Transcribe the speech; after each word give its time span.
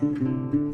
thank 0.00 0.18
you 0.20 0.69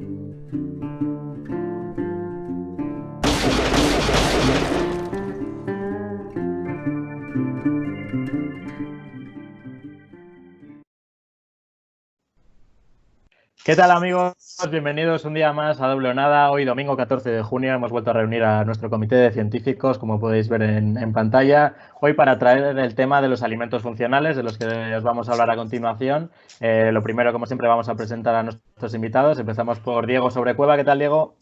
¿Qué 13.67 13.75
tal 13.75 13.91
amigos? 13.91 14.33
Bienvenidos 14.71 15.25
un 15.25 15.35
día 15.35 15.53
más 15.53 15.80
a 15.80 15.89
Doble 15.89 16.14
Nada. 16.14 16.53
Hoy 16.53 16.64
domingo 16.64 16.96
14 16.96 17.30
de 17.30 17.43
junio 17.43 17.75
hemos 17.75 17.91
vuelto 17.91 18.11
a 18.11 18.12
reunir 18.12 18.45
a 18.45 18.64
nuestro 18.64 18.89
comité 18.89 19.17
de 19.17 19.32
científicos, 19.32 19.99
como 19.99 20.21
podéis 20.21 20.49
ver 20.49 20.62
en, 20.62 21.12
pantalla, 21.12 21.75
hoy 22.00 22.13
para 22.13 22.39
traer 22.39 22.79
el 22.79 22.95
tema 22.95 23.21
de 23.21 23.27
los 23.27 23.43
alimentos 23.43 23.82
funcionales, 23.82 24.37
de 24.37 24.45
los 24.45 24.57
que 24.57 24.67
os 24.67 25.03
vamos 25.03 25.29
a 25.29 25.32
hablar 25.32 25.50
a 25.50 25.57
continuación. 25.57 26.31
Eh, 26.61 26.91
lo 26.93 27.03
primero, 27.03 27.32
como 27.32 27.46
siempre, 27.46 27.67
vamos 27.67 27.89
a 27.89 27.96
presentar 27.96 28.37
a 28.37 28.45
nuestros 28.45 28.95
invitados. 28.95 29.37
Empezamos 29.40 29.81
por 29.81 30.07
Diego 30.07 30.31
Sobrecueva. 30.31 30.76
¿Qué 30.76 30.85
tal, 30.85 31.01
Diego? 31.01 31.35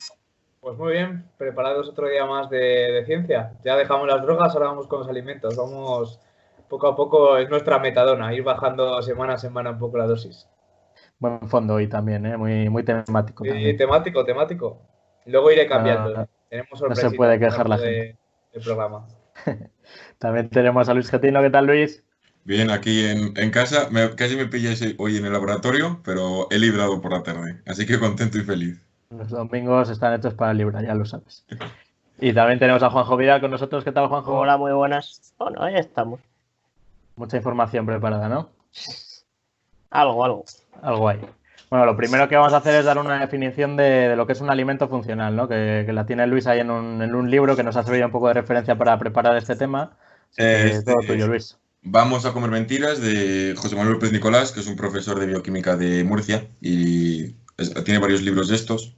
Pues 0.62 0.79
muy 0.79 0.93
bien, 0.95 1.27
preparados 1.37 1.91
otro 1.91 2.09
día 2.09 2.25
más 2.25 2.48
de 2.48 3.03
ciencia. 3.05 3.53
Ya 3.67 3.77
dejamos 3.77 4.09
las 4.09 4.23
drogas, 4.23 4.55
ahora 4.55 4.69
vamos 4.69 4.87
con 4.87 5.01
los 5.01 5.09
alimentos. 5.11 5.56
Vamos 5.59 6.19
poco 6.70 6.87
a 6.87 6.97
poco, 6.97 7.37
es 7.37 7.51
nuestra 7.51 7.79
metadona, 7.79 8.33
ir 8.33 8.45
bajando 8.45 9.03
semana 9.03 9.34
a 9.34 9.39
semana 9.39 9.73
un 9.73 9.79
poco 9.79 9.98
la 9.98 10.06
dosis 10.06 10.48
buen 11.24 11.48
fondo 11.48 11.74
hoy 11.74 11.88
también, 11.88 12.27
¿eh? 12.27 12.37
muy, 12.37 12.69
muy 12.69 12.83
temático. 12.83 13.45
Sí, 13.45 13.77
temático, 13.77 14.24
temático. 14.24 14.83
Luego 15.24 15.50
iré 15.50 15.66
cambiando. 15.66 16.23
¿eh? 16.23 16.27
tenemos 16.50 16.83
no 16.83 16.95
se 16.95 17.10
puede 17.12 17.38
quejar 17.38 17.69
la 17.69 17.78
gente. 17.78 18.19
El 18.52 18.62
programa. 18.62 19.06
también 20.19 20.50
tenemos 20.50 20.88
a 20.88 20.95
Luis 20.95 21.10
Getino. 21.10 21.41
¿Qué 21.41 21.50
tal, 21.50 21.66
Luis? 21.66 22.05
Bien, 22.45 22.70
aquí 22.70 23.06
en, 23.06 23.50
casa. 23.50 23.88
casi 24.16 24.37
me 24.37 24.47
pilláis 24.47 24.95
hoy 24.98 25.16
en 25.16 25.24
el 25.24 25.33
laboratorio, 25.33 26.00
pero 26.05 26.47
he 26.50 26.59
librado 26.59 27.00
por 27.00 27.12
la 27.12 27.23
tarde. 27.23 27.62
Así 27.66 27.86
que 27.86 27.98
contento 27.98 28.36
y 28.36 28.42
feliz. 28.42 28.78
Los 29.09 29.31
domingos 29.31 29.88
están 29.88 30.12
hechos 30.12 30.34
para 30.34 30.53
librar, 30.53 30.84
ya 30.84 30.94
lo 30.94 31.06
sabes. 31.06 31.47
Y 32.20 32.34
también 32.34 32.59
tenemos 32.59 32.83
a 32.83 32.91
Juanjo 32.91 33.16
Vidal 33.16 33.41
con 33.41 33.50
nosotros. 33.50 33.83
¿Qué 33.83 33.92
tal, 33.92 34.09
Juanjo? 34.09 34.34
Hola, 34.38 34.59
muy 34.59 34.72
buenas. 34.72 35.34
Bueno, 35.38 35.62
ahí 35.62 35.77
estamos. 35.77 36.20
Mucha 37.16 37.38
información 37.38 37.86
preparada, 37.86 38.28
¿no? 38.28 38.50
Algo, 39.95 40.25
algo. 40.25 40.45
Algo 40.83 41.09
hay. 41.09 41.20
Bueno, 41.70 41.87
lo 41.87 41.97
primero 41.97 42.28
que 42.28 42.37
vamos 42.37 42.53
a 42.53 42.59
hacer 42.59 42.75
es 42.75 42.84
dar 42.84 42.98
una 42.98 43.20
definición 43.20 43.77
de, 43.77 44.17
lo 44.17 44.27
que 44.27 44.33
es 44.33 44.41
un 44.41 44.50
alimento 44.50 44.89
funcional, 44.89 45.34
¿no? 45.34 45.48
Que, 45.48 45.87
la 45.89 46.05
tiene 46.05 46.27
Luis 46.27 46.47
ahí 46.47 46.61
en 46.61 46.70
un, 46.70 47.31
libro 47.31 47.56
que 47.56 47.62
nos 47.62 47.77
ha 47.77 47.84
servido 47.84 48.06
un 48.06 48.12
poco 48.12 48.28
de 48.28 48.34
referencia 48.34 48.77
para 48.77 48.98
preparar 48.98 49.37
este 49.37 49.55
tema. 49.55 49.97
Eh, 50.37 50.83
todo 50.84 50.97
tuyo, 51.06 51.28
Luis. 51.28 51.56
Vamos 51.83 52.27
a 52.27 52.33
comer 52.33 52.50
mentiras 52.50 53.00
de 53.00 53.55
José 53.56 53.77
Manuel 53.77 53.95
López 53.95 54.11
Nicolás, 54.11 54.50
que 54.50 54.61
es 54.61 54.67
un 54.67 54.75
profesor 54.75 55.20
de 55.20 55.27
bioquímica 55.27 55.77
de 55.77 56.03
Murcia 56.03 56.48
y 56.61 57.34
tiene 57.84 58.00
varios 58.00 58.22
libros 58.22 58.48
de 58.48 58.56
estos. 58.56 58.97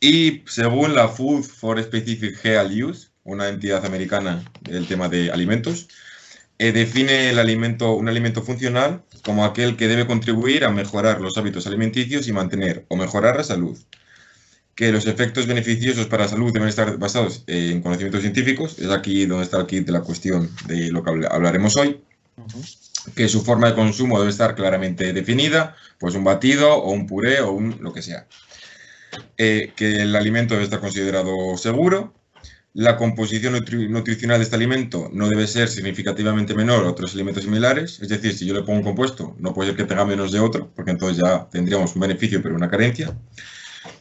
Y 0.00 0.42
según 0.46 0.94
la 0.94 1.08
Food 1.08 1.44
for 1.44 1.82
Specific 1.82 2.44
Health 2.44 2.72
Use, 2.72 3.08
una 3.22 3.48
entidad 3.48 3.86
americana 3.86 4.44
del 4.60 4.86
tema 4.86 5.08
de 5.08 5.30
alimentos, 5.30 5.88
eh, 6.58 6.72
define 6.72 7.30
el 7.30 7.38
alimento, 7.38 7.94
un 7.94 8.08
alimento 8.08 8.42
funcional 8.42 9.02
como 9.24 9.44
aquel 9.44 9.76
que 9.76 9.88
debe 9.88 10.06
contribuir 10.06 10.64
a 10.64 10.70
mejorar 10.70 11.20
los 11.20 11.36
hábitos 11.36 11.66
alimenticios 11.66 12.28
y 12.28 12.32
mantener 12.32 12.84
o 12.88 12.96
mejorar 12.96 13.36
la 13.36 13.44
salud. 13.44 13.76
Que 14.76 14.92
los 14.92 15.06
efectos 15.06 15.46
beneficiosos 15.46 16.06
para 16.06 16.24
la 16.24 16.28
salud 16.28 16.52
deben 16.52 16.68
estar 16.68 16.96
basados 16.98 17.44
en 17.46 17.80
conocimientos 17.82 18.22
científicos, 18.22 18.78
es 18.78 18.90
aquí 18.90 19.26
donde 19.26 19.44
está 19.44 19.58
el 19.58 19.66
kit 19.66 19.86
de 19.86 19.92
la 19.92 20.02
cuestión 20.02 20.50
de 20.66 20.90
lo 20.90 21.02
que 21.02 21.10
hablaremos 21.28 21.76
hoy. 21.76 22.00
Que 23.14 23.28
su 23.28 23.42
forma 23.44 23.68
de 23.68 23.74
consumo 23.74 24.18
debe 24.18 24.30
estar 24.30 24.54
claramente 24.54 25.12
definida, 25.12 25.76
pues 25.98 26.14
un 26.14 26.24
batido 26.24 26.74
o 26.74 26.90
un 26.90 27.06
puré 27.06 27.40
o 27.40 27.52
un 27.52 27.78
lo 27.80 27.92
que 27.92 28.02
sea. 28.02 28.26
Eh, 29.36 29.72
que 29.76 30.02
el 30.02 30.16
alimento 30.16 30.54
debe 30.54 30.64
estar 30.64 30.80
considerado 30.80 31.56
seguro, 31.56 32.14
la 32.74 32.96
composición 32.96 33.52
nutricional 33.52 34.38
de 34.38 34.44
este 34.44 34.56
alimento 34.56 35.08
no 35.12 35.28
debe 35.28 35.46
ser 35.46 35.68
significativamente 35.68 36.54
menor 36.54 36.84
a 36.84 36.90
otros 36.90 37.14
alimentos 37.14 37.44
similares, 37.44 38.00
es 38.02 38.08
decir, 38.08 38.36
si 38.36 38.46
yo 38.46 38.54
le 38.54 38.62
pongo 38.62 38.78
un 38.78 38.84
compuesto, 38.84 39.36
no 39.38 39.54
puede 39.54 39.70
ser 39.70 39.76
que 39.76 39.84
tenga 39.84 40.04
menos 40.04 40.32
de 40.32 40.40
otro, 40.40 40.72
porque 40.74 40.90
entonces 40.90 41.18
ya 41.18 41.48
tendríamos 41.48 41.94
un 41.94 42.00
beneficio 42.00 42.42
pero 42.42 42.56
una 42.56 42.68
carencia. 42.68 43.16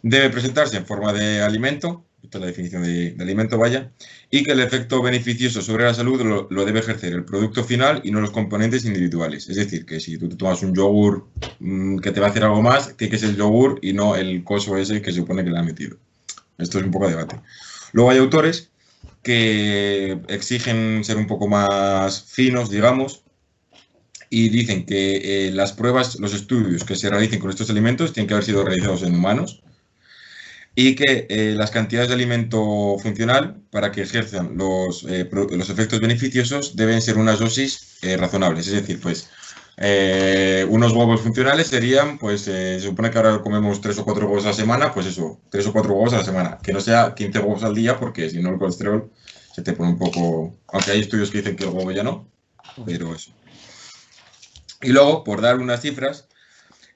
Debe 0.02 0.32
presentarse 0.32 0.76
en 0.76 0.88
forma 0.88 1.14
de 1.14 1.42
alimento, 1.42 2.04
esta 2.24 2.40
es 2.40 2.42
la 2.42 2.48
definición 2.48 2.82
de, 2.82 3.16
alimento, 3.20 3.60
vaya, 3.60 3.92
y 4.32 4.44
que 4.44 4.54
el 4.54 4.60
efecto 4.62 5.04
beneficioso 5.04 5.62
sobre 5.62 5.84
la 5.84 5.94
salud 5.94 6.48
lo, 6.50 6.66
debe 6.66 6.80
ejercer 6.80 7.14
el 7.14 7.26
producto 7.26 7.64
final 7.64 8.02
y 8.04 8.10
no 8.10 8.22
los 8.22 8.32
componentes 8.32 8.86
individuales. 8.86 9.50
Es 9.50 9.58
decir, 9.58 9.86
que 9.86 10.00
si 10.00 10.18
tú 10.18 10.30
te 10.30 10.36
tomas 10.36 10.64
un 10.64 10.74
yogur 10.74 11.28
mm, 11.60 12.00
que 12.00 12.12
te 12.12 12.20
va 12.20 12.28
a 12.28 12.30
hacer 12.32 12.44
algo 12.44 12.62
más, 12.64 12.98
tiene 12.98 13.12
que 13.12 13.20
ser 13.20 13.30
el 13.30 13.36
yogur 13.36 13.78
y 13.84 13.94
no 13.94 14.16
el 14.16 14.44
coso 14.44 14.78
ese 14.78 15.00
que 15.02 15.12
se 15.12 15.20
supone 15.20 15.44
que 15.44 15.52
le 15.52 15.60
ha 15.60 15.64
metido. 15.64 15.98
Esto 16.58 16.80
es 16.80 16.86
un 16.86 16.92
poco 16.92 17.06
de 17.06 17.12
debate. 17.12 17.40
Luego 17.94 18.12
hay 18.12 18.18
autores 18.18 18.72
que 19.22 20.20
exigen 20.28 21.04
ser 21.04 21.18
un 21.18 21.28
poco 21.28 21.48
más 21.48 22.24
finos, 22.24 22.70
digamos, 22.70 23.24
y 24.30 24.50
dicen 24.50 24.86
que 24.86 25.48
eh, 25.48 25.52
las 25.52 25.74
pruebas, 25.74 26.20
los 26.20 26.34
estudios 26.34 26.84
que 26.84 26.96
se 26.96 27.10
realicen 27.10 27.40
con 27.40 27.52
estos 27.52 27.70
alimentos 27.70 28.14
tienen 28.14 28.28
que 28.28 28.34
haber 28.34 28.44
sido 28.44 28.66
realizados 28.66 29.04
en 29.04 29.14
humanos 29.16 29.62
y 30.76 30.96
que 30.96 31.28
eh, 31.30 31.54
las 31.56 31.70
cantidades 31.70 32.10
de 32.10 32.16
alimento 32.16 32.98
funcional 33.00 33.62
para 33.70 33.92
que 33.92 34.02
ejerzan 34.02 34.58
los, 34.58 35.06
eh, 35.08 35.30
los 35.32 35.70
efectos 35.70 36.00
beneficiosos 36.02 36.76
deben 36.76 37.02
ser 37.02 37.18
unas 37.18 37.40
dosis 37.40 38.00
razonables. 38.18 38.68
Es 38.68 38.74
decir, 38.74 39.00
pues 39.00 39.30
eh, 39.78 40.66
unos 40.70 40.94
huevos 40.94 41.22
funcionales 41.22 41.68
serían, 41.68 42.18
pues 42.18 42.48
eh, 42.48 42.80
se 42.80 42.88
supone 42.88 43.10
que 43.10 43.18
ahora 43.18 43.42
comemos 43.42 43.82
tres 43.82 43.98
o 43.98 44.06
cuatro 44.06 44.28
huevos 44.28 44.46
a 44.46 44.50
la 44.50 44.54
semana, 44.54 44.94
pues 44.94 45.08
eso, 45.08 45.40
tres 45.50 45.66
o 45.68 45.74
cuatro 45.74 45.94
huevos 45.94 46.14
a 46.14 46.18
la 46.18 46.26
semana. 46.26 46.60
Que 46.62 46.74
no 46.74 46.80
sea 46.80 47.14
15 47.16 47.40
huevos 47.40 47.64
al 47.64 47.76
día, 47.76 48.00
porque 48.00 48.30
si 48.30 48.42
no 48.42 48.50
el 48.50 48.60
colesterol 48.60 49.12
se 49.54 49.62
te 49.62 49.74
pone 49.74 49.92
un 49.92 49.98
poco. 49.98 50.56
Aunque 50.68 50.92
hay 50.92 51.02
estudios 51.02 51.32
que 51.32 51.40
dicen 51.40 51.56
que 51.56 51.64
el 51.64 51.72
huevo 51.72 51.92
ya 51.92 52.04
no, 52.04 52.28
pero 52.86 53.14
eso. 53.16 53.32
Y 54.82 54.90
luego, 54.90 55.24
por 55.24 55.42
dar 55.42 55.60
unas 55.60 55.82
cifras, 55.82 56.28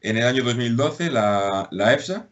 en 0.02 0.18
el 0.18 0.26
año 0.26 0.44
2012 0.44 1.10
la, 1.10 1.68
la 1.72 1.94
EFSA, 1.94 2.28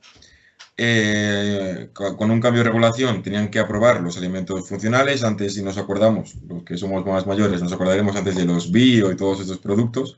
eh, 0.78 1.90
con 1.94 2.32
un 2.32 2.42
cambio 2.42 2.64
de 2.64 2.70
regulación, 2.70 3.24
tenían 3.24 3.50
que 3.50 3.60
aprobar 3.60 4.02
los 4.02 4.18
alimentos 4.18 4.68
funcionales. 4.68 5.24
Antes, 5.24 5.54
si 5.54 5.64
nos 5.64 5.78
acordamos, 5.78 6.36
los 6.48 6.64
que 6.64 6.78
somos 6.78 7.06
más 7.06 7.26
mayores, 7.26 7.62
nos 7.62 7.72
acordaremos 7.72 8.16
antes 8.16 8.36
de 8.36 8.46
los 8.46 8.72
bio 8.72 9.12
y 9.12 9.16
todos 9.16 9.40
estos 9.40 9.60
productos. 9.60 10.18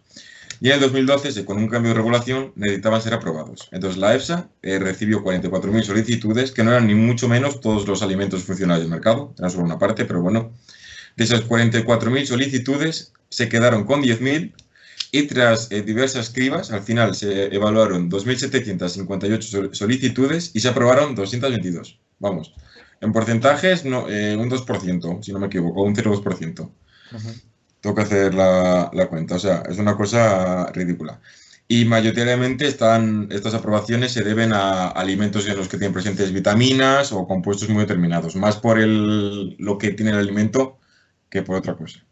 Y 0.60 0.70
en 0.70 0.76
el 0.76 0.80
2012, 0.80 1.46
con 1.46 1.58
un 1.58 1.68
cambio 1.68 1.90
de 1.92 1.98
regulación, 1.98 2.52
necesitaban 2.56 3.02
ser 3.02 3.14
aprobados. 3.14 3.70
Entonces, 3.72 4.00
la 4.00 4.16
EFSA 4.16 4.50
eh, 4.64 4.80
recibió 4.80 5.24
44.000 5.24 5.84
solicitudes, 5.84 6.52
que 6.52 6.64
no 6.64 6.72
eran 6.72 6.88
ni 6.88 6.96
mucho 6.96 7.28
menos 7.28 7.62
todos 7.62 7.88
los 7.88 8.02
alimentos 8.02 8.44
funcionales 8.44 8.82
del 8.82 8.90
mercado, 8.90 9.36
eran 9.38 9.52
solo 9.52 9.66
una 9.66 9.78
parte, 9.78 10.06
pero 10.06 10.22
bueno. 10.22 10.52
De 11.16 11.24
esas 11.24 11.48
44.000 11.48 12.26
solicitudes, 12.26 13.14
se 13.30 13.50
quedaron 13.50 13.86
con 13.86 14.02
10.000 14.02 14.54
y 15.12 15.24
tras 15.24 15.72
eh, 15.72 15.82
diversas 15.82 16.30
cribas, 16.30 16.72
al 16.72 16.82
final 16.82 17.16
se 17.16 17.54
evaluaron 17.54 18.10
2.758 18.10 19.74
solicitudes 19.74 20.52
y 20.54 20.60
se 20.60 20.70
aprobaron 20.70 21.16
222. 21.16 22.00
Vamos, 22.20 22.54
en 23.02 23.14
porcentajes 23.14 23.86
no, 23.86 24.10
eh, 24.10 24.36
un 24.36 24.50
2%, 24.50 25.24
si 25.24 25.32
no 25.32 25.40
me 25.40 25.48
equivoco, 25.48 25.84
un 25.84 25.96
0,2%. 25.96 26.72
Tengo 27.80 27.96
que 27.96 28.02
hacer 28.02 28.34
la, 28.34 28.90
la, 28.94 29.08
cuenta, 29.08 29.36
o 29.36 29.40
sea, 29.40 29.64
es 29.70 29.78
una 29.78 29.96
cosa 29.96 30.72
ridícula. 30.72 31.22
Y 31.70 31.86
mayoritariamente 31.86 32.66
están, 32.66 33.28
estas 33.30 33.54
aprobaciones 33.54 34.14
se 34.14 34.24
deben 34.24 34.54
a 34.54 34.88
alimentos 34.88 35.48
en 35.48 35.58
los 35.58 35.68
que 35.68 35.78
tienen 35.78 35.94
presentes 35.94 36.32
vitaminas 36.32 37.12
o 37.12 37.28
compuestos 37.28 37.70
muy 37.70 37.82
determinados, 37.82 38.36
más 38.36 38.58
por 38.58 38.80
el, 38.80 39.56
lo 39.58 39.78
que 39.78 39.92
tiene 39.92 40.12
el 40.12 40.18
alimento 40.18 40.80
que 41.30 41.44
por 41.44 41.58
otra 41.58 41.76
cosa. 41.76 42.04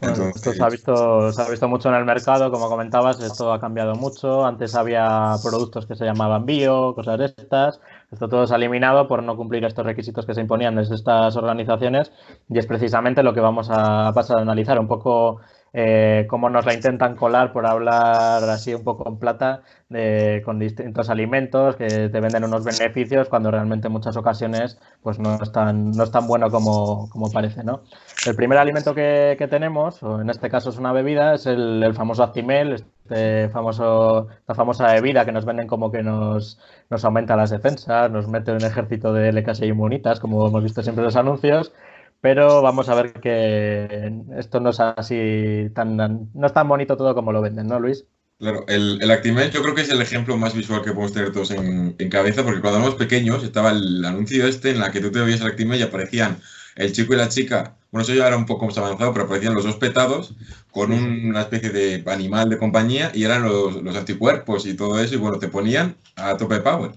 Esto 0.00 0.52
se 0.52 0.62
ha, 0.62 0.68
visto, 0.68 1.32
se 1.32 1.42
ha 1.42 1.48
visto 1.48 1.68
mucho 1.68 1.88
en 1.88 1.94
el 1.94 2.04
mercado, 2.04 2.50
como 2.50 2.68
comentabas, 2.68 3.20
esto 3.20 3.52
ha 3.52 3.60
cambiado 3.60 3.94
mucho. 3.94 4.44
Antes 4.44 4.74
había 4.74 5.34
productos 5.42 5.86
que 5.86 5.94
se 5.94 6.04
llamaban 6.04 6.44
bio, 6.44 6.94
cosas 6.94 7.18
de 7.18 7.24
estas. 7.26 7.80
Esto 8.12 8.28
todo 8.28 8.46
se 8.46 8.54
ha 8.54 8.56
eliminado 8.56 9.08
por 9.08 9.22
no 9.22 9.36
cumplir 9.36 9.64
estos 9.64 9.86
requisitos 9.86 10.26
que 10.26 10.34
se 10.34 10.42
imponían 10.42 10.76
desde 10.76 10.94
estas 10.94 11.36
organizaciones 11.36 12.12
y 12.48 12.58
es 12.58 12.66
precisamente 12.66 13.22
lo 13.22 13.32
que 13.32 13.40
vamos 13.40 13.68
a 13.70 14.12
pasar 14.14 14.38
a 14.38 14.42
analizar 14.42 14.78
un 14.78 14.86
poco 14.86 15.40
eh, 15.78 16.26
cómo 16.26 16.48
nos 16.48 16.64
la 16.64 16.72
intentan 16.72 17.16
colar 17.16 17.52
por 17.52 17.66
hablar 17.66 18.42
así 18.44 18.72
un 18.72 18.82
poco 18.82 19.06
en 19.06 19.18
plata 19.18 19.60
de, 19.90 20.40
con 20.42 20.58
distintos 20.58 21.10
alimentos 21.10 21.76
que 21.76 22.08
te 22.08 22.20
venden 22.20 22.44
unos 22.44 22.64
beneficios 22.64 23.28
cuando 23.28 23.50
realmente 23.50 23.88
en 23.88 23.92
muchas 23.92 24.16
ocasiones 24.16 24.78
pues 25.02 25.18
no 25.18 25.34
es 25.34 25.52
tan, 25.52 25.90
no 25.90 26.04
es 26.04 26.10
tan 26.10 26.26
bueno 26.26 26.50
como, 26.50 27.10
como 27.10 27.30
parece. 27.30 27.62
¿no? 27.62 27.82
El 28.26 28.34
primer 28.34 28.56
alimento 28.56 28.94
que, 28.94 29.36
tenemos, 29.50 30.02
o 30.02 30.22
en 30.22 30.30
este 30.30 30.48
caso 30.48 30.70
es 30.70 30.78
una 30.78 30.92
bebida, 30.92 31.34
es 31.34 31.44
el, 31.44 31.92
famoso 31.94 32.22
Actimel, 32.22 32.72
este 32.72 33.44
esta 33.44 34.54
famosa 34.54 34.92
bebida 34.94 35.26
que 35.26 35.32
nos 35.32 35.44
venden 35.44 35.66
como 35.66 35.92
que 35.92 36.02
nos, 36.02 36.58
nos 36.88 37.04
aumenta 37.04 37.36
las 37.36 37.50
defensas, 37.50 38.10
nos 38.10 38.28
mete 38.28 38.50
un 38.52 38.64
ejército 38.64 39.12
de 39.12 39.30
LKS 39.30 39.60
inmunitas, 39.60 40.20
como 40.20 40.48
hemos 40.48 40.62
visto 40.62 40.82
siempre 40.82 41.02
en 41.02 41.06
los 41.06 41.16
anuncios, 41.16 41.72
pero 42.20 42.62
vamos 42.62 42.88
a 42.88 42.94
ver 42.94 43.12
que 43.14 44.12
esto 44.36 44.60
no 44.60 44.70
es 44.70 44.80
así 44.80 45.70
tan 45.74 45.96
no 45.96 46.46
es 46.46 46.52
tan 46.52 46.68
bonito 46.68 46.96
todo 46.96 47.14
como 47.14 47.32
lo 47.32 47.42
venden, 47.42 47.68
¿no, 47.68 47.80
Luis? 47.80 48.04
Claro, 48.38 48.66
el, 48.68 48.98
el 49.00 49.10
Actimel 49.10 49.50
yo 49.50 49.62
creo 49.62 49.74
que 49.74 49.80
es 49.80 49.88
el 49.88 50.02
ejemplo 50.02 50.36
más 50.36 50.54
visual 50.54 50.82
que 50.82 50.92
podemos 50.92 51.12
tener 51.12 51.32
todos 51.32 51.50
en, 51.52 51.94
cabeza, 52.10 52.44
porque 52.44 52.60
cuando 52.60 52.80
éramos 52.80 52.96
pequeños 52.96 53.42
estaba 53.42 53.70
el 53.70 54.04
anuncio 54.04 54.46
este 54.46 54.70
en 54.70 54.80
la 54.80 54.92
que 54.92 55.00
tú 55.00 55.10
te 55.10 55.20
veías 55.20 55.40
el 55.40 55.46
Actimel 55.46 55.80
y 55.80 55.82
aparecían 55.82 56.38
el 56.76 56.92
chico 56.92 57.14
y 57.14 57.16
la 57.16 57.30
chica, 57.30 57.76
bueno, 57.90 58.02
eso 58.04 58.12
ya 58.12 58.26
era 58.26 58.36
un 58.36 58.44
poco 58.44 58.66
más 58.66 58.76
avanzado, 58.76 59.12
pero 59.14 59.24
aparecían 59.24 59.54
los 59.54 59.64
dos 59.64 59.76
petados 59.76 60.34
con 60.70 60.92
una 60.92 61.40
especie 61.40 61.70
de 61.70 62.04
animal 62.06 62.50
de 62.50 62.58
compañía 62.58 63.10
y 63.14 63.24
eran 63.24 63.42
los, 63.42 63.82
los 63.82 63.96
anticuerpos 63.96 64.66
y 64.66 64.74
todo 64.74 65.00
eso, 65.00 65.14
y 65.14 65.18
bueno, 65.18 65.38
te 65.38 65.48
ponían 65.48 65.96
a 66.16 66.36
tope 66.36 66.60
power. 66.60 66.92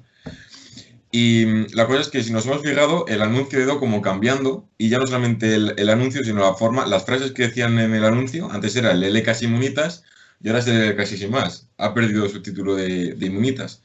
Y 1.12 1.46
mm, 1.46 1.68
la 1.74 1.88
cosa 1.88 2.02
es 2.02 2.08
que 2.10 2.24
si 2.24 2.32
nos 2.32 2.46
hemos 2.46 2.62
fijado, 2.62 3.06
el 3.08 3.22
anuncio 3.22 3.60
ha 3.60 3.64
ido 3.64 3.80
como 3.80 4.02
cambiando 4.02 4.68
y 4.78 4.90
ya 4.90 5.00
no 5.00 5.08
solamente 5.08 5.56
el, 5.56 5.90
anuncio, 5.90 6.24
sino 6.24 6.42
la 6.42 6.54
forma, 6.54 6.86
las 6.86 7.06
frases 7.06 7.32
que 7.32 7.48
decían 7.48 7.80
en 7.80 7.94
el 7.94 8.06
anuncio, 8.06 8.50
antes 8.52 8.76
era 8.76 8.92
el 8.92 9.04
L 9.04 9.24
casi 9.24 9.46
inmunitas 9.46 10.04
y 10.42 10.48
ahora 10.50 10.60
es 10.60 10.68
el 10.68 10.96
casi 10.96 11.18
sin 11.18 11.32
más. 11.32 11.68
Ha 11.78 11.94
perdido 11.94 12.30
su 12.30 12.42
título 12.42 12.76
de, 12.76 13.14
de 13.14 13.26
inmunitas. 13.26 13.82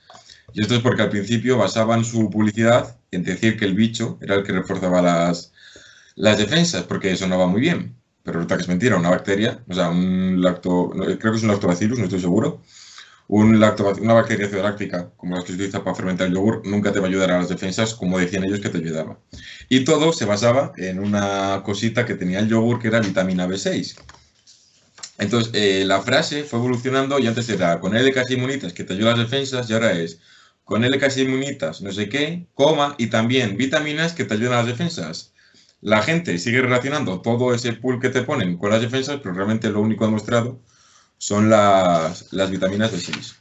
Y 0.54 0.62
esto 0.62 0.76
es 0.76 0.82
porque 0.82 1.02
al 1.02 1.10
principio 1.10 1.58
basaban 1.58 2.04
su 2.04 2.30
publicidad 2.30 2.96
en 3.10 3.24
decir 3.24 3.58
que 3.58 3.64
el 3.64 3.74
bicho 3.74 4.18
era 4.20 4.36
el 4.36 4.44
que 4.44 4.52
reforzaba 4.52 5.02
las, 5.02 5.52
defensas, 6.16 6.84
porque 6.84 7.16
sonaba 7.16 7.46
muy 7.46 7.60
bien. 7.60 7.96
Pero 8.22 8.38
resulta 8.38 8.56
que 8.56 8.62
es 8.62 8.68
mentira, 8.68 8.96
una 8.96 9.10
bacteria, 9.10 9.62
o 9.68 9.74
sea, 9.74 9.90
un 9.90 10.40
lacto, 10.40 10.90
creo 10.90 11.32
que 11.32 11.36
es 11.36 11.42
un 11.42 11.48
lactobacillus, 11.48 11.98
no 11.98 12.04
estoy 12.04 12.20
seguro, 12.20 12.62
un 13.28 13.54
una 13.56 14.12
bacteria 14.12 14.48
láctica, 14.62 15.10
como 15.16 15.34
las 15.34 15.44
que 15.44 15.52
se 15.52 15.56
utiliza 15.56 15.82
para 15.82 15.96
fermentar 15.96 16.26
el 16.26 16.34
yogur, 16.34 16.66
nunca 16.66 16.92
te 16.92 17.00
va 17.00 17.06
a 17.06 17.08
ayudar 17.08 17.30
a 17.32 17.38
las 17.38 17.48
defensas, 17.48 17.94
como 17.94 18.18
decían 18.18 18.44
ellos 18.44 18.60
que 18.60 18.68
te 18.68 18.78
ayudaba. 18.78 19.18
Y 19.68 19.84
todo 19.84 20.12
se 20.12 20.26
basaba 20.26 20.72
en 20.76 20.98
una 20.98 21.62
cosita 21.64 22.04
que 22.04 22.14
tenía 22.14 22.40
el 22.40 22.48
yogur, 22.48 22.78
que 22.80 22.88
era 22.88 23.00
vitamina 23.00 23.46
B6. 23.46 23.96
Entonces, 25.18 25.52
eh, 25.54 25.84
la 25.86 26.02
frase 26.02 26.42
fue 26.42 26.58
evolucionando 26.58 27.18
y 27.18 27.26
antes 27.26 27.48
era 27.48 27.78
con 27.80 27.96
L 27.96 28.12
casi 28.12 28.34
inmunitas 28.34 28.72
que 28.72 28.84
te 28.84 28.94
ayuda 28.94 29.10
las 29.10 29.30
defensas 29.30 29.70
y 29.70 29.72
ahora 29.72 29.92
es 29.92 30.18
con 30.64 30.84
L 30.84 30.98
casi 30.98 31.22
inmunitas 31.22 31.82
no 31.82 31.92
sé 31.92 32.08
qué, 32.08 32.46
coma, 32.54 32.94
y 32.98 33.08
también 33.08 33.56
vitaminas 33.56 34.12
que 34.12 34.24
te 34.24 34.34
ayudan 34.34 34.54
a 34.54 34.56
las 34.58 34.66
defensas. 34.66 35.32
La 35.80 36.02
gente 36.02 36.38
sigue 36.38 36.62
relacionando 36.62 37.20
todo 37.20 37.54
ese 37.54 37.74
pool 37.74 38.00
que 38.00 38.08
te 38.08 38.22
ponen 38.22 38.56
con 38.56 38.70
las 38.70 38.80
defensas, 38.80 39.20
pero 39.22 39.34
realmente 39.34 39.70
lo 39.70 39.80
único 39.80 40.04
demostrado 40.04 40.58
son 41.18 41.50
las, 41.50 42.32
las 42.32 42.50
vitaminas 42.50 42.92
B6. 42.92 43.34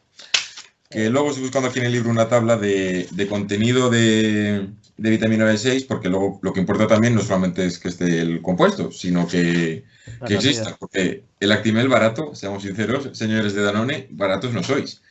Que 0.89 1.09
luego 1.09 1.29
estoy 1.29 1.43
buscando 1.43 1.69
aquí 1.69 1.79
en 1.79 1.85
el 1.85 1.91
libro 1.91 2.11
una 2.11 2.29
tabla 2.29 2.55
de, 2.55 3.07
de 3.11 3.27
contenido 3.27 3.89
de, 3.89 4.69
de, 4.97 5.09
vitamina 5.09 5.51
B6, 5.51 5.87
porque 5.87 6.07
luego 6.07 6.39
lo 6.43 6.53
que 6.53 6.59
importa 6.59 6.85
también 6.85 7.15
no 7.15 7.21
solamente 7.21 7.65
es 7.65 7.79
que 7.79 7.89
esté 7.89 8.19
el 8.21 8.41
compuesto, 8.41 8.91
sino 8.91 9.27
que, 9.27 9.85
que 10.27 10.35
exista. 10.35 10.75
Porque 10.77 11.23
el 11.39 11.51
Actimel 11.51 11.87
barato, 11.87 12.35
seamos 12.35 12.63
sinceros, 12.63 13.09
señores 13.17 13.53
de 13.53 13.63
Danone, 13.63 14.07
baratos 14.11 14.53
no 14.53 14.61
sois. 14.61 15.01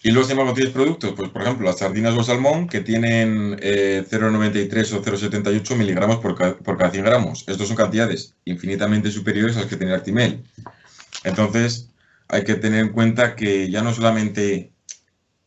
Y 0.00 0.12
luego, 0.12 0.28
sin 0.28 0.54
tienes 0.54 0.72
productos, 0.72 1.12
pues 1.16 1.30
por 1.30 1.42
ejemplo, 1.42 1.66
las 1.66 1.78
sardinas 1.78 2.14
o 2.14 2.22
salmón 2.22 2.68
que 2.68 2.80
tienen 2.80 3.56
0,93 3.56 4.92
eh, 4.92 4.94
o 4.94 5.02
0,78 5.02 5.76
miligramos 5.76 6.18
por, 6.18 6.36
por, 6.36 6.78
cada 6.78 6.90
100 6.90 7.04
gramos. 7.04 7.44
Estos 7.48 7.66
son 7.66 7.76
cantidades 7.76 8.34
infinitamente 8.44 9.10
superiores 9.10 9.56
a 9.56 9.60
las 9.60 9.68
que 9.68 9.76
tiene 9.76 9.92
el 9.92 9.98
Actimel. 9.98 10.44
Entonces, 11.24 11.90
hay 12.28 12.44
que 12.44 12.54
tener 12.54 12.80
en 12.80 12.92
cuenta 12.92 13.34
que 13.36 13.70
ya 13.70 13.82
no 13.82 13.92
solamente 13.92 14.72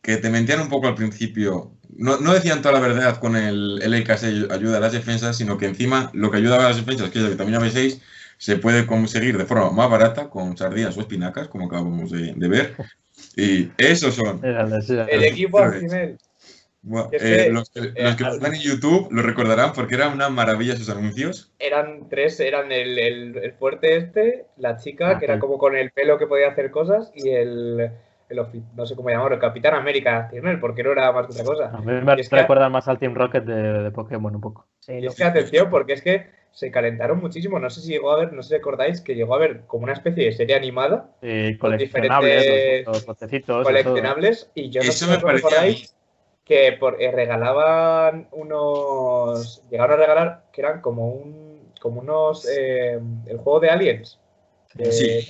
que 0.02 0.16
te 0.16 0.30
mentían 0.30 0.60
un 0.60 0.68
poco 0.68 0.88
al 0.88 0.94
principio, 0.94 1.72
no, 1.96 2.16
decían 2.32 2.62
toda 2.62 2.74
la 2.74 2.80
verdad 2.80 3.18
con 3.18 3.36
el, 3.36 3.80
el 3.82 3.94
ayuda 4.50 4.76
a 4.78 4.80
las 4.80 4.92
defensas, 4.92 5.36
sino 5.36 5.58
que 5.58 5.66
encima 5.66 6.10
lo 6.12 6.30
que 6.30 6.38
ayuda 6.38 6.56
a 6.56 6.68
las 6.68 6.76
defensas, 6.76 7.10
que 7.10 7.18
es 7.18 7.24
la 7.24 7.30
vitamina 7.30 7.60
B6, 7.60 8.00
se 8.38 8.56
puede 8.56 8.86
conseguir 8.86 9.38
de 9.38 9.44
forma 9.44 9.70
más 9.70 9.88
barata 9.88 10.28
con 10.28 10.56
sardinas 10.56 10.96
o 10.96 11.00
espinacas, 11.00 11.46
como 11.48 11.66
acabamos 11.66 12.10
de, 12.10 12.34
ver. 12.36 12.74
Y 13.36 13.70
esos 13.78 14.14
son. 14.14 14.40
El 14.42 15.22
equipo 15.22 15.60
al 15.60 15.74
final. 15.74 16.18
Eh, 17.12 17.48
los 17.52 17.70
que, 17.70 17.80
eh, 17.80 17.92
están 17.96 18.54
en 18.54 18.60
YouTube 18.60 19.06
lo 19.12 19.22
recordarán 19.22 19.72
porque 19.72 19.94
eran 19.94 20.12
una 20.14 20.28
maravilla 20.30 20.74
sus 20.76 20.90
anuncios. 20.90 21.52
Eran 21.60 22.08
tres, 22.08 22.40
eran 22.40 22.72
el, 22.72 23.54
fuerte 23.58 23.96
este, 23.96 24.46
la 24.56 24.78
chica, 24.78 25.10
ah, 25.10 25.18
que 25.18 25.26
era 25.26 25.38
como 25.38 25.58
con 25.58 25.76
el 25.76 25.92
pelo 25.92 26.18
que 26.18 26.26
podía 26.26 26.48
hacer 26.48 26.72
cosas, 26.72 27.12
y 27.14 27.30
el, 27.30 27.92
no 28.74 28.86
sé 28.86 28.96
cómo 28.96 29.10
llamarlo, 29.10 29.36
el 29.36 29.40
Capitán 29.40 29.74
América, 29.74 30.28
porque 30.60 30.82
no 30.82 30.90
era 30.90 31.12
más 31.12 31.26
que 31.26 31.32
otra 31.32 31.44
cosa. 31.44 31.70
A 31.72 31.80
mí 31.80 31.92
me 31.92 32.16
recuerdan 32.16 32.72
más 32.72 32.88
al 32.88 32.98
Team 32.98 33.14
Rocket 33.14 33.44
de, 33.44 33.90
Pokémon 33.92 34.34
un 34.34 34.40
poco. 34.40 34.66
y 34.88 35.06
es 35.06 35.14
que 35.14 35.22
atención, 35.22 35.70
porque 35.70 35.92
es 35.92 36.02
que 36.02 36.26
se 36.50 36.72
calentaron 36.72 37.20
muchísimo. 37.20 37.60
No 37.60 37.70
sé 37.70 37.80
si 37.80 37.92
llegó 37.92 38.10
a 38.10 38.18
ver, 38.18 38.32
no 38.32 38.42
sé 38.42 38.48
si 38.48 38.54
recordáis, 38.56 39.00
que 39.00 39.14
llegó 39.14 39.36
a 39.36 39.38
ver 39.38 39.62
como 39.68 39.84
una 39.84 39.92
especie 39.92 40.24
de 40.24 40.32
serie 40.32 40.56
animada. 40.56 41.10
con 41.60 41.76
diferentes 41.76 42.84
coleccionables. 43.46 44.50
Y 44.54 44.70
yo 44.70 44.82
no 44.82 44.90
sé 44.90 45.06
si 45.06 45.14
recordáis 45.14 45.94
que 46.52 46.72
por, 46.78 47.00
eh, 47.00 47.10
regalaban 47.10 48.28
unos. 48.32 49.62
Llegaron 49.70 49.94
a 49.94 50.00
regalar 50.00 50.44
que 50.52 50.60
eran 50.60 50.80
como 50.80 51.08
un. 51.08 51.72
como 51.80 52.00
unos. 52.00 52.46
Eh, 52.48 53.00
el 53.26 53.38
juego 53.38 53.60
de 53.60 53.70
Aliens. 53.70 54.18
sí. 54.90 55.26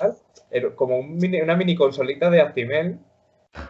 como 0.77 0.99
una 0.99 1.57
mini 1.57 1.75
consolita 1.75 2.31
de 2.31 2.41
Actimel 2.41 2.99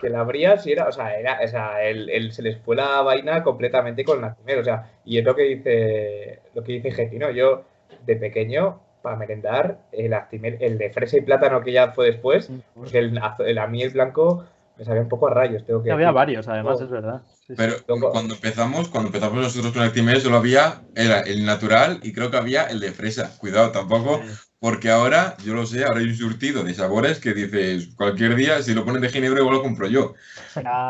que 0.00 0.08
la 0.08 0.20
abrías 0.20 0.64
y 0.66 0.72
era, 0.72 0.87
o 0.87 0.93
sea, 0.93 1.19
era, 1.19 1.40
o 1.43 1.49
sea, 1.49 1.82
el, 1.82 2.31
se 2.32 2.43
les 2.43 2.56
fue 2.58 2.76
la 2.76 3.02
vaina 3.02 3.43
completamente 3.43 4.05
con 4.05 4.19
el 4.19 4.25
Actimel, 4.26 4.60
o 4.60 4.64
sea, 4.64 4.93
y 5.05 5.19
es 5.19 5.25
lo 5.25 5.34
que 5.34 5.43
dice, 5.43 6.38
lo 6.55 6.62
que 6.62 6.75
dice 6.75 6.93
Getty, 6.93 7.19
¿no? 7.19 7.31
Yo, 7.32 7.64
de 8.06 8.14
pequeño, 8.14 8.81
para 9.02 9.16
merendar, 9.16 9.78
el 9.90 10.14
Actimel, 10.14 10.56
el 10.60 10.78
de 10.78 10.90
fresa 10.90 11.16
y 11.16 11.22
plátano 11.22 11.62
que 11.62 11.72
ya 11.72 11.90
fue 11.90 12.06
después, 12.06 12.48
porque 12.75 12.98
el, 12.98 13.20
el, 13.44 13.58
a 13.58 13.66
mí 13.66 13.82
el 13.82 13.90
blanco 13.90 14.44
me 14.82 14.87
sabía 14.87 15.02
un 15.02 15.08
poco 15.08 15.29
a 15.29 15.31
rayos, 15.34 15.64
tengo 15.64 15.81
que 15.81 15.93
Había 15.93 16.11
varios, 16.11 16.49
además, 16.49 16.81
es 16.81 16.90
verdad. 16.90 17.23
Pero 17.56 17.76
cuando 18.11 18.34
empezamos, 18.34 18.88
cuando 18.88 19.08
empezamos 19.08 19.40
nosotros 19.40 19.73
con 19.73 19.82
Actimel, 19.82 20.20
solo 20.20 20.38
había 20.38 20.82
era 20.96 21.20
el 21.20 21.44
natural 21.44 22.00
y 22.02 22.12
creo 22.12 22.31
que 22.32 22.37
había 22.37 22.64
el 22.64 22.81
de 22.81 22.90
fresa. 22.90 23.31
Cuidado, 23.38 23.70
tampoco, 23.70 24.20
porque 24.58 24.90
ahora, 24.90 25.37
yo 25.44 25.55
lo 25.55 25.67
sé, 25.67 25.84
ahora 25.84 26.00
hay 26.00 26.06
un 26.06 26.17
surtido 26.17 26.64
de 26.64 26.75
sabores 26.75 27.20
que 27.20 27.32
dices, 27.32 27.94
cualquier 27.96 28.34
día, 28.34 28.61
si 28.62 28.75
lo 28.75 28.84
ponen 28.84 29.02
de 29.02 29.08
ginebra, 29.08 29.40
igual 29.40 29.56
lo 29.56 29.62
compro 29.62 29.87
yo. 29.87 30.14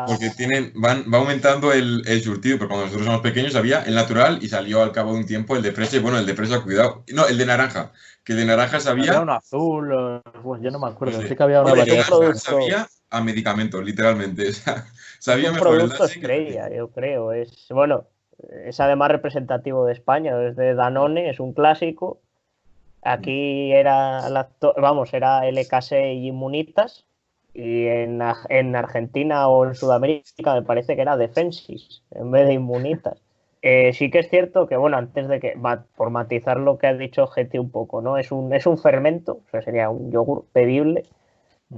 Porque 0.07 0.31
tienen, 0.35 0.71
van, 0.75 1.05
va 1.13 1.19
aumentando 1.19 1.71
el, 1.71 2.01
el, 2.07 2.21
surtido, 2.23 2.57
pero 2.57 2.69
cuando 2.69 2.85
nosotros 2.85 3.05
éramos 3.05 3.21
pequeños 3.21 3.55
había 3.55 3.83
el 3.83 3.93
natural 3.93 4.39
y 4.41 4.47
salió 4.47 4.81
al 4.81 4.91
cabo 4.91 5.13
de 5.13 5.19
un 5.19 5.25
tiempo 5.27 5.55
el 5.55 5.61
de 5.61 5.71
fresa 5.71 5.97
y 5.97 5.99
bueno, 5.99 6.17
el 6.17 6.25
de 6.25 6.33
fresa, 6.33 6.61
cuidado. 6.61 7.03
No, 7.13 7.27
el 7.27 7.37
de 7.37 7.45
naranja, 7.45 7.91
que 8.23 8.33
de 8.33 8.45
naranja 8.45 8.79
sabía... 8.79 9.11
Había 9.11 9.21
un 9.21 9.29
azul, 9.29 10.21
bueno, 10.41 10.63
yo 10.63 10.71
no 10.71 10.79
me 10.79 10.87
acuerdo, 10.87 11.21
sí, 11.21 11.35
que 11.35 11.43
había 11.43 11.61
una 11.61 11.75
variedad. 11.75 12.05
Sabía 12.35 12.87
a 13.13 13.21
medicamentos, 13.21 13.83
literalmente. 13.85 14.51
sabía 15.19 15.51
un 15.51 15.57
producto 15.57 16.05
estrella, 16.05 16.69
yo 16.69 16.89
creo. 16.89 17.31
Es, 17.31 17.67
bueno, 17.69 18.07
es 18.65 18.79
además 18.79 19.11
representativo 19.11 19.85
de 19.85 19.93
España, 19.93 20.33
es 20.47 20.55
de 20.55 20.73
Danone, 20.73 21.29
es 21.29 21.39
un 21.39 21.53
clásico. 21.53 22.19
Aquí 23.03 23.71
era, 23.71 24.21
vamos, 24.77 25.13
era 25.13 25.45
LKC 25.49 26.13
y 26.13 26.27
Inmunitas. 26.27 27.05
Y 27.53 27.85
en, 27.85 28.19
en, 28.49 28.75
Argentina 28.75 29.47
o 29.47 29.65
en 29.65 29.75
Sudamérica 29.75 30.55
me 30.55 30.63
parece 30.63 30.95
que 30.95 31.03
era 31.03 31.17
Defensis 31.17 32.01
en 32.11 32.31
vez 32.31 32.47
de 32.47 32.53
Inmunitas. 32.53 33.21
Eh, 33.65 33.93
sí 33.93 34.11
que 34.11 34.19
es 34.19 34.29
cierto 34.29 34.67
que, 34.67 34.75
bueno, 34.75 34.97
antes 34.97 35.29
de 35.29 35.39
que, 35.39 35.57
por 35.95 36.09
matizar 36.09 36.59
lo 36.59 36.77
que 36.77 36.87
ha 36.87 36.93
dicho 36.95 37.27
Getty 37.27 37.59
un 37.59 37.71
poco, 37.71 38.01
¿no? 38.01 38.17
Es 38.17 38.29
un, 38.29 38.53
es 38.53 38.65
un 38.65 38.77
fermento, 38.77 39.39
o 39.47 39.49
sea, 39.51 39.61
sería 39.61 39.89
un 39.89 40.11
yogur 40.11 40.43
bebible, 40.53 41.05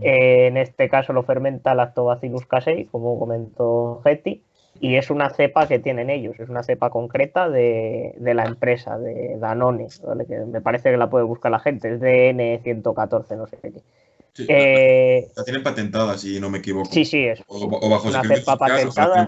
en 0.01 0.57
este 0.57 0.89
caso 0.89 1.13
lo 1.13 1.23
fermenta 1.23 1.75
Lactobacillus 1.75 2.45
casei, 2.45 2.85
como 2.85 3.19
comentó 3.19 4.01
Getty, 4.03 4.41
y 4.79 4.95
es 4.95 5.09
una 5.09 5.29
cepa 5.29 5.67
que 5.67 5.79
tienen 5.79 6.09
ellos, 6.09 6.39
es 6.39 6.49
una 6.49 6.63
cepa 6.63 6.89
concreta 6.89 7.49
de, 7.49 8.13
la 8.19 8.45
empresa, 8.45 8.97
de 8.97 9.37
Danone, 9.39 9.87
que 10.27 10.39
me 10.39 10.61
parece 10.61 10.91
que 10.91 10.97
la 10.97 11.09
puede 11.09 11.23
buscar 11.23 11.51
la 11.51 11.59
gente, 11.59 11.93
es 11.93 12.01
DN114, 12.01 13.37
no 13.37 13.47
sé 13.47 13.57
qué. 13.61 13.71
Eh, 14.49 15.29
la 15.33 15.43
tienen 15.45 15.63
patentada, 15.63 16.17
si 16.17 16.41
no 16.41 16.49
me 16.49 16.57
equivoco. 16.57 16.91
Sí, 16.91 17.05
sí, 17.05 17.25
es 17.25 17.41
una 17.47 18.23
cepa 18.23 18.57
patentada, 18.57 19.27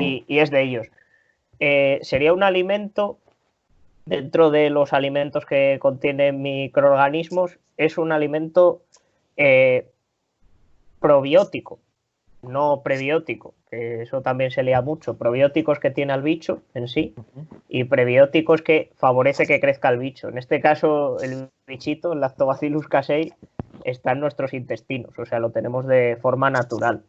y, 0.00 0.24
es 0.28 0.50
de 0.50 0.62
ellos. 0.62 0.86
Eh, 1.60 1.98
sería 2.02 2.32
un 2.32 2.42
alimento, 2.42 3.18
dentro 4.06 4.50
de 4.50 4.70
los 4.70 4.94
alimentos 4.94 5.44
que 5.44 5.78
contienen 5.80 6.40
microorganismos, 6.40 7.58
es 7.76 7.98
un 7.98 8.10
alimento 8.10 8.80
probiótico, 11.00 11.80
no 12.42 12.82
prebiótico, 12.82 13.54
que 13.70 14.02
eso 14.02 14.22
también 14.22 14.50
se 14.50 14.62
lea 14.62 14.82
mucho. 14.82 15.16
Probióticos 15.16 15.78
que 15.78 15.90
tiene 15.90 16.14
el 16.14 16.22
bicho 16.22 16.62
en 16.74 16.88
sí 16.88 17.14
y 17.68 17.84
prebióticos 17.84 18.62
que 18.62 18.90
favorece 18.96 19.46
que 19.46 19.60
crezca 19.60 19.88
el 19.88 19.98
bicho. 19.98 20.28
En 20.28 20.38
este 20.38 20.60
caso, 20.60 21.20
el 21.20 21.48
bichito, 21.66 22.12
el 22.12 22.20
Lactobacillus 22.20 22.88
casei, 22.88 23.32
está 23.84 24.12
en 24.12 24.20
nuestros 24.20 24.52
intestinos, 24.54 25.18
o 25.18 25.26
sea, 25.26 25.38
lo 25.38 25.50
tenemos 25.50 25.86
de 25.86 26.18
forma 26.20 26.50
natural. 26.50 27.02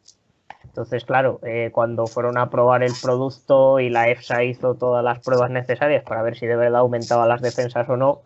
Entonces, 0.64 1.04
claro, 1.06 1.40
eh, 1.44 1.70
cuando 1.72 2.06
fueron 2.06 2.38
a 2.38 2.50
probar 2.50 2.84
el 2.84 2.94
producto 3.02 3.80
y 3.80 3.90
la 3.90 4.10
EFSA 4.10 4.44
hizo 4.44 4.76
todas 4.76 5.04
las 5.04 5.20
pruebas 5.20 5.50
necesarias 5.50 6.04
para 6.04 6.22
ver 6.22 6.38
si 6.38 6.46
de 6.46 6.56
verdad 6.56 6.82
aumentaba 6.82 7.26
las 7.26 7.42
defensas 7.42 7.90
o 7.90 7.98
no, 7.98 8.22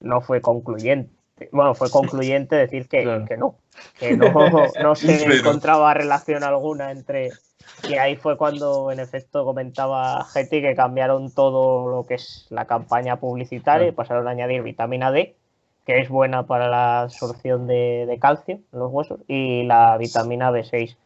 no 0.00 0.20
fue 0.20 0.40
concluyente. 0.40 1.15
Bueno, 1.52 1.74
fue 1.74 1.90
concluyente 1.90 2.56
decir 2.56 2.88
que, 2.88 3.04
no, 3.04 3.56
que 3.98 4.16
no, 4.16 4.94
se 4.94 5.24
encontraba 5.38 5.94
relación 5.94 6.44
alguna 6.44 6.90
entre... 6.90 7.30
Y 7.88 7.94
ahí 7.94 8.16
fue 8.16 8.36
cuando 8.38 8.90
en 8.92 9.00
efecto 9.00 9.44
comentaba 9.44 10.24
Getty 10.24 10.62
que 10.62 10.74
cambiaron 10.76 11.34
todo 11.34 11.88
lo 11.88 12.06
que 12.06 12.14
es 12.14 12.46
la 12.48 12.64
campaña 12.64 13.16
publicitaria 13.16 13.88
y 13.88 13.92
pasaron 13.92 14.28
a 14.28 14.30
añadir 14.30 14.62
vitamina 14.62 15.10
D, 15.10 15.36
que 15.84 15.98
es 16.00 16.08
buena 16.08 16.46
para 16.46 16.68
la 16.68 17.02
absorción 17.02 17.66
de, 17.66 18.16
calcio 18.20 18.60
en 18.72 18.78
los 18.78 18.90
huesos, 18.92 19.20
y 19.26 19.64
la 19.64 19.98
vitamina 19.98 20.50
B6. 20.50 20.96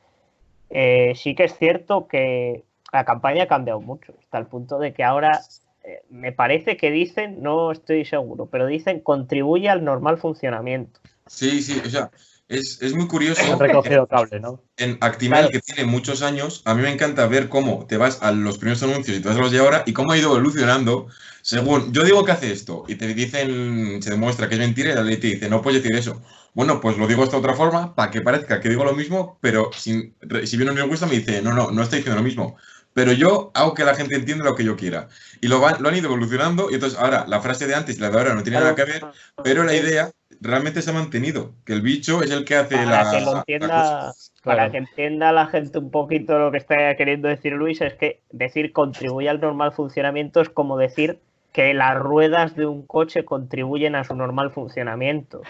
Eh, 0.69 1.15
sí 1.17 1.35
que 1.35 1.45
es 1.45 1.57
cierto 1.57 2.07
que 2.07 2.63
la 2.93 3.05
campaña 3.05 3.45
ha 3.45 3.49
cambiado 3.49 3.81
mucho, 3.81 4.13
hasta 4.21 4.39
el 4.39 4.47
punto 4.47 4.79
de 4.79 4.93
que 4.93 5.03
ahora 5.03 5.41
eh, 5.85 6.03
me 6.11 6.33
parece 6.33 6.77
que 6.77 6.91
dicen, 6.91 7.43
no 7.43 7.73
estoy 7.73 8.05
seguro, 8.05 8.47
pero 8.47 8.67
dicen 8.67 9.01
contribuye 9.01 9.69
al 9.69 9.85
normal 9.85 10.19
funcionamiento. 10.19 11.01
Sí, 11.27 11.63
sí, 11.63 11.81
o 11.85 11.89
sea, 11.89 12.11
es, 12.49 12.95
muy 12.95 13.07
curioso. 13.07 13.41
recogido 13.59 14.07
cable, 14.09 14.41
¿no? 14.41 14.61
En 14.77 14.99
Actimel, 15.01 15.51
que 15.51 15.61
tiene 15.61 15.85
muchos 15.85 16.23
años, 16.23 16.63
a 16.65 16.75
mí 16.75 16.83
me 16.83 16.93
encanta 16.93 17.27
ver 17.29 17.49
cómo 17.49 17.87
te 17.87 17.97
vas 17.97 18.23
a 18.23 18.33
los 18.33 18.59
primeros 18.59 18.83
anuncios 18.83 19.17
y 19.17 19.23
te 19.23 19.29
vas 19.29 19.37
a 19.37 19.41
los 19.41 19.53
de 19.53 19.61
ahora 19.61 19.85
y 19.87 19.93
cómo 19.93 20.13
ha 20.13 20.19
ido 20.19 20.35
evolucionando 20.35 21.07
según 21.43 21.93
yo 21.93 22.05
digo 22.05 22.25
que 22.25 22.33
hace 22.33 22.53
esto 22.53 22.85
y 22.89 22.97
te 22.97 23.07
dicen, 23.15 24.03
se 24.03 24.11
demuestra 24.11 24.49
que 24.49 24.55
es 24.55 24.61
mentira 24.61 24.91
y 24.91 24.95
la 24.95 25.03
ley 25.03 25.17
te 25.17 25.29
dice, 25.29 25.49
no 25.49 25.63
puedes 25.63 25.83
decir 25.83 25.97
eso. 25.97 26.21
Bueno, 26.53 26.81
pues 26.81 26.99
lo 26.99 27.07
digo 27.07 27.21
de 27.21 27.27
esta 27.27 27.39
otra 27.39 27.55
forma 27.55 27.95
para 27.95 28.11
que 28.11 28.21
parezca 28.21 28.61
que 28.61 28.69
digo 28.69 28.85
lo 28.85 28.95
mismo, 28.95 29.39
pero 29.41 29.71
si, 29.73 30.15
si 30.45 30.57
viene 30.57 30.73
un 30.73 30.79
lingüista 30.79 31.07
me 31.07 31.17
dice, 31.17 31.41
no, 31.43 31.53
no, 31.53 31.71
no 31.71 31.83
estoy 31.83 31.99
diciendo 31.99 32.21
lo 32.21 32.25
mismo 32.25 32.57
pero 32.95 33.13
yo 33.13 33.51
hago 33.55 33.75
que 33.75 33.85
la 33.85 33.95
gente 33.95 34.17
entienda 34.17 34.45
lo 34.45 34.55
que 34.55 34.65
yo 34.65 34.77
quiera. 34.77 35.09
Y 35.41 35.49
lo, 35.49 35.59
lo 35.59 35.89
han 35.89 35.97
ido 35.97 36.07
evolucionando 36.07 36.71
y 36.71 36.75
entonces 36.75 36.99
ahora 36.99 37.25
la 37.27 37.41
frase 37.41 37.67
de 37.67 37.75
antes 37.75 37.99
y 37.99 38.01
la 38.01 38.11
de 38.11 38.19
ahora 38.19 38.35
no 38.35 38.43
tiene 38.43 38.59
nada 38.59 38.75
que 38.75 38.85
ver, 38.85 39.05
pero 39.43 39.65
la 39.65 39.75
idea 39.75 40.11
realmente 40.41 40.83
se 40.83 40.91
ha 40.91 40.95
mantenido, 40.95 41.53
que 41.65 41.73
el 41.73 41.83
bicho 41.83 42.23
es 42.23 42.31
el 42.31 42.45
que 42.45 42.57
hace 42.57 42.77
para 42.77 43.11
Que 43.11 43.21
lo 43.21 43.37
entienda, 43.39 44.13
Para 44.43 44.71
que 44.71 44.79
entienda 44.79 45.33
la 45.33 45.47
gente 45.47 45.79
un 45.79 45.91
poquito 45.91 46.39
lo 46.39 46.51
que 46.51 46.59
está 46.59 46.97
queriendo 46.97 47.29
decir 47.29 47.53
Luis, 47.53 47.81
es 47.81 47.95
que 47.95 48.21
decir 48.31 48.73
contribuye 48.73 49.29
al 49.29 49.41
normal 49.41 49.73
funcionamiento 49.73 50.41
es 50.41 50.49
como 50.49 50.79
decir 50.79 51.21
que 51.53 51.75
las 51.75 51.97
ruedas 51.97 52.55
de 52.55 52.67
un 52.67 52.87
coche 52.87 53.25
contribuyen 53.25 53.95
a 53.97 54.05
su 54.05 54.15
normal 54.15 54.51
funcionamiento. 54.51 55.43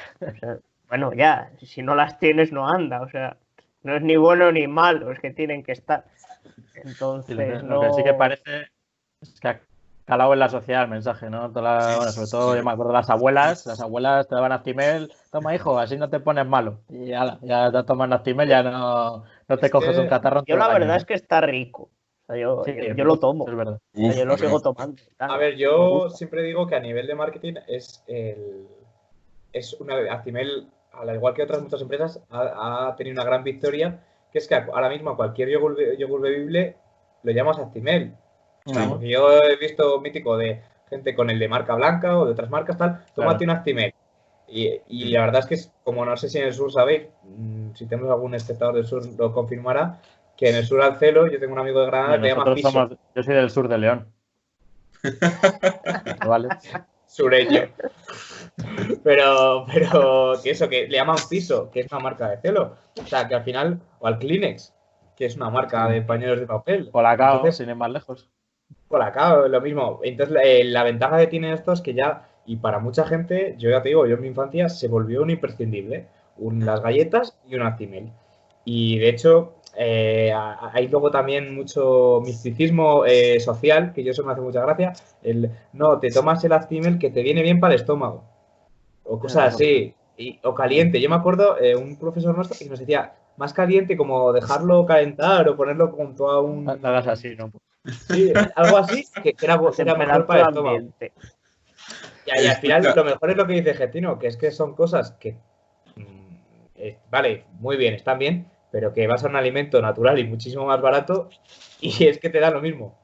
bueno, 0.88 1.12
ya, 1.12 1.50
si 1.62 1.82
no 1.82 1.94
las 1.94 2.18
tienes 2.18 2.52
no 2.52 2.68
anda, 2.68 3.02
o 3.02 3.08
sea, 3.10 3.36
no 3.82 3.96
es 3.96 4.02
ni 4.02 4.16
bueno 4.16 4.50
ni 4.50 4.66
malo, 4.66 5.12
es 5.12 5.20
que 5.20 5.30
tienen 5.30 5.62
que 5.62 5.72
estar. 5.72 6.04
Entonces, 6.74 7.62
lo, 7.62 7.80
que, 7.80 7.92
sí 7.92 8.04
que 8.04 8.14
parece 8.14 8.68
es 9.20 9.40
que 9.40 9.48
ha 9.48 9.60
calado 10.04 10.32
en 10.32 10.38
la 10.40 10.48
sociedad 10.48 10.84
el 10.84 10.90
mensaje, 10.90 11.30
¿no? 11.30 11.52
sobre 11.52 12.26
todo, 12.30 12.56
yo 12.56 12.64
me 12.64 12.72
acuerdo 12.72 12.92
de 12.92 12.98
las 12.98 13.10
abuelas, 13.10 13.66
las 13.66 13.80
abuelas 13.80 14.26
te 14.28 14.34
daban 14.34 14.52
Actimel, 14.52 15.12
toma 15.30 15.54
hijo, 15.54 15.78
así 15.78 15.96
no 15.96 16.08
te 16.08 16.20
pones 16.20 16.46
malo. 16.46 16.80
Y 16.88 17.06
ya, 17.06 17.38
ya 17.42 17.70
te 17.70 17.82
tomas 17.84 18.10
Actimel, 18.10 18.48
ya 18.48 18.62
no, 18.62 19.24
no 19.48 19.58
te 19.58 19.70
coges 19.70 19.98
un 19.98 20.08
catarro. 20.08 20.42
Yo 20.46 20.56
la 20.56 20.68
verdad 20.68 20.96
es 20.96 21.04
que 21.04 21.14
está 21.14 21.40
rico. 21.40 21.90
yo, 22.28 22.64
yo, 22.64 23.04
lo 23.04 23.18
tomo. 23.18 23.48
Es 23.48 23.56
verdad. 23.56 23.78
yo 23.92 24.24
lo 24.24 24.36
sigo 24.36 24.60
tomando. 24.60 25.00
A 25.18 25.36
ver, 25.36 25.56
yo 25.56 26.08
siempre 26.10 26.42
digo 26.42 26.66
que 26.66 26.76
a 26.76 26.80
nivel 26.80 27.06
de 27.06 27.14
marketing 27.14 27.54
es 27.68 28.02
el 28.06 28.66
es 29.52 29.74
una 29.74 29.96
Actimel, 30.12 30.68
al 30.92 31.14
igual 31.14 31.34
que 31.34 31.42
otras 31.42 31.62
muchas 31.62 31.82
empresas, 31.82 32.22
ha, 32.30 32.88
ha 32.88 32.96
tenido 32.96 33.14
una 33.14 33.24
gran 33.24 33.42
victoria 33.42 34.00
que 34.32 34.38
es 34.38 34.48
que 34.48 34.54
ahora 34.54 34.88
mismo 34.88 35.16
cualquier 35.16 35.48
yogur, 35.48 35.76
bebible 36.20 36.76
lo 37.22 37.32
llamas 37.32 37.58
Actimel. 37.58 38.14
yo 39.00 39.42
he 39.42 39.56
visto 39.56 40.00
mítico 40.00 40.36
de 40.36 40.62
gente 40.88 41.14
con 41.14 41.30
el 41.30 41.38
de 41.38 41.48
marca 41.48 41.74
blanca 41.74 42.18
o 42.18 42.26
de 42.26 42.32
otras 42.32 42.50
marcas, 42.50 42.76
tal, 42.76 43.04
tómate 43.14 43.44
un 43.44 43.50
Actimel. 43.50 43.94
Y, 44.52 45.10
la 45.10 45.20
verdad 45.20 45.40
es 45.40 45.46
que, 45.46 45.54
es, 45.54 45.72
como 45.84 46.04
no 46.04 46.16
sé 46.16 46.28
si 46.28 46.38
en 46.38 46.46
el 46.46 46.54
sur 46.54 46.72
sabéis, 46.72 47.02
mm, 47.22 47.74
si 47.74 47.86
tenemos 47.86 48.10
algún 48.10 48.34
espectador 48.34 48.74
del 48.74 48.84
sur 48.86 49.02
lo 49.16 49.32
confirmará, 49.32 50.00
que 50.36 50.48
en 50.48 50.56
el 50.56 50.66
sur 50.66 50.82
al 50.82 50.98
celo 50.98 51.28
yo 51.28 51.38
tengo 51.38 51.52
un 51.52 51.60
amigo 51.60 51.80
de 51.80 51.86
Granada 51.86 52.20
que 52.20 52.28
llama 52.28 52.54
Piso. 52.54 52.98
yo 53.14 53.22
soy 53.22 53.34
del 53.34 53.50
sur 53.50 53.68
de 53.68 53.78
León. 53.78 54.08
vale. 56.26 56.48
Sureño. 57.06 57.68
Pero, 59.02 59.64
pero 59.72 60.32
que 60.42 60.50
eso, 60.50 60.68
que 60.68 60.88
le 60.88 60.96
llaman 60.96 61.16
Piso, 61.28 61.70
que 61.70 61.80
es 61.80 61.92
una 61.92 62.00
marca 62.00 62.28
de 62.28 62.38
celo. 62.38 62.76
O 63.00 63.06
sea, 63.06 63.26
que 63.28 63.34
al 63.34 63.44
final, 63.44 63.80
o 63.98 64.06
al 64.06 64.18
Kleenex, 64.18 64.74
que 65.16 65.26
es 65.26 65.36
una 65.36 65.50
marca 65.50 65.88
de 65.88 66.02
pañuelos 66.02 66.40
de 66.40 66.46
papel. 66.46 66.88
O 66.92 67.02
la 67.02 67.12
Entonces, 67.12 67.56
sin 67.56 67.68
ir 67.68 67.76
más 67.76 67.90
lejos. 67.90 68.28
Colacao, 68.88 69.48
lo 69.48 69.60
mismo. 69.60 70.00
Entonces, 70.02 70.36
eh, 70.42 70.64
la 70.64 70.82
ventaja 70.82 71.18
que 71.18 71.26
tiene 71.26 71.52
esto 71.52 71.72
es 71.72 71.80
que 71.80 71.94
ya, 71.94 72.28
y 72.46 72.56
para 72.56 72.78
mucha 72.78 73.04
gente, 73.04 73.54
yo 73.58 73.70
ya 73.70 73.82
te 73.82 73.90
digo, 73.90 74.06
yo 74.06 74.16
en 74.16 74.22
mi 74.22 74.28
infancia 74.28 74.68
se 74.68 74.88
volvió 74.88 75.22
un 75.22 75.30
imprescindible. 75.30 76.06
Un, 76.38 76.64
las 76.64 76.80
galletas 76.80 77.38
y 77.46 77.54
un 77.54 77.62
Actimel. 77.62 78.10
Y 78.64 78.98
de 78.98 79.08
hecho, 79.10 79.54
eh, 79.76 80.32
hay 80.32 80.88
luego 80.88 81.10
también 81.10 81.54
mucho 81.54 82.20
misticismo 82.24 83.04
eh, 83.04 83.38
social, 83.40 83.92
que 83.92 84.02
yo 84.02 84.12
eso 84.12 84.24
me 84.24 84.32
hace 84.32 84.40
mucha 84.40 84.62
gracia. 84.62 84.92
El, 85.22 85.50
no, 85.72 85.98
te 85.98 86.10
tomas 86.10 86.42
el 86.44 86.52
Actimel 86.52 86.98
que 86.98 87.10
te 87.10 87.22
viene 87.22 87.42
bien 87.42 87.60
para 87.60 87.74
el 87.74 87.80
estómago. 87.80 88.24
O 89.10 89.18
cosas 89.18 89.54
así. 89.54 89.92
o 90.44 90.54
caliente. 90.54 91.00
Yo 91.00 91.10
me 91.10 91.16
acuerdo, 91.16 91.58
eh, 91.60 91.74
un 91.74 91.98
profesor 91.98 92.36
nuestro 92.36 92.56
que 92.56 92.66
nos 92.66 92.78
decía, 92.78 93.14
más 93.36 93.52
caliente 93.52 93.96
como 93.96 94.32
dejarlo 94.32 94.86
calentar 94.86 95.48
o 95.48 95.56
ponerlo 95.56 95.88
junto 95.88 96.30
a 96.30 96.40
un... 96.40 96.68
Hagas 96.68 97.08
así, 97.08 97.34
¿no? 97.34 97.50
Sí, 98.08 98.32
algo 98.54 98.76
así, 98.76 99.04
que 99.20 99.34
era, 99.42 99.60
era 99.78 99.94
mejor 99.96 100.26
para 100.26 100.42
el 100.42 100.48
estómago. 100.48 100.78
Y, 102.26 102.46
al 102.46 102.56
final 102.56 102.92
lo 102.94 103.04
mejor 103.04 103.30
es 103.30 103.36
lo 103.36 103.46
que 103.48 103.54
dice 103.54 103.74
Getino, 103.74 104.18
que 104.18 104.28
es 104.28 104.36
que 104.36 104.52
son 104.52 104.76
cosas 104.76 105.12
que, 105.12 105.38
mm, 105.96 106.36
vale, 107.10 107.46
muy 107.58 107.76
bien, 107.76 107.94
están 107.94 108.20
bien, 108.20 108.46
pero 108.70 108.92
que 108.92 109.08
vas 109.08 109.24
a 109.24 109.28
un 109.28 109.34
alimento 109.34 109.82
natural 109.82 110.20
y 110.20 110.24
muchísimo 110.24 110.66
más 110.66 110.80
barato 110.80 111.30
y 111.80 112.06
es 112.06 112.18
que 112.18 112.30
te 112.30 112.38
da 112.38 112.52
lo 112.52 112.60
mismo. 112.60 112.99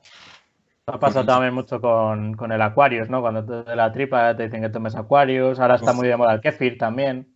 Ha 0.89 1.01
pasado 1.01 1.27
también 1.27 1.53
mucho 1.53 1.81
con, 1.81 2.53
el 2.53 2.63
Aquarius, 2.63 3.11
¿no? 3.11 3.21
Cuando 3.21 3.45
te 3.45 3.75
la 3.75 3.91
tripa 3.91 4.37
te 4.37 4.45
dicen 4.45 4.63
que 4.63 4.69
tomes 4.69 4.95
Aquarius, 4.95 5.59
ahora 5.59 5.75
está 5.75 5.93
muy 5.93 6.07
de 6.07 6.17
moda 6.17 6.35
el 6.35 6.41
kefir 6.41 6.79
también. 6.79 7.35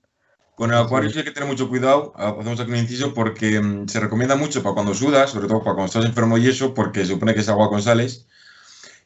Con 0.54 0.70
el 0.70 0.78
Aquarius 0.78 1.16
hay 1.16 1.24
que 1.24 1.32
tener 1.32 1.48
mucho 1.48 1.68
cuidado, 1.68 2.12
hacemos 2.14 2.60
aquí 2.60 2.70
un 2.70 2.76
inciso, 2.76 3.12
porque 3.12 3.60
mm, 3.60 3.88
se 3.88 3.98
recomienda 3.98 4.36
mucho 4.36 4.62
para 4.62 4.74
cuando 4.74 4.94
sudas, 4.94 5.30
sobre 5.30 5.48
todo 5.48 5.64
para 5.64 5.74
cuando 5.74 5.86
estás 5.86 6.04
enfermo 6.04 6.38
y 6.38 6.46
eso, 6.46 6.74
porque 6.74 7.00
se 7.00 7.14
supone 7.14 7.34
que 7.34 7.40
es 7.40 7.48
agua 7.48 7.68
con 7.68 7.82
sales. 7.82 8.28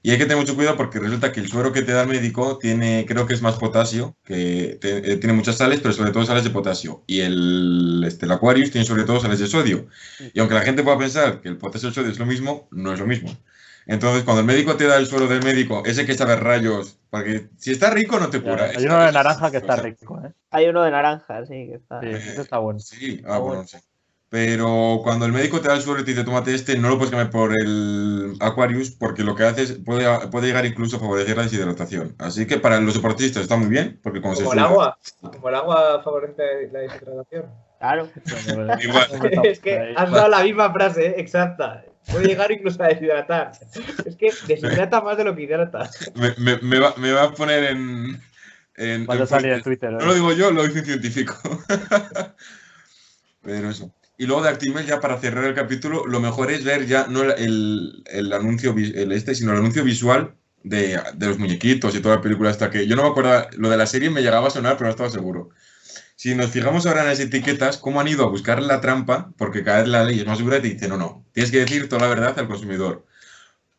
Y 0.03 0.11
hay 0.11 0.19
que 0.19 0.25
tener 0.25 0.37
mucho 0.37 0.55
cuidado 0.55 0.77
porque 0.77 1.01
resulta 1.01 1.33
que 1.33 1.41
el 1.41 1.49
suero 1.49 1.73
que 1.73 1.81
te 1.81 1.93
da 1.93 2.03
el 2.03 2.09
médico 2.09 2.59
tiene, 2.59 3.07
creo 3.09 3.27
que 3.27 3.33
es 3.33 3.41
más 3.41 3.55
potasio, 3.55 4.15
que 4.25 4.79
eh, 4.83 5.17
tiene 5.17 5.33
muchas 5.33 5.57
sales, 5.57 5.81
pero 5.81 5.95
sobre 5.95 6.11
todo 6.11 6.27
sales 6.27 6.45
de 6.45 6.51
potasio. 6.51 7.03
Y 7.07 7.21
el, 7.21 8.05
este, 8.07 8.31
Aquarius 8.31 8.71
tiene 8.71 8.87
sobre 8.87 9.05
todo 9.05 9.21
sales 9.21 9.39
de 9.39 9.47
sodio. 9.47 9.87
Y 10.35 10.41
aunque 10.41 10.55
la 10.55 10.61
gente 10.61 10.83
pueda 10.83 10.99
pensar 10.99 11.41
que 11.41 11.49
el 11.49 11.57
potasio 11.57 11.87
y 11.87 11.89
el 11.89 11.95
sodio 11.95 12.11
es 12.11 12.19
lo 12.19 12.27
mismo, 12.27 12.69
no 12.73 12.93
es 12.93 13.01
lo 13.01 13.07
mismo. 13.07 13.35
Entonces, 13.87 14.25
cuando 14.25 14.41
el 14.41 14.47
médico 14.47 14.77
te 14.77 14.87
da 14.87 14.97
el 14.97 15.07
suero 15.07 15.27
del 15.27 15.43
médico, 15.43 15.83
ese 15.85 16.07
que 16.07 16.15
sabe 16.15 16.37
rayos, 16.37 16.99
porque 17.11 17.49
si 17.59 17.73
está 17.73 17.91
rico 17.91 18.19
no 18.19 18.31
te 18.31 18.41
cura. 18.41 18.71
Hay 18.77 18.85
uno 18.85 19.01
de 19.01 19.13
naranja 19.13 19.51
que 19.51 19.59
está 19.59 19.77
rico, 19.83 20.21
¿eh? 20.25 20.33
Hay 20.51 20.69
uno 20.69 20.83
de 20.83 20.91
naranja, 20.91 21.45
sí, 21.47 21.69
que 21.69 21.75
está. 21.75 22.01
Sí, 22.01 22.09
ese 22.09 22.41
está 22.41 22.59
bueno. 22.59 22.81
Sí, 22.81 23.23
ah, 23.27 23.39
bueno, 23.39 23.67
sí. 23.67 23.77
Pero 24.35 24.99
cuando 25.05 25.27
el 25.27 25.33
médico 25.33 25.61
te 25.61 25.69
da 25.69 25.75
el 25.75 25.81
suero 25.81 26.01
y 26.01 26.05
te 26.05 26.11
dice 26.11 26.25
tómate 26.25 26.53
este, 26.53 26.77
no 26.77 26.89
lo 26.89 26.97
puedes 26.97 27.13
cambiar 27.13 27.31
por 27.31 27.53
el 27.53 28.35
Aquarius 28.41 28.91
porque 28.91 29.23
lo 29.23 29.37
que 29.37 29.45
hace 29.45 29.63
es, 29.63 29.73
puede, 29.75 30.09
puede 30.27 30.49
llegar 30.49 30.67
incluso 30.67 30.97
a 30.97 30.99
favorecer 30.99 31.37
la 31.37 31.45
deshidratación. 31.45 32.17
Así 32.19 32.45
que 32.45 32.59
para 32.59 32.81
los 32.81 32.95
deportistas 32.95 33.45
está 33.45 33.57
muy 33.57 33.69
bien. 33.69 34.01
Porque 34.03 34.21
como, 34.21 34.35
como 34.35 34.53
el 34.53 34.59
agua. 34.59 34.99
Como 35.21 35.49
el 35.49 35.55
agua 35.55 36.03
favorece 36.03 36.69
la 36.73 36.81
deshidratación. 36.81 37.45
Claro. 37.79 38.09
es 39.45 39.61
que 39.61 39.95
has 39.97 40.11
dado 40.11 40.29
la 40.29 40.43
misma 40.43 40.73
frase, 40.73 41.07
¿eh? 41.07 41.15
exacta. 41.19 41.85
Puede 42.11 42.27
llegar 42.27 42.53
incluso 42.53 42.83
a 42.83 42.89
deshidratar. 42.89 43.53
Es 44.05 44.17
que 44.17 44.33
deshidrata 44.47 45.01
más 45.01 45.17
de 45.17 45.25
lo 45.25 45.35
que 45.35 45.43
hidrata. 45.43 45.91
Me, 46.15 46.35
me, 46.39 46.59
me, 46.59 46.79
va, 46.79 46.95
me 46.97 47.13
va, 47.13 47.25
a 47.25 47.33
poner 47.33 47.65
en. 47.65 48.21
en, 48.77 49.07
en 49.11 49.27
salir 49.27 49.53
en 49.53 49.63
Twitter. 49.63 49.93
No 49.93 50.07
lo 50.07 50.15
digo 50.15 50.33
yo, 50.33 50.51
lo 50.51 50.65
dice 50.65 50.81
un 50.81 50.85
científico. 50.85 51.37
Pero 53.43 53.71
eso. 53.71 53.93
Y 54.17 54.27
luego 54.27 54.43
de 54.43 54.51
Actimel, 54.51 54.87
ya 54.87 55.01
para 55.01 55.19
cerrar 55.19 55.45
el 55.45 55.55
capítulo, 55.55 56.07
lo 56.07 56.21
mejor 56.21 56.51
es 56.51 56.65
ver 56.65 56.87
ya 56.87 57.07
no 57.09 57.23
el, 57.23 58.05
el 58.07 58.33
anuncio 58.33 58.75
el 58.77 59.11
este, 59.13 59.35
sino 59.35 59.53
el 59.53 59.59
anuncio 59.59 59.83
visual 59.83 60.35
de, 60.63 61.01
de, 61.15 61.27
los 61.27 61.39
muñequitos 61.39 61.95
y 61.95 62.01
toda 62.01 62.17
la 62.17 62.23
película 62.23 62.51
hasta 62.51 62.71
que 62.71 62.87
yo 62.87 62.95
no 62.95 63.03
me 63.03 63.09
acuerdo, 63.09 63.49
lo 63.57 63.69
de 63.69 63.77
la 63.77 63.87
serie 63.87 64.11
me 64.11 64.23
llegaba 64.23 64.49
a 64.49 64.51
sonar, 64.51 64.77
pero 64.77 64.87
no 64.87 64.91
estaba 64.93 65.11
seguro. 65.11 65.51
Si 66.17 66.35
nos 66.35 66.51
fijamos 66.51 66.87
ahora 66.87 67.03
en 67.03 67.09
las 67.09 67.21
etiquetas, 67.21 67.79
cómo 67.79 68.01
han 68.01 68.09
ido 68.09 68.25
a 68.25 68.31
buscar 68.31 68.63
la 68.63 68.81
trampa, 68.81 69.33
porque 69.37 69.65
cada 69.65 69.81
vez 69.81 69.89
la 69.89 70.05
ley 70.05 70.21
es 70.21 70.27
más 70.27 70.39
segura 70.39 70.59
y 70.59 70.63
te 70.63 70.69
dice, 70.69 70.89
no, 70.89 70.97
no, 70.97 71.25
tienes 71.33 71.51
que 71.51 71.59
decir 71.59 71.89
toda 71.89 72.03
la 72.03 72.09
verdad 72.09 72.39
al 72.39 72.47
consumidor. 72.49 73.05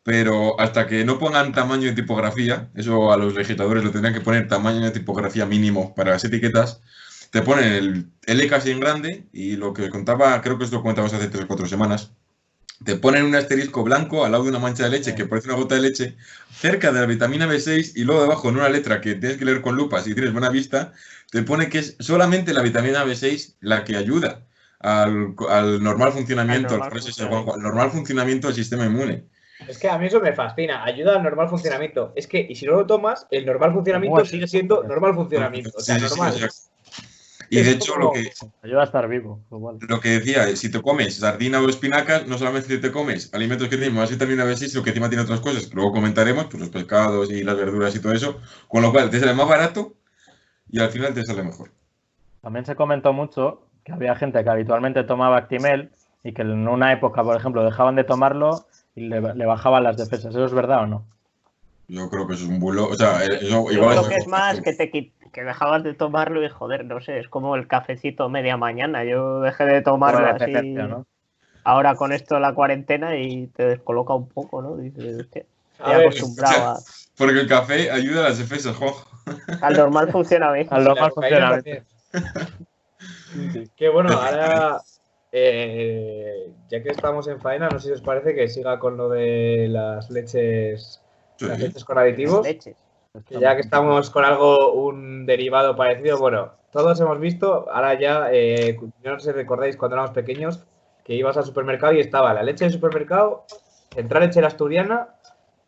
Pero 0.02 0.60
hasta 0.60 0.86
que 0.86 1.04
no 1.04 1.18
pongan 1.18 1.52
tamaño 1.52 1.88
de 1.88 1.94
tipografía, 1.94 2.70
eso 2.74 3.12
a 3.12 3.16
los 3.16 3.34
legisladores 3.34 3.84
lo 3.84 3.90
tendrían 3.90 4.14
que 4.14 4.20
poner 4.20 4.48
tamaño 4.48 4.80
de 4.80 4.90
tipografía 4.92 5.46
mínimo 5.46 5.94
para 5.94 6.12
las 6.12 6.24
etiquetas, 6.24 6.80
te 7.30 7.42
ponen 7.42 7.72
el 7.72 8.10
L 8.26 8.48
casi 8.48 8.70
en 8.70 8.80
grande 8.80 9.26
y 9.32 9.56
lo 9.56 9.72
que 9.72 9.90
contaba, 9.90 10.40
creo 10.42 10.58
que 10.58 10.64
os 10.64 10.72
lo 10.72 10.82
comentábamos 10.82 11.14
hace 11.14 11.28
tres 11.28 11.44
o 11.44 11.48
cuatro 11.48 11.66
semanas, 11.66 12.12
te 12.84 12.96
ponen 12.96 13.24
un 13.24 13.34
asterisco 13.34 13.82
blanco 13.82 14.24
al 14.24 14.32
lado 14.32 14.44
de 14.44 14.50
una 14.50 14.58
mancha 14.58 14.84
de 14.84 14.90
leche 14.90 15.14
que 15.14 15.26
parece 15.26 15.48
una 15.48 15.56
gota 15.56 15.74
de 15.76 15.80
leche, 15.80 16.16
cerca 16.52 16.92
de 16.92 17.00
la 17.00 17.06
vitamina 17.06 17.46
B6 17.46 17.92
y 17.96 18.04
luego 18.04 18.22
debajo 18.22 18.48
en 18.48 18.56
una 18.56 18.68
letra 18.68 19.00
que 19.00 19.14
tienes 19.14 19.38
que 19.38 19.44
leer 19.44 19.62
con 19.62 19.76
lupa 19.76 20.02
si 20.02 20.14
tienes 20.14 20.32
buena 20.32 20.50
vista, 20.50 20.92
te 21.30 21.42
pone 21.42 21.68
que 21.68 21.78
es 21.78 21.96
solamente 22.00 22.52
la 22.52 22.62
vitamina 22.62 23.04
B6 23.04 23.56
la 23.60 23.84
que 23.84 23.96
ayuda 23.96 24.46
al, 24.80 25.34
normal 25.82 26.12
funcionamiento, 26.12 26.74
al 26.82 27.62
normal 27.62 27.90
funcionamiento 27.90 28.48
del 28.48 28.56
sistema 28.56 28.86
inmune. 28.86 29.24
Es 29.66 29.78
que 29.78 29.88
a 29.88 29.96
mí 29.98 30.06
eso 30.06 30.20
me 30.20 30.34
fascina, 30.34 30.84
ayuda 30.84 31.16
al 31.16 31.22
normal 31.22 31.48
funcionamiento. 31.48 32.12
Es 32.14 32.26
que, 32.26 32.46
y 32.48 32.54
si 32.54 32.66
no 32.66 32.72
lo 32.72 32.86
tomas, 32.86 33.26
el 33.30 33.46
normal 33.46 33.72
funcionamiento 33.72 34.24
sigue 34.24 34.46
siendo 34.46 34.82
normal 34.84 35.14
funcionamiento. 35.14 35.70
O 35.74 35.80
sea, 35.80 35.98
normal. 35.98 36.34
y 37.50 37.62
de 37.62 37.70
hecho, 37.70 37.96
lo 37.96 38.12
que. 38.12 38.30
Ayuda 38.62 38.82
a 38.82 38.84
estar 38.84 39.08
vivo. 39.08 39.42
Lo 39.88 40.00
que 40.00 40.10
decía, 40.10 40.54
si 40.56 40.70
te 40.70 40.82
comes 40.82 41.16
sardina 41.16 41.60
o 41.60 41.68
espinacas, 41.70 42.26
no 42.26 42.36
solamente 42.36 42.68
si 42.68 42.80
te 42.80 42.92
comes 42.92 43.32
alimentos 43.32 43.68
que 43.68 43.78
tienen 43.78 43.94
más 43.94 44.10
vitamina 44.10 44.44
B6, 44.44 44.68
sino 44.68 44.82
que 44.82 44.90
encima 44.90 45.08
tiene 45.08 45.24
otras 45.24 45.40
cosas 45.40 45.66
que 45.66 45.74
luego 45.74 45.92
comentaremos, 45.92 46.46
pues 46.46 46.60
los 46.60 46.68
pescados 46.68 47.30
y 47.30 47.42
las 47.42 47.56
verduras 47.56 47.96
y 47.96 48.00
todo 48.00 48.12
eso. 48.12 48.40
Con 48.68 48.82
lo 48.82 48.92
cual 48.92 49.08
te 49.08 49.18
sale 49.18 49.32
más 49.32 49.48
barato 49.48 49.94
y 50.70 50.80
al 50.80 50.90
final 50.90 51.14
te 51.14 51.24
sale 51.24 51.42
mejor. 51.42 51.70
También 52.42 52.64
se 52.64 52.76
comentó 52.76 53.12
mucho 53.12 53.62
que 53.84 53.92
había 53.92 54.14
gente 54.16 54.42
que 54.42 54.50
habitualmente 54.50 55.04
tomaba 55.04 55.36
Actimel 55.36 55.90
y 56.24 56.32
que 56.32 56.42
en 56.42 56.66
una 56.66 56.92
época, 56.92 57.22
por 57.22 57.36
ejemplo, 57.36 57.64
dejaban 57.64 57.94
de 57.94 58.04
tomarlo 58.04 58.66
y 58.94 59.08
le, 59.08 59.20
bajaban 59.20 59.84
las 59.84 59.96
defensas. 59.96 60.34
¿Eso 60.34 60.44
es 60.44 60.52
verdad 60.52 60.82
o 60.82 60.86
no? 60.86 61.04
Yo 61.88 62.08
creo 62.10 62.26
que 62.26 62.34
eso 62.34 62.44
es 62.44 62.50
un 62.50 62.58
bulo. 62.58 62.88
O 62.88 62.94
sea, 62.94 63.24
eh, 63.24 63.38
eso 63.42 63.70
Yo 63.70 63.88
creo 63.88 64.08
que 64.08 64.16
es 64.16 64.26
más 64.26 64.60
que 64.60 64.72
te 64.72 64.90
que 64.90 65.44
dejabas 65.44 65.84
de 65.84 65.94
tomarlo 65.94 66.42
y 66.42 66.48
joder, 66.48 66.84
no 66.84 67.00
sé, 67.00 67.18
es 67.20 67.28
como 67.28 67.54
el 67.56 67.68
cafecito 67.68 68.28
media 68.28 68.56
mañana. 68.56 69.04
Yo 69.04 69.40
dejé 69.40 69.64
de 69.66 69.82
tomarlo 69.82 70.26
así. 70.26 70.76
Ahora 71.62 71.94
con 71.94 72.12
esto 72.12 72.38
la 72.38 72.54
cuarentena 72.54 73.16
y 73.16 73.48
te 73.48 73.66
descoloca 73.66 74.14
un 74.14 74.28
poco, 74.28 74.62
¿no? 74.62 74.76
Dices, 74.76 75.28
te 75.30 75.46
acostumbrado 75.78 76.70
a... 76.70 76.78
Porque 77.16 77.40
el 77.40 77.48
café 77.48 77.90
ayuda 77.90 78.20
a 78.20 78.28
las 78.28 78.38
defensas, 78.38 78.76
jo. 78.76 78.94
Al 79.60 79.76
normal 79.76 80.10
funciona 80.12 80.52
bien. 80.52 80.68
Al 80.70 80.84
normal 80.84 81.12
funciona 81.12 81.60
bien. 81.60 81.84
Que 83.76 83.88
bueno, 83.88 84.12
ahora 84.12 84.80
eh, 85.38 86.50
ya 86.70 86.82
que 86.82 86.88
estamos 86.88 87.28
en 87.28 87.38
faena, 87.40 87.68
no 87.68 87.78
sé 87.78 87.88
si 87.88 87.92
os 87.92 88.00
parece 88.00 88.34
que 88.34 88.48
siga 88.48 88.78
con 88.78 88.96
lo 88.96 89.10
de 89.10 89.66
las 89.68 90.10
leches, 90.10 91.02
las 91.40 91.58
leches 91.58 91.84
con 91.84 91.98
aditivos. 91.98 92.46
ya 93.28 93.54
que 93.54 93.60
estamos 93.60 94.08
con 94.08 94.24
algo, 94.24 94.72
un 94.72 95.26
derivado 95.26 95.76
parecido, 95.76 96.16
bueno, 96.18 96.52
todos 96.72 96.98
hemos 97.00 97.20
visto, 97.20 97.70
ahora 97.70 98.00
ya, 98.00 98.28
eh, 98.32 98.78
no 99.04 99.20
sé 99.20 99.26
si 99.26 99.32
recordáis 99.32 99.76
cuando 99.76 99.96
éramos 99.96 100.12
pequeños, 100.12 100.64
que 101.04 101.14
ibas 101.14 101.36
al 101.36 101.44
supermercado 101.44 101.92
y 101.92 102.00
estaba 102.00 102.32
la 102.32 102.42
leche 102.42 102.64
del 102.64 102.72
supermercado, 102.72 103.44
central 103.94 104.22
leche 104.22 104.42
asturiana 104.42 105.08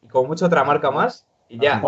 y 0.02 0.08
con 0.08 0.26
mucha 0.26 0.46
otra 0.46 0.64
marca 0.64 0.90
más, 0.90 1.26
y 1.48 1.58
ya. 1.58 1.82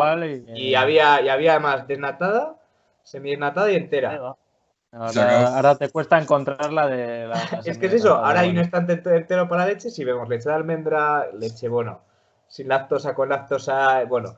Y, 0.55 0.75
había, 0.75 1.21
y 1.21 1.29
había 1.29 1.53
además 1.53 1.87
desnatada, 1.87 2.57
semi-desnatada 3.03 3.71
y 3.71 3.77
entera. 3.77 4.37
Ahora, 4.93 5.77
te 5.77 5.89
cuesta 5.91 6.19
encontrar 6.19 6.73
la 6.73 6.89
de 6.89 7.29
la. 7.29 7.35
es 7.65 7.79
que 7.79 7.87
es 7.87 7.95
eso, 7.95 8.15
ahora 8.15 8.41
hay 8.41 8.51
un 8.51 8.59
estante 8.59 8.95
entero 8.95 9.49
para 9.49 9.67
leche. 9.67 9.91
Si 9.91 10.05
vemos 10.05 10.29
leche 10.29 10.49
de 10.49 10.55
almendra, 10.55 11.29
leche, 11.33 11.69
bueno, 11.69 12.01
sin 12.49 12.69
lactosa, 12.69 13.15
con 13.15 13.29
lactosa, 13.29 14.05
bueno. 14.05 14.37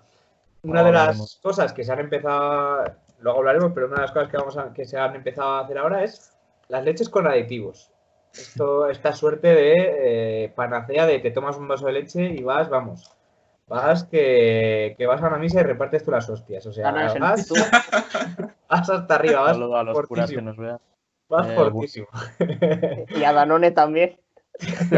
Una 0.65 0.85
de 0.85 0.93
las 0.93 1.41
cosas 1.43 1.73
que 1.73 1.83
se 1.83 1.91
han 1.91 1.99
empezado, 1.99 2.85
luego 3.19 3.39
hablaremos, 3.39 3.73
pero 3.75 3.87
una 3.87 3.97
de 3.97 4.03
las 4.03 4.13
cosas 4.13 4.29
que, 4.31 4.37
vamos 4.37 4.57
a, 4.57 4.73
que 4.73 4.85
se 4.85 4.97
han 4.97 5.17
empezado 5.17 5.55
a 5.55 5.61
hacer 5.61 5.77
ahora 5.77 6.05
es 6.05 6.33
las 6.69 6.85
leches 6.85 7.09
con 7.09 7.27
aditivos. 7.27 7.91
Esto, 8.33 8.89
esta 8.89 9.13
suerte 9.13 9.49
de 9.49 10.45
eh, 10.45 10.53
panacea 10.55 11.05
de 11.07 11.19
te 11.19 11.33
tomas 11.33 11.57
un 11.57 11.67
vaso 11.67 11.87
de 11.87 11.93
leche 11.93 12.25
y 12.25 12.43
vas, 12.43 12.69
vamos, 12.71 13.11
vas 13.67 14.05
que, 14.05 14.95
que, 14.99 15.07
vas 15.07 15.23
a 15.23 15.29
una 15.29 15.39
misa 15.39 15.61
y 15.61 15.65
repartes 15.65 16.05
tú 16.05 16.11
las 16.11 16.29
hostias. 16.29 16.67
O 16.67 16.73
sea, 16.73 16.91
vas, 16.91 17.19
vas, 18.69 18.91
hasta 18.91 19.15
arriba, 19.15 19.41
vas 19.41 19.57
a 19.57 19.83
los 19.83 19.93
fortísimo. 19.95 20.43
nos 20.43 20.57
vean. 20.57 20.79
Vas 21.29 21.49
eh, 21.49 21.55
fortísimo. 21.55 22.09
Y 23.09 23.25
a 23.25 23.33
Danone 23.33 23.71
también. 23.71 24.19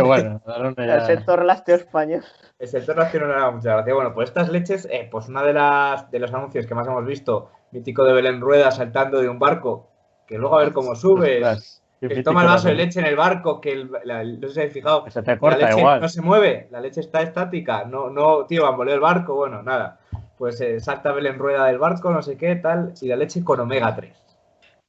bueno, 0.04 0.42
El 0.76 1.00
sector 1.02 1.44
lácteo 1.44 1.76
español. 1.76 2.24
El 2.58 2.68
sector 2.68 2.96
lácteo 2.96 3.20
no 3.20 3.28
le 3.28 3.34
da 3.34 3.50
mucha 3.50 3.72
gracia. 3.74 3.94
Bueno, 3.94 4.12
pues 4.14 4.30
estas 4.30 4.48
leches, 4.48 4.88
eh, 4.90 5.08
pues 5.10 5.28
una 5.28 5.42
de 5.42 5.52
las 5.52 6.10
de 6.10 6.18
los 6.18 6.32
anuncios 6.32 6.66
que 6.66 6.74
más 6.74 6.86
hemos 6.86 7.06
visto, 7.06 7.50
mítico 7.70 8.04
de 8.04 8.12
Belén 8.12 8.40
Rueda 8.40 8.70
saltando 8.70 9.20
de 9.20 9.28
un 9.28 9.38
barco, 9.38 9.90
que 10.26 10.38
luego 10.38 10.58
a 10.58 10.64
ver 10.64 10.72
cómo 10.72 10.94
subes. 10.94 11.83
Que 12.00 12.22
toma 12.22 12.42
el 12.42 12.48
vaso 12.48 12.68
de 12.68 12.74
leche 12.74 13.00
en 13.00 13.06
el 13.06 13.16
barco, 13.16 13.60
que 13.60 13.72
el, 13.72 13.90
no 13.90 14.48
sé 14.48 14.54
si 14.54 14.60
habéis 14.60 14.74
fijado. 14.74 15.04
Se 15.10 15.22
te 15.22 15.38
corta 15.38 15.58
la 15.58 15.66
leche 15.68 15.80
igual. 15.80 16.00
no 16.00 16.08
se 16.08 16.22
mueve, 16.22 16.68
la 16.70 16.80
leche 16.80 17.00
está 17.00 17.22
estática. 17.22 17.84
No, 17.84 18.10
no, 18.10 18.44
tío, 18.46 18.70
volver 18.76 18.94
el 18.94 19.00
barco, 19.00 19.34
bueno, 19.34 19.62
nada. 19.62 19.98
Pues 20.36 20.60
eh, 20.60 20.80
salta 20.80 21.14
en 21.16 21.38
rueda 21.38 21.66
del 21.66 21.78
barco, 21.78 22.10
no 22.10 22.22
sé 22.22 22.36
qué, 22.36 22.56
tal, 22.56 22.92
y 23.00 23.08
la 23.08 23.16
leche 23.16 23.42
con 23.42 23.60
omega 23.60 23.94
3. 23.94 24.14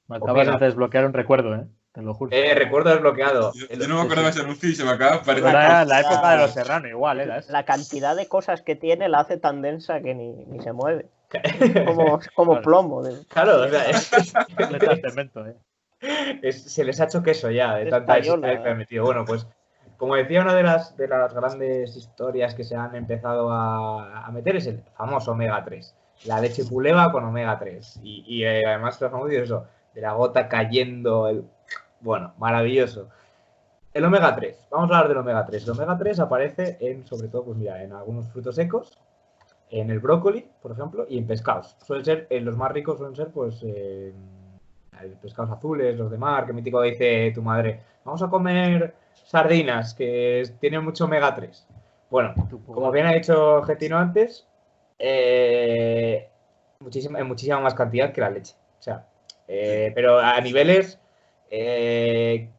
Me 0.07 0.17
acabas 0.17 0.47
de 0.47 0.65
desbloquear 0.65 1.05
un 1.05 1.13
recuerdo, 1.13 1.55
¿eh? 1.55 1.67
Te 1.93 2.01
lo 2.01 2.13
juro. 2.13 2.31
Eh, 2.33 2.53
recuerdo 2.53 2.89
desbloqueado. 2.89 3.53
Yo, 3.53 3.87
no 3.87 3.95
me 3.95 4.01
acuerdo 4.01 4.23
de 4.23 4.29
ese 4.31 4.41
anuncio 4.41 4.69
y 4.69 4.75
se 4.75 4.83
me 4.83 4.91
acaba 4.91 5.19
de 5.19 5.41
La, 5.41 5.85
la, 5.85 6.01
época 6.01 6.31
de 6.31 6.37
los 6.39 6.51
serranos, 6.51 6.89
igual, 6.89 7.21
¿eh? 7.21 7.41
La 7.47 7.63
cantidad 7.63 8.15
de 8.17 8.27
cosas 8.27 8.61
que 8.61 8.75
tiene 8.75 9.07
la 9.07 9.19
hace 9.19 9.37
tan 9.37 9.61
densa 9.61 10.01
que 10.01 10.13
ni, 10.13 10.33
ni 10.45 10.59
se 10.59 10.73
mueve. 10.73 11.07
como, 11.85 12.19
como 12.35 12.61
plomo. 12.61 13.01
Claro, 13.29 13.61
o 13.61 13.69
sea, 13.69 13.85
es, 13.85 14.11
cemento, 15.01 15.45
¿eh? 15.45 15.55
Se 16.51 16.83
les 16.83 16.99
ha 16.99 17.05
hecho 17.05 17.23
queso 17.23 17.51
ya 17.51 17.75
de 17.75 17.89
tanta 17.89 18.19
historia 18.19 18.61
que 18.61 18.69
han 18.69 18.77
metido. 18.77 19.05
Bueno, 19.05 19.25
pues 19.25 19.47
como 19.97 20.15
decía, 20.15 20.41
una 20.41 20.53
de 20.53 20.63
las, 20.63 20.97
de 20.97 21.07
las 21.07 21.33
grandes 21.33 21.95
historias 21.95 22.53
que 22.53 22.63
se 22.63 22.75
han 22.75 22.95
empezado 22.95 23.49
a, 23.51 24.29
meter 24.33 24.57
es 24.57 24.67
el 24.67 24.81
famoso 24.97 25.31
omega 25.31 25.63
3. 25.63 25.95
La 26.25 26.41
leche 26.41 26.65
puleva 26.65 27.11
con 27.11 27.23
omega 27.23 27.57
3. 27.57 28.01
Y, 28.03 28.43
eh, 28.43 28.63
además, 28.65 28.99
lo 28.99 29.09
famoso 29.09 29.29
es 29.29 29.43
eso, 29.43 29.65
de 29.93 30.01
la 30.01 30.13
gota 30.13 30.47
cayendo. 30.47 31.27
El... 31.27 31.45
Bueno, 32.01 32.33
maravilloso. 32.37 33.09
El 33.93 34.03
omega 34.03 34.35
3. 34.35 34.67
Vamos 34.69 34.91
a 34.91 34.95
hablar 34.95 35.07
del 35.07 35.17
omega 35.17 35.45
3. 35.45 35.63
El 35.63 35.71
omega 35.71 35.97
3 35.97 36.19
aparece 36.19 36.77
en, 36.81 37.07
sobre 37.07 37.29
todo, 37.29 37.45
pues 37.45 37.57
mira, 37.57 37.81
en 37.81 37.93
algunos 37.93 38.27
frutos 38.29 38.55
secos, 38.55 38.97
en 39.69 39.89
el 39.89 39.99
brócoli, 39.99 40.45
por 40.61 40.73
ejemplo, 40.73 41.05
y 41.07 41.17
en 41.17 41.27
pescados. 41.27 41.75
Suelen 41.85 42.03
ser, 42.03 42.27
en 42.29 42.43
los 42.43 42.57
más 42.57 42.71
ricos 42.71 42.97
suelen 42.97 43.15
ser, 43.15 43.29
pues, 43.29 43.63
pescados 45.21 45.51
azules, 45.51 45.97
los 45.97 46.11
de 46.11 46.17
mar, 46.17 46.45
que 46.45 46.53
mítico 46.53 46.81
dice 46.81 47.31
tu 47.33 47.41
madre, 47.41 47.79
vamos 48.03 48.21
a 48.21 48.29
comer 48.29 48.93
sardinas, 49.25 49.93
que 49.93 50.43
tienen 50.59 50.83
mucho 50.83 51.05
omega 51.05 51.33
3. 51.35 51.67
Bueno, 52.09 52.33
como 52.65 52.91
bien 52.91 53.07
ha 53.07 53.13
dicho 53.13 53.61
Getino 53.63 53.97
antes, 53.97 54.47
eh, 54.99 56.29
muchísima, 56.79 57.19
en 57.19 57.27
muchísima 57.27 57.59
más 57.59 57.73
cantidad 57.73 58.11
que 58.13 58.21
la 58.21 58.29
leche. 58.29 58.55
O 58.79 58.81
sea, 58.81 59.05
eh, 59.47 59.91
pero 59.95 60.19
a 60.19 60.39
niveles, 60.41 60.99
eh, 61.49 62.49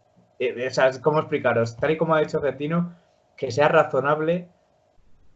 ¿cómo 1.02 1.20
explicaros? 1.20 1.76
Tal 1.76 1.92
y 1.92 1.96
como 1.96 2.14
ha 2.14 2.20
dicho 2.20 2.40
Getino, 2.40 2.94
que 3.36 3.50
sea 3.50 3.68
razonable 3.68 4.48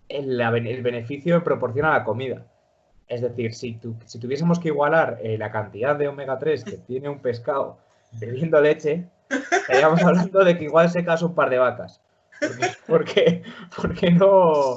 el, 0.08 0.40
el 0.40 0.82
beneficio 0.82 1.36
en 1.36 1.44
proporción 1.44 1.86
a 1.86 1.92
la 1.92 2.04
comida. 2.04 2.44
Es 3.10 3.22
decir, 3.22 3.52
si, 3.54 3.76
si 4.06 4.18
tuviésemos 4.20 4.60
que 4.60 4.68
igualar 4.68 5.18
eh, 5.20 5.36
la 5.36 5.50
cantidad 5.50 5.96
de 5.96 6.06
omega 6.06 6.38
3 6.38 6.62
que 6.62 6.76
tiene 6.76 7.08
un 7.08 7.18
pescado 7.18 7.76
bebiendo 8.12 8.60
leche, 8.60 9.04
estaríamos 9.28 10.00
hablando 10.04 10.44
de 10.44 10.56
que 10.56 10.64
igual 10.64 10.88
se 10.88 11.04
casa 11.04 11.26
un 11.26 11.34
par 11.34 11.50
de 11.50 11.58
vacas. 11.58 12.00
Porque, 12.86 13.42
porque, 13.76 14.12
no. 14.12 14.76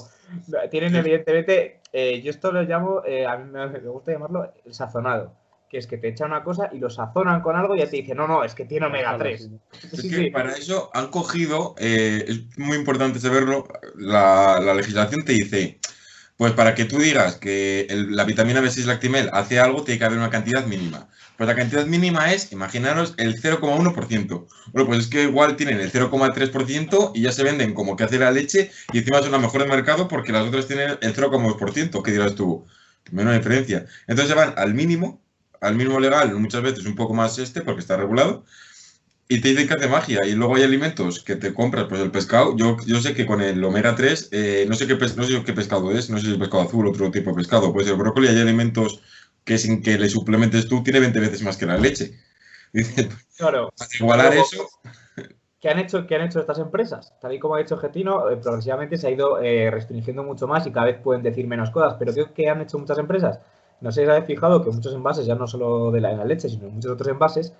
Tienen 0.71 0.95
evidentemente. 0.95 1.79
Eh, 1.93 2.23
yo 2.23 2.31
esto 2.31 2.51
lo 2.51 2.63
llamo, 2.63 3.03
eh, 3.05 3.27
a 3.27 3.37
mí 3.37 3.51
me, 3.51 3.67
gusta 3.81 4.11
llamarlo 4.11 4.51
el 4.65 4.73
sazonado 4.73 5.31
que 5.69 5.79
es 5.79 5.87
que 5.87 5.97
te 5.97 6.09
echan 6.09 6.29
una 6.29 6.43
cosa 6.43 6.69
y 6.71 6.77
lo 6.77 6.87
sazonan 6.87 7.41
con 7.41 7.55
algo 7.55 7.75
y 7.75 7.79
ya 7.79 7.89
te 7.89 7.95
dicen, 7.95 8.17
no, 8.17 8.27
no, 8.27 8.43
es 8.43 8.53
que 8.53 8.65
tiene 8.65 8.85
omega 8.85 9.17
3. 9.17 9.49
Es 9.91 10.01
que 10.03 10.29
para 10.29 10.51
eso 10.51 10.91
han 10.93 11.07
cogido, 11.07 11.73
es 11.79 12.59
muy 12.59 12.77
importante 12.77 13.19
saberlo, 13.19 13.67
la, 13.95 14.59
la, 14.59 14.75
legislación 14.75 15.25
te 15.25 15.33
dice, 15.33 15.79
pues 16.37 16.53
para 16.53 16.75
que 16.75 16.85
tú 16.85 16.99
digas 16.99 17.35
que 17.35 17.87
la 18.09 18.23
vitamina 18.23 18.61
B6 18.61 18.85
lactimel 18.85 19.29
hace 19.33 19.59
algo, 19.59 19.83
tiene 19.83 19.99
que 19.99 20.05
haber 20.05 20.17
una 20.17 20.29
cantidad 20.29 20.65
mínima. 20.65 21.07
Pues 21.37 21.47
la 21.47 21.55
cantidad 21.55 21.85
mínima 21.85 22.31
es, 22.33 22.51
imaginaros, 22.51 23.15
el 23.17 23.41
0,1%. 23.41 24.47
Bueno, 24.71 24.87
pues 24.87 24.99
es 24.99 25.07
que 25.07 25.23
igual 25.23 25.55
tienen 25.55 25.79
el 25.79 25.91
0,3% 25.91 27.11
y 27.15 27.21
ya 27.21 27.31
se 27.31 27.43
venden 27.43 27.73
como 27.73 27.95
que 27.95 28.03
hace 28.03 28.19
la 28.19 28.31
leche 28.31 28.71
y 28.91 28.99
encima 28.99 29.19
son 29.21 29.31
la 29.31 29.39
mejor 29.39 29.61
del 29.61 29.69
mercado 29.69 30.07
porque 30.07 30.31
las 30.31 30.47
otras 30.47 30.67
tienen 30.67 30.97
el 31.01 31.15
0,2%. 31.15 32.03
¿Qué 32.03 32.11
dirás 32.11 32.35
tú? 32.35 32.65
Menos 33.11 33.33
diferencia. 33.33 33.85
Entonces 34.07 34.29
se 34.29 34.35
van 34.35 34.53
al 34.57 34.73
mínimo, 34.73 35.21
al 35.59 35.75
mínimo 35.75 35.99
legal, 35.99 36.33
muchas 36.35 36.61
veces 36.61 36.85
un 36.85 36.95
poco 36.95 37.13
más 37.13 37.37
este 37.39 37.61
porque 37.61 37.81
está 37.81 37.97
regulado, 37.97 38.45
y 39.33 39.41
te 39.41 39.49
dicen 39.49 39.67
que 39.67 39.73
hace 39.73 39.87
magia. 39.87 40.25
Y 40.25 40.33
luego 40.33 40.55
hay 40.55 40.63
alimentos 40.63 41.23
que 41.23 41.35
te 41.35 41.53
compras, 41.53 41.87
pues 41.89 42.01
el 42.01 42.11
pescado. 42.11 42.55
Yo, 42.55 42.77
yo 42.85 42.99
sé 43.01 43.15
que 43.15 43.25
con 43.25 43.41
el 43.41 43.63
omega 43.63 43.95
3, 43.95 44.29
eh, 44.31 44.65
no, 44.69 44.75
sé 44.75 44.85
qué, 44.85 44.93
no 44.93 45.23
sé 45.23 45.43
qué 45.43 45.53
pescado 45.53 45.91
es, 45.91 46.09
no 46.09 46.17
sé 46.17 46.27
si 46.27 46.31
es 46.33 46.37
pescado 46.37 46.63
azul, 46.63 46.87
otro 46.87 47.09
tipo 47.09 47.31
de 47.31 47.37
pescado. 47.37 47.73
Pues 47.73 47.87
el 47.87 47.95
brócoli 47.95 48.27
hay 48.27 48.39
alimentos 48.39 49.01
que 49.43 49.57
sin 49.57 49.81
que 49.81 49.97
le 49.97 50.07
suplementes 50.07 50.67
tú 50.67 50.83
tiene 50.83 50.99
20 50.99 51.19
veces 51.19 51.41
más 51.41 51.57
que 51.57 51.65
la 51.65 51.77
leche. 51.77 52.13
Dicen, 52.73 53.09
claro. 53.37 53.73
Para 53.75 53.89
igualar 53.99 54.33
eso. 54.35 54.69
¿qué 55.59 55.69
han 55.69 55.79
hecho, 55.79 56.05
qué 56.05 56.15
han 56.15 56.23
hecho 56.23 56.39
estas 56.39 56.59
empresas? 56.59 57.13
Tal 57.19 57.33
y 57.33 57.39
como 57.39 57.55
ha 57.55 57.59
dicho 57.59 57.77
Getino, 57.77 58.29
eh, 58.29 58.37
progresivamente 58.37 58.97
se 58.97 59.07
ha 59.07 59.11
ido 59.11 59.41
eh, 59.41 59.71
restringiendo 59.71 60.21
mucho 60.21 60.45
más 60.45 60.67
y 60.67 60.71
cada 60.71 60.87
vez 60.87 60.97
pueden 61.01 61.23
decir 61.23 61.47
menos 61.47 61.71
cosas. 61.71 61.95
Pero 61.97 62.13
¿qué 62.35 62.49
han 62.49 62.61
hecho 62.61 62.77
muchas 62.77 62.99
empresas? 62.99 63.39
No 63.83 63.91
sé 63.91 64.03
si 64.03 64.09
habéis 64.09 64.25
fijado 64.25 64.63
que 64.63 64.71
muchos 64.71 64.93
envases, 64.93 65.25
ya 65.25 65.35
no 65.35 65.45
solo 65.45 65.91
de 65.91 65.99
la, 65.99 66.23
leche, 66.23 66.47
sino 66.47 66.69
muchos 66.69 66.91
otros 66.91 67.09
envases, 67.09 67.53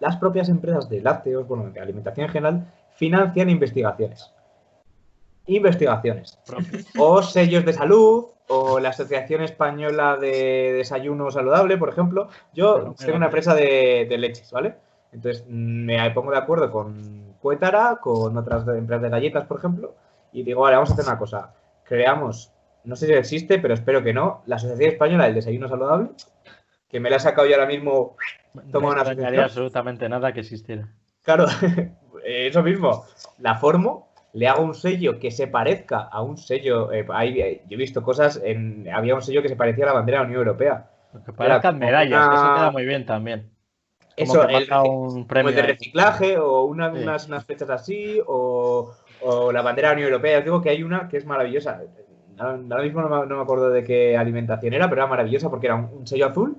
las 0.00 0.16
propias 0.16 0.48
empresas 0.48 0.88
de 0.88 1.00
lácteos, 1.00 1.46
bueno, 1.46 1.70
de 1.70 1.80
alimentación 1.80 2.26
en 2.26 2.32
general, 2.32 2.66
financian 2.96 3.48
investigaciones. 3.48 4.32
Investigaciones. 5.46 6.38
O 6.98 7.22
sellos 7.22 7.64
de 7.64 7.72
salud, 7.72 8.26
o 8.52 8.80
la 8.80 8.88
Asociación 8.88 9.42
Española 9.42 10.16
de 10.16 10.72
Desayuno 10.72 11.30
Saludable, 11.30 11.78
por 11.78 11.88
ejemplo. 11.88 12.28
Yo 12.52 12.94
tengo 12.98 13.16
una 13.16 13.26
empresa 13.26 13.54
de, 13.54 14.06
leches, 14.18 14.50
¿vale? 14.50 14.74
Entonces 15.12 15.44
me 15.48 16.10
pongo 16.10 16.32
de 16.32 16.38
acuerdo 16.38 16.70
con 16.70 17.34
Cuétara, 17.40 17.98
con 18.00 18.36
otras 18.36 18.66
empresas 18.66 19.02
de 19.02 19.08
galletas, 19.08 19.46
por 19.46 19.58
ejemplo, 19.58 19.94
y 20.32 20.42
digo, 20.42 20.62
vale, 20.62 20.76
vamos 20.76 20.90
a 20.90 20.94
hacer 20.94 21.04
una 21.04 21.18
cosa. 21.18 21.54
Creamos, 21.84 22.52
no 22.84 22.96
sé 22.96 23.06
si 23.06 23.12
existe, 23.12 23.60
pero 23.60 23.74
espero 23.74 24.02
que 24.02 24.12
no, 24.12 24.42
la 24.46 24.56
Asociación 24.56 24.90
Española 24.90 25.24
del 25.24 25.34
Desayuno 25.34 25.68
Saludable, 25.68 26.10
que 26.88 26.98
me 26.98 27.08
la 27.08 27.16
he 27.16 27.20
sacado 27.20 27.46
yo 27.46 27.54
ahora 27.54 27.68
mismo. 27.68 28.16
Toma 28.72 28.94
no 28.94 29.12
una 29.12 29.44
absolutamente 29.44 30.08
nada 30.08 30.32
que 30.32 30.40
existiera. 30.40 30.88
Claro, 31.22 31.46
eso 32.24 32.62
mismo. 32.62 33.04
La 33.38 33.56
formo, 33.56 34.10
le 34.32 34.48
hago 34.48 34.62
un 34.62 34.74
sello 34.74 35.18
que 35.18 35.30
se 35.30 35.46
parezca 35.46 36.00
a 36.00 36.22
un 36.22 36.36
sello. 36.36 36.92
Eh, 36.92 37.04
yo 37.68 37.74
he 37.74 37.76
visto 37.76 38.02
cosas, 38.02 38.40
en, 38.42 38.88
había 38.92 39.14
un 39.14 39.22
sello 39.22 39.42
que 39.42 39.48
se 39.48 39.56
parecía 39.56 39.84
a 39.84 39.88
la 39.88 39.94
bandera 39.94 40.18
de 40.18 40.24
la 40.24 40.28
Unión 40.28 40.46
Europea. 40.46 40.90
Que 41.24 41.32
parezcan 41.32 41.78
medallas, 41.78 42.28
eso 42.32 42.54
queda 42.54 42.70
muy 42.70 42.84
bien 42.84 43.04
también. 43.04 43.50
eso, 44.16 44.48
el, 44.48 44.68
un 44.72 45.26
premio 45.26 45.52
de 45.52 45.62
reciclaje 45.62 46.38
o 46.38 46.62
unas, 46.62 47.26
unas, 47.26 47.44
fechas 47.44 47.68
así, 47.70 48.20
o, 48.26 48.94
la 49.52 49.62
bandera 49.62 49.88
de 49.88 49.94
la 49.94 49.98
Unión 49.98 50.12
Europea. 50.12 50.38
Yo 50.38 50.44
digo 50.44 50.62
que 50.62 50.70
hay 50.70 50.82
una 50.82 51.08
que 51.08 51.16
es 51.16 51.26
maravillosa. 51.26 51.82
Ahora 52.38 52.82
mismo 52.82 53.02
no 53.02 53.26
me, 53.26 53.42
acuerdo 53.42 53.70
de 53.70 53.84
qué 53.84 54.16
alimentación 54.16 54.72
era, 54.72 54.88
pero 54.88 55.02
era 55.02 55.10
maravillosa 55.10 55.50
porque 55.50 55.66
era 55.66 55.74
un, 55.76 56.06
sello 56.06 56.26
azul, 56.26 56.56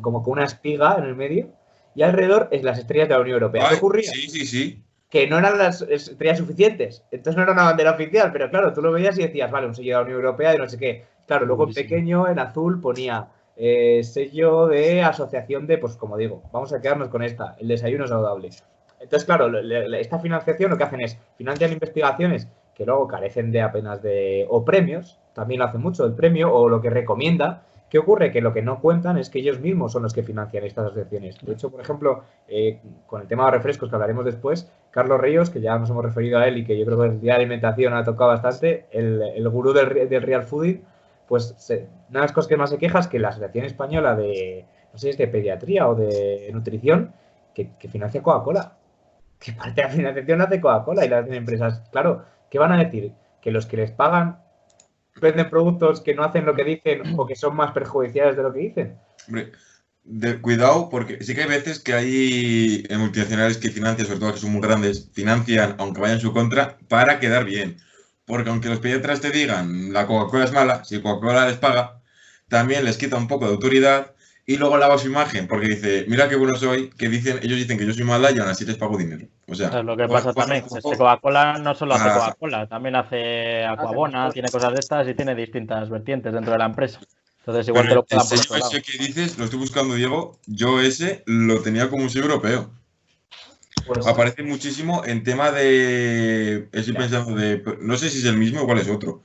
como 0.00 0.22
con 0.22 0.32
una 0.32 0.44
espiga 0.44 0.96
en 0.98 1.04
el 1.04 1.16
medio, 1.16 1.48
y 1.94 2.02
alrededor 2.02 2.48
es 2.50 2.62
las 2.62 2.78
estrellas 2.78 3.08
de 3.08 3.14
la 3.14 3.20
Unión 3.20 3.34
Europea. 3.34 3.68
¿Qué 3.68 3.76
ocurría? 3.76 4.10
Sí, 4.10 4.28
sí, 4.28 4.46
sí 4.46 4.82
que 5.10 5.26
no 5.26 5.38
eran 5.38 5.58
las 5.58 5.82
estrellas 5.82 6.38
suficientes. 6.38 7.02
Entonces 7.10 7.36
no 7.36 7.42
era 7.42 7.52
una 7.52 7.64
bandera 7.64 7.92
oficial, 7.92 8.30
pero 8.32 8.50
claro, 8.50 8.72
tú 8.72 8.82
lo 8.82 8.92
veías 8.92 9.18
y 9.18 9.22
decías, 9.22 9.50
vale, 9.50 9.66
un 9.66 9.74
sello 9.74 9.88
de 9.88 9.94
la 9.94 10.02
Unión 10.02 10.16
Europea 10.16 10.54
y 10.54 10.58
no 10.58 10.68
sé 10.68 10.78
qué. 10.78 11.04
Claro, 11.26 11.46
luego 11.46 11.66
en 11.66 11.74
pequeño, 11.74 12.28
en 12.28 12.38
azul, 12.38 12.80
ponía 12.80 13.28
eh, 13.56 14.02
sello 14.04 14.66
de 14.66 15.02
asociación 15.02 15.66
de, 15.66 15.78
pues 15.78 15.96
como 15.96 16.16
digo, 16.16 16.42
vamos 16.52 16.72
a 16.72 16.80
quedarnos 16.80 17.08
con 17.08 17.22
esta, 17.22 17.56
el 17.58 17.68
desayuno 17.68 18.06
saludable. 18.06 18.50
Entonces, 19.00 19.24
claro, 19.24 19.50
esta 19.96 20.18
financiación 20.18 20.70
lo 20.70 20.76
que 20.76 20.84
hacen 20.84 21.00
es 21.00 21.18
financian 21.36 21.72
investigaciones 21.72 22.48
que 22.74 22.84
luego 22.84 23.08
carecen 23.08 23.50
de 23.50 23.60
apenas 23.60 24.02
de, 24.02 24.46
o 24.48 24.64
premios, 24.64 25.18
también 25.34 25.60
lo 25.60 25.66
hace 25.66 25.78
mucho 25.78 26.04
el 26.04 26.14
premio, 26.14 26.52
o 26.52 26.68
lo 26.68 26.80
que 26.80 26.90
recomienda, 26.90 27.64
¿Qué 27.90 27.98
ocurre? 27.98 28.30
Que 28.30 28.40
lo 28.40 28.52
que 28.52 28.60
no 28.60 28.80
cuentan 28.80 29.16
es 29.16 29.30
que 29.30 29.38
ellos 29.38 29.60
mismos 29.60 29.92
son 29.92 30.02
los 30.02 30.12
que 30.12 30.22
financian 30.22 30.64
estas 30.64 30.86
asociaciones. 30.86 31.38
De 31.40 31.52
hecho, 31.52 31.70
por 31.70 31.80
ejemplo, 31.80 32.24
eh, 32.46 32.80
con 33.06 33.22
el 33.22 33.28
tema 33.28 33.46
de 33.46 33.52
refrescos 33.52 33.88
que 33.88 33.96
hablaremos 33.96 34.24
después, 34.24 34.70
Carlos 34.90 35.20
Ríos, 35.20 35.48
que 35.48 35.60
ya 35.60 35.78
nos 35.78 35.88
hemos 35.88 36.04
referido 36.04 36.38
a 36.38 36.46
él 36.46 36.58
y 36.58 36.64
que 36.64 36.78
yo 36.78 36.84
creo 36.84 37.00
que 37.00 37.06
el 37.06 37.20
día 37.20 37.32
de 37.32 37.38
alimentación 37.38 37.94
ha 37.94 38.04
tocado 38.04 38.30
bastante, 38.30 38.86
el, 38.90 39.48
gurú 39.48 39.72
del, 39.72 40.08
del, 40.08 40.22
Real 40.22 40.42
Fooding, 40.42 40.82
pues 41.26 41.54
una 42.10 42.20
de 42.20 42.24
las 42.24 42.32
cosas 42.32 42.48
que 42.48 42.56
más 42.56 42.70
se 42.70 42.78
queja 42.78 42.98
es 42.98 43.06
que 43.06 43.18
la 43.18 43.28
Asociación 43.28 43.64
Española 43.64 44.14
de, 44.14 44.66
no 44.92 44.98
sé 44.98 45.06
si 45.06 45.10
es 45.10 45.18
de 45.18 45.28
pediatría 45.28 45.88
o 45.88 45.94
de 45.94 46.50
nutrición, 46.52 47.12
que, 47.54 47.88
financia 47.88 48.22
Coca-Cola. 48.22 48.72
Que 49.38 49.52
parte 49.52 49.82
de 49.82 49.88
la 49.88 49.94
financiación 49.94 50.40
hace 50.40 50.60
Coca-Cola 50.60 51.04
y 51.04 51.08
las 51.08 51.28
empresas. 51.28 51.82
Claro, 51.90 52.24
¿qué 52.50 52.58
van 52.58 52.72
a 52.72 52.78
decir? 52.78 53.12
Que 53.40 53.50
los 53.50 53.66
que 53.66 53.76
les 53.76 53.90
pagan 53.92 54.40
venden 55.20 55.50
productos 55.50 56.00
que 56.00 56.14
no 56.14 56.24
hacen 56.24 56.44
lo 56.46 56.54
que 56.54 56.64
dicen 56.64 57.02
o 57.16 57.26
que 57.26 57.36
son 57.36 57.56
más 57.56 57.72
perjudiciales 57.72 58.36
de 58.36 58.42
lo 58.42 58.52
que 58.52 58.58
dicen. 58.60 58.98
Hombre, 59.26 59.52
de, 60.04 60.40
cuidado, 60.40 60.88
porque 60.88 61.22
sí 61.22 61.34
que 61.34 61.42
hay 61.42 61.48
veces 61.48 61.80
que 61.80 61.92
hay 61.92 62.86
multinacionales 62.98 63.58
que 63.58 63.70
financian, 63.70 64.06
sobre 64.06 64.20
todo 64.20 64.32
que 64.32 64.40
son 64.40 64.52
muy 64.52 64.62
grandes, 64.62 65.10
financian, 65.12 65.74
aunque 65.78 66.00
vayan 66.00 66.16
en 66.16 66.22
su 66.22 66.32
contra, 66.32 66.78
para 66.88 67.20
quedar 67.20 67.44
bien. 67.44 67.76
Porque 68.24 68.50
aunque 68.50 68.68
los 68.68 68.80
pediatras 68.80 69.20
te 69.20 69.30
digan 69.30 69.92
la 69.92 70.06
Coca-Cola 70.06 70.44
es 70.44 70.52
mala, 70.52 70.84
si 70.84 71.00
Coca-Cola 71.00 71.48
les 71.48 71.58
paga, 71.58 72.00
también 72.48 72.84
les 72.84 72.96
quita 72.96 73.16
un 73.16 73.28
poco 73.28 73.46
de 73.46 73.52
autoridad 73.52 74.14
y 74.48 74.56
luego 74.56 74.78
lava 74.78 74.96
su 74.96 75.08
imagen 75.08 75.46
porque 75.46 75.68
dice, 75.68 76.06
mira 76.08 76.26
qué 76.26 76.34
bueno 76.34 76.56
soy, 76.56 76.88
que 76.88 77.10
dicen, 77.10 77.38
ellos 77.42 77.58
dicen 77.58 77.76
que 77.76 77.84
yo 77.84 77.92
soy 77.92 78.04
mala 78.04 78.30
y 78.30 78.38
aún 78.38 78.48
así 78.48 78.64
les 78.64 78.78
pago 78.78 78.96
dinero. 78.96 79.26
O 79.46 79.54
sea, 79.54 79.82
lo 79.82 79.94
que 79.94 80.08
pasa 80.08 80.32
también, 80.32 80.62
que 80.62 80.80
Coca-Cola 80.80 81.58
no 81.58 81.74
solo 81.74 81.94
hace 81.94 82.08
Coca-Cola, 82.08 82.66
también 82.66 82.96
hace 82.96 83.66
Aquabona, 83.66 84.30
tiene 84.30 84.48
cosas 84.48 84.72
de 84.72 84.78
estas 84.80 85.06
y 85.06 85.12
tiene 85.12 85.34
distintas 85.34 85.90
vertientes 85.90 86.32
dentro 86.32 86.52
de 86.52 86.58
la 86.60 86.64
empresa. 86.64 86.98
Entonces 87.40 87.68
igual 87.68 87.88
te 87.88 87.94
lo 87.94 88.06
puedan 88.06 88.26
por 88.26 88.58
ese 88.58 88.80
que 88.80 88.96
dices, 88.96 89.36
lo 89.36 89.44
estoy 89.44 89.58
buscando, 89.58 89.94
Diego, 89.94 90.38
yo 90.46 90.80
ese 90.80 91.24
lo 91.26 91.60
tenía 91.60 91.90
como 91.90 92.04
un 92.04 92.08
sello 92.08 92.24
europeo. 92.24 92.70
Pues 93.86 94.06
Aparece 94.06 94.42
muchísimo 94.42 95.04
en 95.04 95.24
tema 95.24 95.50
de. 95.50 96.68
Estoy 96.72 96.94
pensando 96.94 97.34
de. 97.34 97.62
No 97.82 97.98
sé 97.98 98.08
si 98.08 98.18
es 98.18 98.24
el 98.24 98.38
mismo 98.38 98.62
o 98.62 98.66
cuál 98.66 98.78
es 98.78 98.88
otro. 98.88 99.22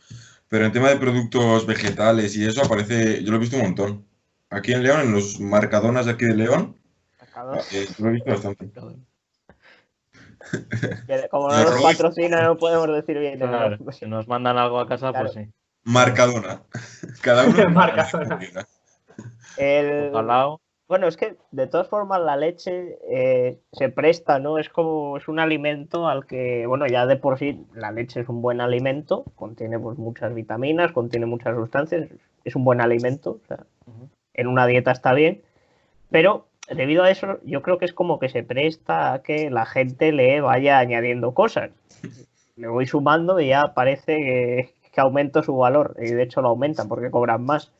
Pero 0.50 0.66
en 0.66 0.74
tema 0.74 0.90
de 0.90 0.98
productos 0.98 1.66
vegetales 1.66 2.36
y 2.36 2.46
eso 2.46 2.62
aparece. 2.62 3.24
Yo 3.24 3.32
lo 3.32 3.38
he 3.38 3.40
visto 3.40 3.56
un 3.56 3.64
montón. 3.64 4.06
Aquí 4.54 4.74
en 4.74 4.84
León, 4.84 5.02
en 5.02 5.14
los 5.14 5.40
marcadonas 5.40 6.06
de 6.06 6.12
aquí 6.12 6.26
de 6.26 6.36
León, 6.36 6.76
eh, 7.72 7.88
lo 7.98 8.10
he 8.10 8.12
visto 8.12 8.30
bastante. 8.30 8.72
Como 11.32 11.50
no 11.50 11.64
nos 11.64 11.82
patrocina, 11.82 12.44
no 12.44 12.58
podemos 12.58 12.88
decir 12.90 13.18
bien. 13.18 13.40
si 13.92 14.06
nos 14.06 14.28
mandan 14.28 14.58
algo 14.58 14.80
a 14.80 14.88
casa, 14.88 15.12
pues 15.12 15.34
sí. 15.34 15.50
Marcadona. 15.84 16.62
Cada 17.22 17.46
uno. 17.46 17.70
Marcadona. 17.72 18.40
El... 19.58 20.12
Bueno, 20.88 21.08
es 21.08 21.18
que 21.18 21.38
de 21.50 21.66
todas 21.66 21.88
formas 21.88 22.22
la 22.22 22.36
leche 22.36 23.00
eh, 23.10 23.60
se 23.72 23.90
presta, 23.90 24.38
¿no? 24.38 24.60
Es 24.60 24.70
como, 24.70 25.18
es 25.18 25.28
un 25.28 25.40
alimento 25.40 26.08
al 26.08 26.28
que, 26.28 26.68
bueno, 26.68 26.86
ya 26.86 27.08
de 27.08 27.16
por 27.16 27.40
sí 27.40 27.66
la 27.74 27.92
leche 27.92 28.20
es 28.20 28.30
un 28.30 28.42
buen 28.42 28.62
alimento, 28.62 29.24
contiene 29.36 29.80
pues 29.80 29.98
muchas 29.98 30.36
vitaminas, 30.36 30.92
contiene 30.92 31.26
muchas 31.26 31.56
sustancias, 31.56 32.10
es 32.44 32.56
un 32.56 32.64
buen 32.66 32.82
alimento, 32.82 33.40
o 33.44 33.48
sea, 33.48 33.66
en 34.34 34.48
una 34.48 34.66
dieta 34.68 34.92
está 34.92 35.14
bien, 35.14 35.42
pero 36.10 36.48
debido 36.70 37.04
a 37.04 37.12
eso 37.12 37.40
yo 37.44 37.62
creo 37.62 37.78
que 37.78 37.86
es 37.86 37.94
como 37.94 38.20
que 38.20 38.30
se 38.30 38.44
presta 38.44 39.14
a 39.14 39.22
que 39.22 39.50
la 39.50 39.66
gente 39.66 40.12
le 40.12 40.42
vaya 40.42 40.80
añadiendo 40.80 41.34
cosas. 41.34 41.72
Me 42.56 42.68
voy 42.68 42.86
sumando 42.86 43.40
y 43.40 43.48
ya 43.48 43.74
parece 43.74 44.18
que, 44.18 44.74
que 44.92 45.02
aumento 45.02 45.44
su 45.44 45.58
valor 45.58 45.96
y 46.00 46.12
de 46.12 46.24
hecho 46.24 46.42
lo 46.42 46.50
aumentan 46.50 46.88
porque 46.88 47.12
cobran 47.12 47.44
más. 47.44 47.72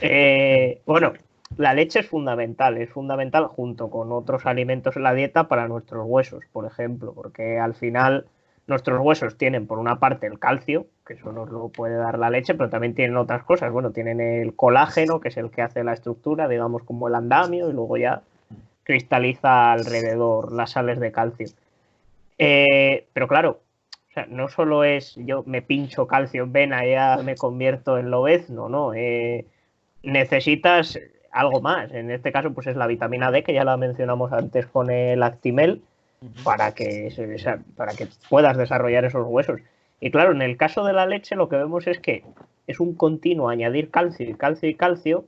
Eh, 0.00 0.80
bueno, 0.86 1.12
la 1.56 1.74
leche 1.74 2.00
es 2.00 2.06
fundamental, 2.06 2.76
es 2.76 2.90
fundamental 2.90 3.46
junto 3.46 3.90
con 3.90 4.12
otros 4.12 4.46
alimentos 4.46 4.96
en 4.96 5.02
la 5.02 5.14
dieta 5.14 5.48
para 5.48 5.68
nuestros 5.68 6.04
huesos, 6.06 6.44
por 6.52 6.66
ejemplo, 6.66 7.12
porque 7.14 7.58
al 7.58 7.74
final 7.74 8.26
Nuestros 8.68 9.00
huesos 9.00 9.38
tienen 9.38 9.66
por 9.66 9.78
una 9.78 9.98
parte 9.98 10.26
el 10.26 10.38
calcio, 10.38 10.86
que 11.06 11.14
eso 11.14 11.32
nos 11.32 11.48
lo 11.48 11.70
puede 11.70 11.96
dar 11.96 12.18
la 12.18 12.28
leche, 12.28 12.54
pero 12.54 12.68
también 12.68 12.94
tienen 12.94 13.16
otras 13.16 13.42
cosas. 13.42 13.72
Bueno, 13.72 13.92
tienen 13.92 14.20
el 14.20 14.54
colágeno, 14.54 15.20
que 15.20 15.28
es 15.28 15.38
el 15.38 15.50
que 15.50 15.62
hace 15.62 15.82
la 15.82 15.94
estructura, 15.94 16.48
digamos 16.48 16.82
como 16.82 17.08
el 17.08 17.14
andamio, 17.14 17.70
y 17.70 17.72
luego 17.72 17.96
ya 17.96 18.20
cristaliza 18.82 19.72
alrededor 19.72 20.52
las 20.52 20.72
sales 20.72 21.00
de 21.00 21.10
calcio. 21.10 21.48
Eh, 22.36 23.06
pero 23.14 23.26
claro, 23.26 23.60
no 24.28 24.48
solo 24.48 24.84
es 24.84 25.14
yo 25.16 25.44
me 25.46 25.62
pincho 25.62 26.06
calcio 26.06 26.42
en 26.42 26.52
vena 26.52 26.86
y 26.86 26.90
ya 26.90 27.20
me 27.24 27.36
convierto 27.36 27.96
en 27.96 28.10
lobezno, 28.10 28.68
no. 28.68 28.92
Eh, 28.92 29.46
necesitas 30.02 30.98
algo 31.32 31.62
más. 31.62 31.90
En 31.92 32.10
este 32.10 32.32
caso, 32.32 32.52
pues 32.52 32.66
es 32.66 32.76
la 32.76 32.86
vitamina 32.86 33.30
D, 33.30 33.42
que 33.42 33.54
ya 33.54 33.64
la 33.64 33.78
mencionamos 33.78 34.30
antes 34.32 34.66
con 34.66 34.90
el 34.90 35.22
Actimel 35.22 35.82
para 36.42 36.74
que, 36.74 37.12
para 37.76 37.94
que 37.94 38.08
puedas 38.28 38.56
desarrollar 38.56 39.04
esos 39.04 39.26
huesos. 39.26 39.60
Y 40.00 40.10
claro, 40.10 40.32
en 40.32 40.42
el 40.42 40.56
caso 40.56 40.84
de 40.84 40.92
la 40.92 41.06
leche 41.06 41.36
lo 41.36 41.48
que 41.48 41.56
vemos 41.56 41.86
es 41.86 41.98
que 41.98 42.24
es 42.66 42.80
un 42.80 42.94
continuo 42.94 43.48
añadir 43.48 43.90
calcio 43.90 44.28
y 44.28 44.34
calcio 44.34 44.68
y 44.68 44.74
calcio 44.74 45.26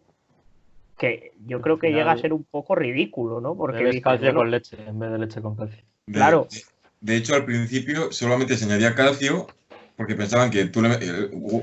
que 0.99 1.33
yo 1.47 1.63
creo 1.63 1.79
que 1.79 1.93
llega 1.93 2.13
a 2.13 2.19
ser 2.19 2.33
un 2.33 2.45
poco 2.45 2.75
ridículo, 2.75 3.41
¿no? 3.41 3.57
Porque 3.57 4.01
calcio 4.03 4.35
con 4.35 4.51
leche 4.51 4.77
en 4.87 4.99
vez 4.99 5.11
de 5.11 5.19
leche 5.19 5.41
con 5.41 5.57
calcio. 5.57 5.83
claro. 6.07 6.47
de, 7.01 7.17
hecho, 7.17 7.35
al 7.35 7.47
principio 7.47 8.13
solamente 8.13 8.57
se 8.57 8.67
añadía 8.67 8.95
calcio 8.95 9.47
porque 10.01 10.15
pensaban 10.15 10.51
que 10.51 10.65
tú 10.65 10.81
le 10.81 10.89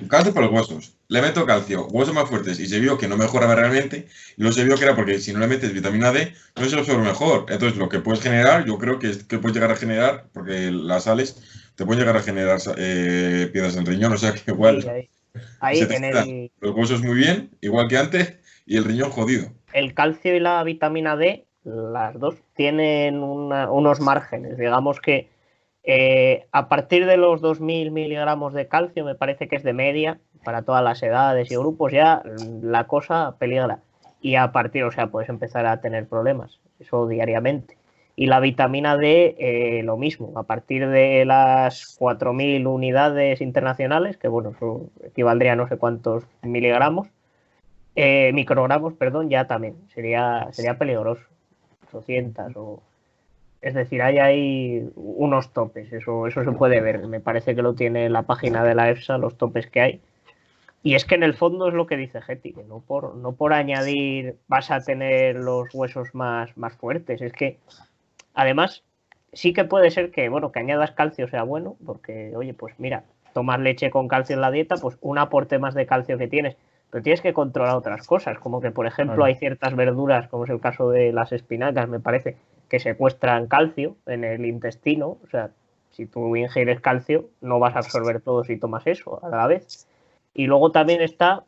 calcio 0.08 0.32
para 0.32 0.46
los 0.46 0.54
huesos, 0.54 0.96
le 1.08 1.24
meto 1.24 1.44
calcio, 1.48 1.88
huesos 1.88 2.14
más 2.14 2.30
fuertes, 2.30 2.60
y 2.60 2.68
se 2.68 2.80
vio 2.80 2.96
que 2.96 3.08
no 3.08 3.18
mejoraba 3.18 3.56
realmente, 3.56 4.06
y 4.38 4.42
luego 4.42 4.54
se 4.54 4.64
vio 4.64 4.78
que 4.78 4.84
era 4.84 4.96
porque 4.96 5.18
si 5.18 5.34
no 5.34 5.40
le 5.40 5.48
metes 5.48 5.74
vitamina 5.74 6.12
D, 6.12 6.34
no 6.56 6.66
se 6.66 6.78
absorbe 6.78 7.02
mejor. 7.02 7.48
Entonces, 7.50 7.80
lo 7.80 7.90
que 7.90 7.98
puedes 7.98 8.22
generar, 8.22 8.64
yo 8.64 8.78
creo 8.78 9.00
que, 9.00 9.10
es, 9.10 9.24
que 9.24 9.40
puedes 9.40 9.56
llegar 9.56 9.72
a 9.72 9.76
generar, 9.76 10.28
porque 10.34 10.70
las 10.70 11.06
sales 11.06 11.42
te 11.76 11.84
pueden 11.84 12.00
llegar 12.00 12.16
a 12.16 12.22
generar 12.22 12.60
eh, 12.78 13.50
piedras 13.52 13.76
en 13.76 13.88
riñón, 13.88 14.14
o 14.14 14.18
sea 14.20 14.34
que 14.34 14.52
igual. 14.52 15.08
ahí, 15.60 15.80
en 15.80 16.04
el... 16.04 16.52
Los 16.62 16.76
huesos 16.76 17.02
muy 17.02 17.16
bien, 17.16 17.50
igual 17.62 17.88
que 17.88 17.98
antes, 17.98 18.36
y 18.68 18.78
el 18.78 18.84
riñón 18.84 19.10
jodido. 19.10 19.52
El 19.74 19.96
calcio 19.96 20.36
y 20.36 20.40
la 20.40 20.64
vitamina 20.64 21.16
D, 21.16 21.48
las 21.64 22.20
dos, 22.20 22.36
tienen 22.56 23.18
unos 23.24 24.00
márgenes, 24.00 24.60
digamos 24.60 25.00
que 25.00 25.28
Eh, 25.90 26.46
a 26.52 26.68
partir 26.68 27.06
de 27.06 27.16
los 27.16 27.42
2.000 27.42 27.92
miligramos 27.92 28.54
de 28.54 28.68
calcio, 28.68 29.06
me 29.06 29.16
parece 29.16 29.48
que 29.48 29.56
es 29.56 29.64
de 29.64 29.72
media 29.72 30.20
para 30.44 30.64
todas 30.64 30.84
las 30.84 31.02
edades 31.02 31.50
y 31.50 31.56
grupos, 31.56 31.94
ya 31.94 32.22
la 32.62 32.88
cosa 32.88 33.38
peligra. 33.40 33.80
Y 34.20 34.36
a 34.36 34.52
partir, 34.52 34.84
o 34.84 34.92
sea, 34.92 35.08
puedes 35.08 35.30
empezar 35.30 35.66
a 35.66 35.80
tener 35.80 36.06
problemas, 36.06 36.60
eso 36.80 37.08
diariamente. 37.08 37.78
Y 38.18 38.26
la 38.26 38.42
vitamina 38.42 38.98
D, 38.98 39.36
eh, 39.40 39.82
lo 39.84 39.96
mismo, 39.96 40.34
a 40.36 40.44
partir 40.44 40.90
de 40.90 41.24
las 41.24 41.98
4.000 41.98 42.68
unidades 42.68 43.40
internacionales, 43.40 44.18
que 44.18 44.28
bueno, 44.28 44.50
eso 44.50 44.90
equivaldría 45.06 45.54
a 45.54 45.56
no 45.56 45.70
sé 45.70 45.78
cuántos 45.78 46.26
miligramos, 46.42 47.08
eh, 47.96 48.32
microgramos, 48.34 48.94
perdón, 48.94 49.30
ya 49.30 49.48
también 49.48 49.78
sería, 49.94 50.50
sería 50.52 50.78
peligroso. 50.78 51.24
800 51.94 52.52
o... 52.58 52.82
Es 53.62 53.74
decir, 53.74 54.02
hay 54.02 54.20
ahí 54.20 54.90
unos 54.96 55.52
topes, 55.52 55.92
eso, 55.92 56.28
eso 56.28 56.44
se 56.44 56.52
puede 56.52 56.80
ver. 56.82 57.08
Me 57.08 57.20
parece 57.20 57.56
que 57.56 57.62
lo 57.62 57.74
tiene 57.74 58.10
la 58.10 58.24
página 58.24 58.64
de 58.64 58.76
la 58.76 58.90
EFSA, 58.90 59.18
los 59.18 59.38
topes 59.38 59.68
que 59.68 59.82
hay. 59.82 60.02
Y 60.84 60.96
es 60.96 61.06
que 61.06 61.16
en 61.16 61.24
el 61.24 61.34
fondo 61.34 61.68
es 61.68 61.74
lo 61.74 61.88
que 61.88 61.98
dice 61.98 62.22
Getty, 62.22 62.54
que 62.54 62.64
no 62.64 62.80
por, 62.80 63.16
no 63.16 63.34
por 63.34 63.54
añadir 63.54 64.36
vas 64.48 64.70
a 64.72 64.80
tener 64.82 65.36
los 65.36 65.74
huesos 65.74 66.14
más, 66.14 66.56
más 66.56 66.76
fuertes. 66.76 67.22
Es 67.22 67.34
que, 67.34 67.58
además, 68.34 68.84
sí 69.34 69.54
que 69.54 69.66
puede 69.66 69.90
ser 69.92 70.12
que, 70.12 70.30
bueno, 70.30 70.52
que 70.52 70.60
añadas 70.60 70.92
calcio 70.92 71.28
sea 71.28 71.44
bueno, 71.44 71.76
porque, 71.86 72.36
oye, 72.36 72.54
pues 72.54 72.76
mira, 72.78 73.04
tomar 73.34 73.60
leche 73.60 73.90
con 73.90 74.08
calcio 74.08 74.36
en 74.36 74.42
la 74.42 74.52
dieta, 74.52 74.76
pues 74.76 74.98
un 75.02 75.18
aporte 75.18 75.58
más 75.58 75.74
de 75.74 75.88
calcio 75.88 76.18
que 76.18 76.28
tienes 76.28 76.58
pero 76.90 77.04
tienes 77.04 77.22
que 77.22 77.34
controlar 77.34 77.76
otras 77.76 78.06
cosas, 78.08 78.40
como 78.40 78.62
que, 78.62 78.72
por 78.72 78.88
ejemplo, 78.88 79.24
hay 79.26 79.36
ciertas 79.36 79.76
verduras, 79.76 80.28
como 80.30 80.46
es 80.46 80.50
el 80.50 80.62
caso 80.62 80.90
de 80.90 81.12
las 81.12 81.32
espinacas, 81.32 81.90
me 81.90 82.00
parece, 82.00 82.38
que 82.70 82.80
secuestran 82.80 83.48
calcio 83.48 83.96
en 84.06 84.24
el 84.24 84.46
intestino. 84.46 85.18
O 85.24 85.28
sea, 85.30 85.52
si 85.92 86.06
tú 86.06 86.36
ingieres 86.36 86.80
calcio, 86.80 87.30
no 87.42 87.60
vas 87.60 87.76
a 87.76 87.80
absorber 87.80 88.22
todo 88.22 88.44
si 88.44 88.58
tomas 88.58 88.86
eso 88.88 89.24
a 89.24 89.30
la 89.30 89.48
vez. 89.48 89.88
Y 90.34 90.46
luego 90.46 90.72
también 90.72 91.02
está 91.02 91.44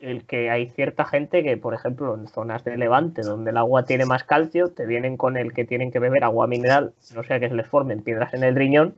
el 0.00 0.24
que 0.24 0.50
hay 0.50 0.68
cierta 0.70 1.04
gente 1.04 1.42
que, 1.42 1.56
por 1.56 1.74
ejemplo, 1.74 2.14
en 2.14 2.26
zonas 2.26 2.64
de 2.64 2.76
levante, 2.76 3.22
donde 3.22 3.50
el 3.50 3.56
agua 3.56 3.84
tiene 3.84 4.06
más 4.06 4.24
calcio, 4.24 4.68
te 4.68 4.86
vienen 4.86 5.16
con 5.16 5.36
el 5.36 5.52
que 5.52 5.64
tienen 5.64 5.90
que 5.90 5.98
beber 5.98 6.24
agua 6.24 6.46
mineral, 6.46 6.92
no 7.14 7.22
sea 7.22 7.38
que 7.38 7.48
se 7.48 7.54
les 7.54 7.66
formen 7.66 8.02
piedras 8.02 8.32
en 8.34 8.42
el 8.42 8.56
riñón, 8.56 8.94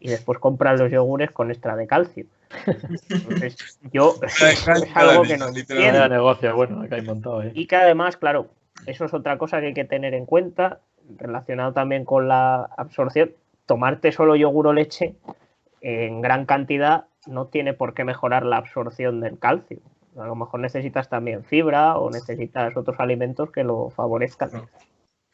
y 0.00 0.08
después 0.08 0.38
compran 0.38 0.78
los 0.78 0.90
yogures 0.92 1.30
con 1.30 1.50
extra 1.50 1.76
de 1.76 1.86
calcio. 1.86 2.26
Entonces, 3.08 3.78
yo 3.92 4.14
es 4.22 4.68
algo 4.94 5.22
que 5.22 5.38
no 5.38 5.48
entiendo. 5.48 6.08
negocio, 6.08 6.54
bueno, 6.54 6.82
acá 6.82 6.96
hay 6.96 7.02
montado, 7.02 7.42
¿eh? 7.42 7.52
Y 7.54 7.66
que 7.66 7.76
además, 7.76 8.16
claro, 8.16 8.48
eso 8.86 9.06
es 9.06 9.14
otra 9.14 9.38
cosa 9.38 9.60
que 9.60 9.68
hay 9.68 9.74
que 9.74 9.84
tener 9.84 10.14
en 10.14 10.26
cuenta, 10.26 10.80
relacionado 11.16 11.72
también 11.72 12.04
con 12.04 12.28
la 12.28 12.64
absorción. 12.76 13.32
Tomarte 13.66 14.12
solo 14.12 14.36
yogur 14.36 14.66
o 14.68 14.72
leche 14.72 15.14
en 15.80 16.20
gran 16.20 16.46
cantidad 16.46 17.06
no 17.26 17.46
tiene 17.46 17.74
por 17.74 17.94
qué 17.94 18.04
mejorar 18.04 18.44
la 18.44 18.56
absorción 18.56 19.20
del 19.20 19.38
calcio. 19.38 19.78
A 20.16 20.26
lo 20.26 20.34
mejor 20.34 20.60
necesitas 20.60 21.08
también 21.08 21.44
fibra 21.44 21.96
o 21.98 22.10
necesitas 22.10 22.76
otros 22.76 23.00
alimentos 23.00 23.50
que 23.50 23.64
lo 23.64 23.90
favorezcan. 23.90 24.50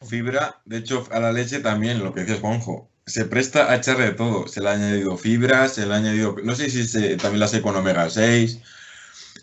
Fibra, 0.01 0.61
de 0.65 0.77
hecho, 0.77 1.03
a 1.11 1.19
la 1.19 1.31
leche 1.31 1.59
también, 1.59 2.03
lo 2.03 2.13
que 2.13 2.21
decías, 2.21 2.39
Juanjo, 2.39 2.89
se 3.05 3.25
presta 3.25 3.71
a 3.71 3.75
echarle 3.75 4.05
de 4.05 4.13
todo. 4.13 4.47
Se 4.47 4.61
le 4.61 4.69
ha 4.69 4.73
añadido 4.73 5.17
fibra, 5.17 5.67
se 5.67 5.85
le 5.85 5.93
ha 5.93 5.97
añadido, 5.97 6.35
no 6.43 6.55
sé 6.55 6.69
si 6.69 6.87
se, 6.87 7.17
también 7.17 7.39
la 7.39 7.47
sé 7.47 7.61
con 7.61 7.75
omega 7.75 8.09
6. 8.09 8.61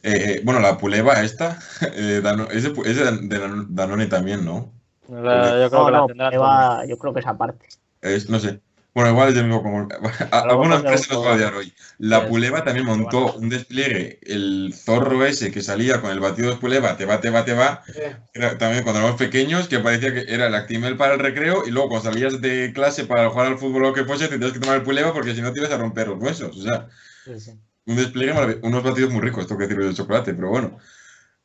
Eh, 0.03 0.11
eh, 0.12 0.41
bueno, 0.45 0.61
la 0.61 0.79
puleva 0.79 1.23
esta, 1.23 1.59
eh, 1.95 2.23
es, 2.53 2.64
de, 2.64 3.67
Danone 3.69 4.07
también, 4.07 4.45
¿no? 4.45 4.73
Yo, 5.09 5.71
creo 5.71 5.87
que 5.87 5.92
la 5.92 6.07
tendrá 6.07 6.87
yo 6.87 6.99
creo 6.99 7.14
que 7.14 7.21
es 7.21 7.27
aparte. 7.27 7.66
Es, 8.03 8.29
no 8.29 8.38
sé. 8.38 8.61
Bueno, 8.94 9.11
igual 9.11 9.29
es 9.29 9.35
del 9.37 9.44
mismo 9.44 9.62
como. 9.62 9.88
Alguna 10.33 10.77
empresa 10.77 11.14
nos 11.14 11.25
va 11.25 11.31
a 11.31 11.35
odiar 11.35 11.55
hoy. 11.55 11.73
La 11.99 12.27
Puleva 12.27 12.64
también 12.64 12.85
montó 12.85 13.35
un 13.35 13.49
despliegue, 13.49 14.18
el 14.23 14.75
zorro 14.75 15.25
ese 15.25 15.53
que 15.53 15.62
salía 15.62 16.01
con 16.01 16.11
el 16.11 16.18
batido 16.18 16.51
de 16.51 16.57
Puleva, 16.57 16.97
te 16.97 17.05
va, 17.05 17.21
te 17.21 17.31
va, 17.31 17.44
te 17.44 17.53
va. 17.53 17.85
también 18.59 18.83
cuando 18.83 19.01
éramos 19.01 19.16
pequeños, 19.16 19.68
que 19.68 19.79
parecía 19.79 20.12
que 20.12 20.25
era 20.27 20.49
el 20.49 20.55
Actimel 20.55 20.97
para 20.97 21.14
el 21.14 21.21
recreo, 21.21 21.64
y 21.64 21.71
luego 21.71 21.90
cuando 21.90 22.11
salías 22.11 22.40
de 22.40 22.73
clase 22.75 23.05
para 23.05 23.31
jugar 23.31 23.47
al 23.47 23.59
fútbol 23.59 23.85
o 23.85 23.88
lo 23.88 23.94
que 23.94 24.05
fuese, 24.05 24.27
tenías 24.27 24.53
que 24.53 24.59
tomar 24.59 24.79
el 24.79 24.83
Puleva 24.83 25.12
porque 25.12 25.35
si 25.35 25.42
no 25.42 25.53
te 25.53 25.61
ibas 25.61 25.71
a 25.71 25.79
romper 25.79 26.09
los 26.09 26.21
huesos. 26.21 26.57
O 26.57 26.62
sea, 26.62 26.88
un 27.87 27.97
despliegue 27.97 28.59
unos 28.62 28.83
batidos 28.83 29.12
muy 29.12 29.21
ricos, 29.21 29.42
esto 29.42 29.57
que 29.57 29.64
decirlo 29.64 29.87
de 29.87 29.94
chocolate, 29.94 30.35
pero 30.35 30.49
bueno. 30.49 30.79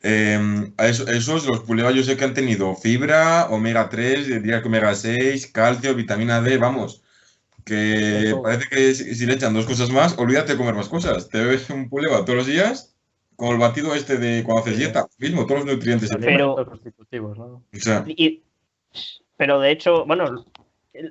Eh, 0.03 0.71
esos, 0.79 1.45
los 1.47 1.61
Puleva 1.61 1.91
yo 1.91 2.03
sé 2.03 2.17
que 2.17 2.25
han 2.25 2.33
tenido 2.33 2.75
fibra, 2.75 3.47
omega 3.49 3.89
3, 3.89 4.27
diría 4.27 4.61
que 4.61 4.67
omega 4.67 4.93
6, 4.93 5.47
calcio, 5.47 5.95
vitamina 5.95 6.41
D, 6.41 6.57
vamos 6.57 7.03
que 7.63 8.35
parece 8.43 8.67
que 8.69 8.93
si, 8.93 9.25
le 9.25 9.33
echan 9.33 9.53
dos 9.53 9.65
cosas 9.65 9.89
más, 9.89 10.17
olvídate 10.17 10.53
de 10.53 10.57
comer 10.57 10.75
más 10.75 10.89
cosas. 10.89 11.29
Te 11.29 11.39
bebes 11.39 11.69
un 11.69 11.89
puleva 11.89 12.25
todos 12.25 12.37
los 12.37 12.47
días 12.47 12.95
con 13.35 13.49
el 13.49 13.57
batido 13.57 13.95
este 13.95 14.17
de 14.17 14.43
cuando 14.43 14.61
haces 14.63 14.77
dieta, 14.77 15.07
mismo, 15.17 15.45
todos 15.45 15.65
los 15.65 15.75
nutrientes. 15.75 16.09
Pero, 16.19 16.55
pero 19.37 19.59
de 19.59 19.71
hecho, 19.71 20.05
bueno, 20.05 20.45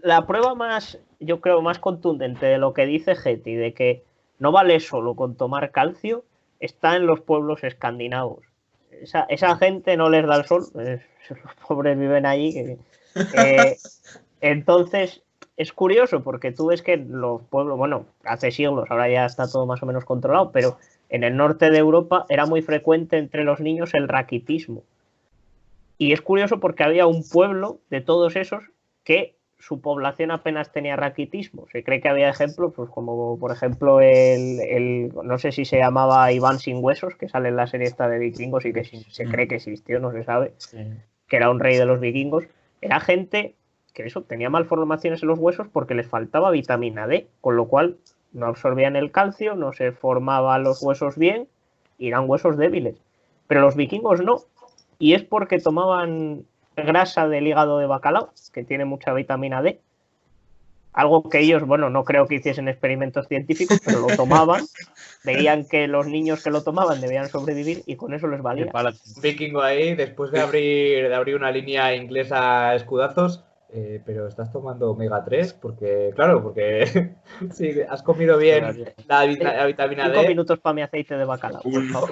la 0.03 0.27
prueba 0.27 0.55
más, 0.55 0.99
yo 1.21 1.41
creo, 1.41 1.63
más 1.63 1.79
contundente 1.79 2.47
de 2.47 2.59
lo 2.59 2.75
que 2.75 2.87
dice 2.87 3.17
Getty, 3.17 3.55
de 3.55 3.75
que 3.75 4.05
no 4.39 4.53
vale 4.53 4.79
solo 4.81 5.15
con 5.15 5.37
tomar 5.37 5.71
calcio, 5.73 6.25
está 6.61 6.97
en 6.97 7.07
los 7.07 7.21
pueblos 7.21 7.65
escandinavos. 7.65 8.52
Esa, 9.03 9.23
esa 9.29 9.57
gente 9.57 9.97
no 9.97 10.09
les 10.09 10.27
da 10.27 10.37
el 10.37 10.45
sol, 10.45 10.65
los 10.75 11.55
pobres 11.67 11.99
viven 11.99 12.25
allí. 12.25 12.79
Eh, 13.35 13.77
entonces, 14.41 15.23
es 15.57 15.73
curioso 15.73 16.23
porque 16.23 16.53
tú 16.53 16.67
ves 16.67 16.83
que 16.83 16.97
los 16.97 17.43
pueblos, 17.43 17.77
bueno, 17.77 18.07
hace 18.25 18.51
siglos, 18.51 18.91
ahora 18.91 19.09
ya 19.09 19.27
está 19.27 19.51
todo 19.51 19.67
más 19.67 19.83
o 19.83 19.87
menos 19.87 20.05
controlado, 20.05 20.53
pero 20.53 20.79
en 21.09 21.25
el 21.25 21.37
norte 21.37 21.71
de 21.71 21.79
Europa 21.79 22.27
era 22.29 22.47
muy 22.47 22.62
frecuente 22.62 23.19
entre 23.19 23.45
los 23.45 23.61
niños 23.61 23.93
el 23.95 24.09
raquitismo. 24.09 24.83
Y 25.99 26.12
es 26.12 26.21
curioso 26.21 26.59
porque 26.59 26.85
había 26.85 27.07
un 27.07 27.29
pueblo 27.29 27.79
de 27.91 28.01
todos 28.01 28.37
esos 28.37 28.65
que 29.05 29.37
su 29.62 29.81
población 29.81 30.33
apenas 30.33 30.72
tenía 30.72 30.96
raquitismo. 30.96 31.68
Se 31.70 31.85
cree 31.85 32.01
que 32.01 32.09
había 32.09 32.29
ejemplos, 32.29 32.72
pues 32.75 32.90
como 32.90 33.38
por 33.38 33.53
ejemplo 33.53 34.01
el, 34.01 35.12
no 35.22 35.38
sé 35.38 35.53
si 35.53 35.64
se 35.64 35.79
llamaba 35.79 36.33
Iván 36.33 36.59
sin 36.59 36.83
huesos, 36.83 37.14
que 37.14 37.29
sale 37.29 37.51
en 37.51 37.55
la 37.55 37.68
serie 37.68 37.87
esta 37.87 38.09
de 38.09 38.18
vikingos 38.18 38.64
y 38.64 38.72
que 38.72 38.83
se 38.83 39.25
cree 39.27 39.46
que 39.46 39.55
existió, 39.55 40.01
no 40.01 40.11
se 40.11 40.25
sabe, 40.25 40.55
que 41.29 41.37
era 41.37 41.48
un 41.48 41.61
rey 41.61 41.77
de 41.77 41.87
los 41.87 42.01
vikingos. 42.01 42.44
Era 42.81 42.98
gente 42.98 43.55
que 43.94 44.03
eso, 44.05 44.22
tenía 44.22 44.51
malformaciones 44.51 45.22
en 45.22 45.29
los 45.29 45.38
huesos 45.38 45.68
porque 45.72 45.94
les 45.94 46.09
faltaba 46.09 46.51
vitamina 46.51 47.07
D, 47.07 47.29
con 47.40 47.55
lo 47.55 47.68
cual 47.68 47.98
no 48.33 48.46
absorbían 48.46 48.96
el 48.96 49.12
calcio, 49.12 49.55
no 49.55 49.72
se 49.72 49.92
formaban 49.92 50.64
los 50.64 50.83
huesos 50.83 51.16
bien 51.16 51.46
y 51.98 52.09
eran 52.09 52.29
huesos 52.29 52.57
débiles. 52.57 52.96
Pero 53.46 53.61
los 53.61 53.77
vikingos 53.77 54.22
no. 54.22 54.42
Y 54.98 55.14
es 55.14 55.22
porque 55.22 55.61
tomaban 55.61 56.46
grasa 56.77 57.29
del 57.29 57.47
hígado 57.47 57.79
de 57.79 57.87
bacalao, 57.87 58.33
que 58.53 58.65
tiene 58.65 58.85
mucha 58.85 59.13
vitamina 59.13 59.63
D. 59.63 59.81
Algo 60.93 61.29
que 61.31 61.41
ellos, 61.41 61.65
bueno, 61.65 61.89
no 61.89 62.05
creo 62.05 62.27
que 62.27 62.35
hiciesen 62.35 62.69
experimentos 62.69 63.27
científicos, 63.27 63.81
pero 63.85 64.01
lo 64.01 64.15
tomaban. 64.15 64.65
veían 65.25 65.67
que 65.67 65.89
los 65.89 66.07
niños 66.07 66.43
que 66.43 66.51
lo 66.51 66.63
tomaban 66.63 67.01
debían 67.01 67.29
sobrevivir 67.29 67.83
y 67.87 67.97
con 67.97 68.13
eso 68.13 68.27
les 68.27 68.43
valía. 68.43 68.71
Vikingo 69.23 69.63
ahí, 69.63 69.95
después 69.95 70.31
de 70.33 70.41
abrir, 70.41 71.09
de 71.09 71.15
abrir 71.15 71.37
una 71.37 71.51
línea 71.51 71.95
inglesa 71.95 72.75
escudazos, 72.75 73.43
eh, 73.75 74.03
pero 74.05 74.29
estás 74.29 74.53
tomando 74.53 74.91
omega 74.91 75.25
3 75.25 75.55
porque, 75.55 76.13
claro, 76.15 76.43
porque 76.43 77.15
si 77.53 77.81
has 77.81 78.03
comido 78.03 78.37
bien 78.37 78.85
la, 79.09 79.25
vitamina 79.25 80.09
D. 80.09 80.15
Cinco 80.15 80.29
minutos 80.29 80.59
para 80.59 80.75
mi 80.75 80.83
aceite 80.83 81.17
de 81.17 81.25
bacalao. 81.25 81.63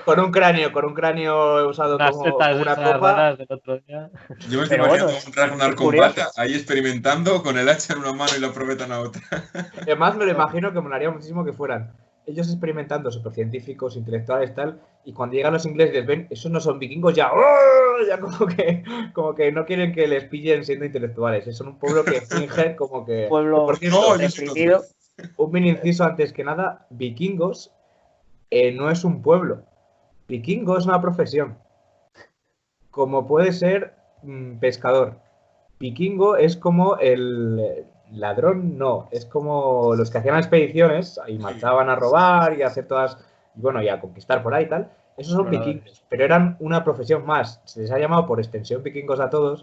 Con 0.05 0.20
un 0.20 0.31
cráneo, 0.31 0.73
con 0.73 0.87
un 0.87 0.94
cráneo 0.94 1.68
usado 1.68 1.99
como 1.99 2.20
una 2.23 2.77
copa. 2.77 3.37
Yo 4.49 4.59
me 4.59 4.62
estoy 4.64 4.79
imaginando 4.79 5.12
un 5.27 5.33
Ragnar 5.35 5.75
con 5.75 5.94
ahí 6.37 6.55
experimentando 6.55 7.42
con 7.42 7.59
el 7.59 7.68
hacha 7.68 7.92
en 7.92 7.99
una 7.99 8.12
mano 8.14 8.33
y 8.37 8.40
la 8.40 8.53
probeta 8.53 8.85
en 8.85 8.90
la 8.90 9.01
otra. 9.01 9.23
Además, 9.83 10.16
me 10.16 10.25
lo 10.25 10.31
imagino 10.31 10.73
que 10.73 10.81
molaría 10.81 11.11
muchísimo 11.11 11.44
que 11.44 11.53
fueran 11.53 11.92
ellos 12.31 12.49
experimentando, 12.49 13.11
científicos, 13.11 13.97
intelectuales, 13.97 14.55
tal, 14.55 14.81
y 15.05 15.12
cuando 15.12 15.37
llegan 15.37 15.53
los 15.53 15.66
ingleses 15.66 16.07
ven, 16.07 16.27
esos 16.31 16.51
no 16.51 16.61
son 16.61 16.79
vikingos, 16.79 17.14
ya, 17.14 17.31
¡oh! 17.33 18.07
ya 18.09 18.19
como 18.19 18.47
que, 18.47 18.83
como 19.12 19.35
que 19.35 19.53
no 19.53 19.66
quieren 19.66 19.93
que 19.93 20.07
les 20.07 20.25
pillen 20.25 20.64
siendo 20.64 20.85
intelectuales, 20.85 21.57
son 21.57 21.69
un 21.69 21.79
pueblo 21.79 22.05
que 22.05 22.21
finge 22.21 22.77
como 22.77 23.05
que... 23.05 23.27
Pueblo 23.29 23.66
por 23.66 23.77
cierto, 23.77 24.16
no, 24.19 24.81
un 25.37 25.53
mini 25.53 25.71
inciso 25.71 26.05
antes 26.05 26.33
que 26.33 26.45
nada, 26.45 26.87
vikingos 26.90 27.73
eh, 28.51 28.73
no 28.73 28.90
es 28.90 29.05
un 29.05 29.23
pueblo, 29.23 29.62
vikingo 30.29 30.79
es 30.79 30.87
una 30.87 31.01
profesión, 31.01 31.59
como 32.90 33.27
puede 33.27 33.53
ser 33.53 33.95
mm, 34.23 34.59
pescador. 34.59 35.21
Vikingo 35.79 36.37
es 36.37 36.57
como 36.57 36.97
el, 36.97 37.87
ladrón 38.12 38.79
no, 38.79 39.09
es 39.11 39.27
como 39.27 39.94
los 39.94 40.11
que 40.11 40.18
hacían 40.18 40.37
expediciones 40.37 41.20
y 41.29 41.38
marchaban 41.38 41.88
a 41.88 41.96
robar 41.96 42.57
y 42.59 42.62
a 42.62 42.68
hacer 42.68 42.87
todas, 42.87 43.18
y 43.55 43.61
bueno, 43.61 43.83
y 43.83 43.88
a 43.88 44.01
conquistar 44.01 44.42
por 44.42 44.55
ahí 44.55 44.64
y 44.64 44.68
tal. 44.68 44.90
Esos 45.16 45.35
son 45.35 45.51
vikingos, 45.51 46.03
pero 46.09 46.25
eran 46.25 46.57
una 46.61 46.83
profesión 46.83 47.27
más. 47.27 47.61
Se 47.64 47.81
les 47.81 47.90
ha 47.90 47.99
llamado 47.99 48.27
por 48.27 48.38
extensión 48.38 48.83
vikingos 48.83 49.20
a 49.20 49.29
todos. 49.29 49.61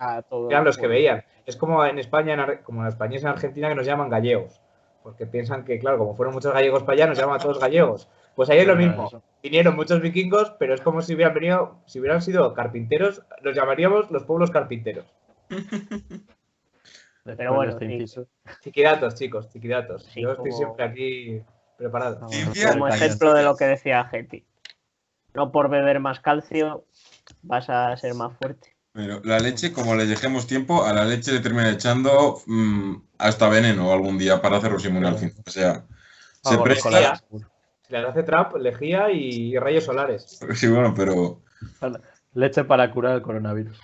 eran 0.50 0.64
los 0.64 0.78
que 0.78 0.86
veían. 0.86 1.24
Es 1.48 1.56
como 1.56 1.84
en 1.84 1.98
España, 1.98 2.62
como 2.64 2.82
en 2.82 2.88
España 2.90 3.18
es 3.18 3.24
en 3.24 3.30
Argentina, 3.30 3.68
que 3.70 3.76
nos 3.76 3.88
llaman 3.88 4.10
gallegos. 4.10 4.62
porque 5.02 5.26
piensan 5.26 5.64
que, 5.64 5.80
claro, 5.80 5.98
como 5.98 6.16
fueron 6.16 6.36
muchos 6.36 6.54
gallegos 6.54 6.84
para 6.84 6.94
allá, 6.94 7.08
nos 7.08 7.18
llaman 7.18 7.38
a 7.38 7.40
todos 7.40 7.60
gallegos. 7.60 8.08
Pues 8.36 8.50
ahí 8.52 8.60
es 8.60 8.68
lo 8.68 8.76
mismo. 8.76 9.10
Vinieron 9.42 9.76
muchos 9.76 10.00
vikingos, 10.02 10.52
pero 10.60 10.76
es 10.76 10.82
como 10.82 11.02
si 11.02 11.16
hubieran 11.16 11.34
venido, 11.34 11.78
si 11.86 12.00
hubieran 12.00 12.22
sido 12.22 12.54
carpinteros, 12.54 13.24
los 13.42 13.56
llamaríamos 13.56 14.12
los 14.12 14.26
pueblos 14.26 14.52
carpinteros. 14.52 15.06
pero 17.36 17.54
bueno, 17.54 17.78
chiquidatos, 18.62 19.16
chicos, 19.16 19.50
chiquidatos. 19.50 20.08
Yo 20.16 20.32
estoy 20.32 20.52
siempre 20.52 20.86
aquí 20.86 21.42
preparado. 21.78 22.20
como 22.20 22.88
ejemplo 22.88 23.34
de 23.34 23.44
lo 23.44 23.56
que 23.56 23.66
decía 23.66 24.06
Getty. 24.06 24.46
No 25.34 25.52
por 25.52 25.70
beber 25.70 26.00
más 26.00 26.20
calcio 26.20 26.86
vas 27.42 27.70
a 27.70 27.96
ser 27.98 28.14
más 28.14 28.36
fuerte. 28.38 28.76
Pero 28.94 29.22
la 29.24 29.40
leche, 29.40 29.72
como 29.72 29.94
le 29.94 30.08
dejemos 30.08 30.48
tiempo, 30.48 30.84
a 30.84 30.92
la 30.92 31.06
leche 31.06 31.32
le 31.32 31.40
termina 31.40 31.70
echando 31.70 32.42
mm, 32.48 32.96
hasta 33.20 33.48
veneno 33.48 33.92
algún 33.92 34.18
día 34.18 34.42
para 34.42 34.58
hacerlo 34.58 34.80
inmune 34.84 35.08
al 35.08 35.20
fin. 35.20 35.34
O 35.46 35.52
sea, 35.52 35.86
se 36.44 36.58
presta. 36.58 37.22
Si 37.88 37.94
le 37.94 38.00
hace 38.00 38.24
trap, 38.24 38.56
lejía 38.56 39.12
y 39.12 39.58
rayos 39.58 39.84
solares. 39.84 40.40
Sí, 40.56 40.68
bueno, 40.68 40.94
pero. 40.96 41.42
Leche 42.34 42.64
para 42.64 42.92
curar 42.92 43.16
el 43.16 43.22
coronavirus. 43.22 43.80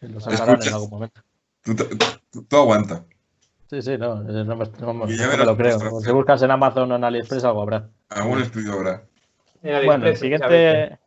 Lo 0.00 0.20
sacarán 0.20 0.62
en 0.62 0.74
algún 0.74 0.90
momento. 0.90 1.22
Tú, 1.62 1.74
aguanta. 2.52 3.04
Sí, 3.68 3.82
sí, 3.82 3.96
no, 3.96 4.16
no, 4.16 4.56
me, 4.56 4.64
lo 5.44 5.56
creo. 5.56 5.78
Si 6.00 6.10
buscas 6.10 6.42
en 6.42 6.50
Amazon 6.50 6.90
o 6.90 6.96
en 6.96 7.04
AliExpress, 7.04 7.44
algo 7.44 7.62
habrá. 7.62 7.88
Algún 8.08 8.40
estudio 8.40 8.72
habrá. 8.72 9.04
Bueno, 9.62 10.06
el 10.06 10.16
siguiente, 10.16 10.98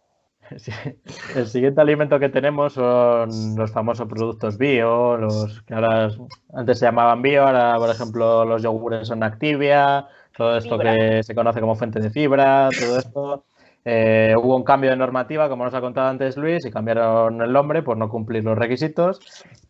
El 1.36 1.48
siguiente 1.48 1.82
alimento 1.82 2.20
que 2.20 2.30
tenemos 2.30 2.74
son 2.74 3.56
los 3.56 3.72
famosos 3.72 4.08
productos 4.08 4.58
bio, 4.58 5.18
los 5.18 5.62
que 5.64 5.74
ahora 5.74 6.10
antes 6.54 6.80
se 6.80 6.86
llamaban 6.86 7.22
bio, 7.22 7.48
ahora 7.48 7.76
por 7.78 7.90
ejemplo 7.90 8.46
los 8.46 8.62
yogures 8.62 9.08
son 9.08 9.24
Activia, 9.24 10.08
todo 10.36 10.58
esto 10.58 10.78
que 10.78 11.24
se 11.24 11.36
conoce 11.36 11.62
como 11.62 11.76
fuente 11.76 12.00
de 12.00 12.10
fibra, 12.10 12.70
todo 12.78 13.00
esto. 13.00 13.46
Eh, 13.86 14.34
hubo 14.38 14.56
un 14.56 14.64
cambio 14.64 14.90
de 14.92 14.96
normativa, 14.96 15.50
como 15.50 15.66
nos 15.66 15.74
ha 15.74 15.82
contado 15.82 16.08
antes 16.08 16.38
Luis, 16.38 16.66
y 16.66 16.72
cambiaron 16.72 17.42
el 17.42 17.52
nombre 17.52 17.84
por 17.84 17.98
no 17.98 18.10
cumplir 18.10 18.44
los 18.44 18.58
requisitos. 18.58 19.20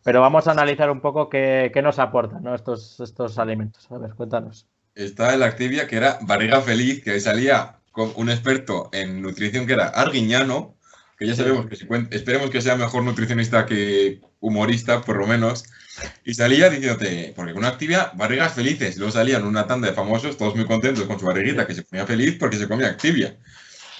Pero 0.04 0.20
vamos 0.20 0.46
a 0.46 0.52
analizar 0.52 0.90
un 0.90 1.00
poco 1.00 1.28
qué, 1.28 1.72
nos 1.82 1.98
aportan 1.98 2.46
estos, 2.54 3.00
estos 3.00 3.38
alimentos. 3.38 3.90
A 3.90 3.98
ver, 3.98 4.14
cuéntanos. 4.14 4.66
Está 4.94 5.34
el 5.34 5.42
Activia, 5.42 5.88
que 5.88 5.96
era 5.96 6.18
barriga 6.22 6.60
feliz, 6.60 7.02
que 7.02 7.18
salía 7.18 7.80
con 7.90 8.12
un 8.16 8.30
experto 8.30 8.90
en 8.92 9.22
nutrición 9.22 9.66
que 9.66 9.72
era 9.72 9.88
Arguiñano, 9.88 10.74
que 11.18 11.26
ya 11.26 11.34
sabemos 11.34 11.66
que 11.66 11.74
esperemos 12.10 12.50
que 12.50 12.60
sea 12.60 12.76
mejor 12.76 13.02
nutricionista 13.02 13.66
que 13.66 14.20
humorista, 14.40 15.00
por 15.00 15.16
lo 15.16 15.26
menos. 15.26 15.64
Y 16.24 16.34
salía 16.34 16.68
diciéndote, 16.70 17.32
porque 17.36 17.52
con 17.52 17.60
una 17.60 17.68
actividad, 17.68 18.12
barrigas 18.14 18.54
felices. 18.54 18.96
Luego 18.96 19.12
salían 19.12 19.44
una 19.44 19.66
tanda 19.66 19.88
de 19.88 19.94
famosos, 19.94 20.36
todos 20.36 20.54
muy 20.56 20.66
contentos 20.66 21.04
con 21.04 21.18
su 21.18 21.26
barriguita, 21.26 21.66
que 21.66 21.74
se 21.74 21.82
ponía 21.82 22.06
feliz 22.06 22.36
porque 22.38 22.56
se 22.56 22.68
comía 22.68 22.88
activia. 22.88 23.36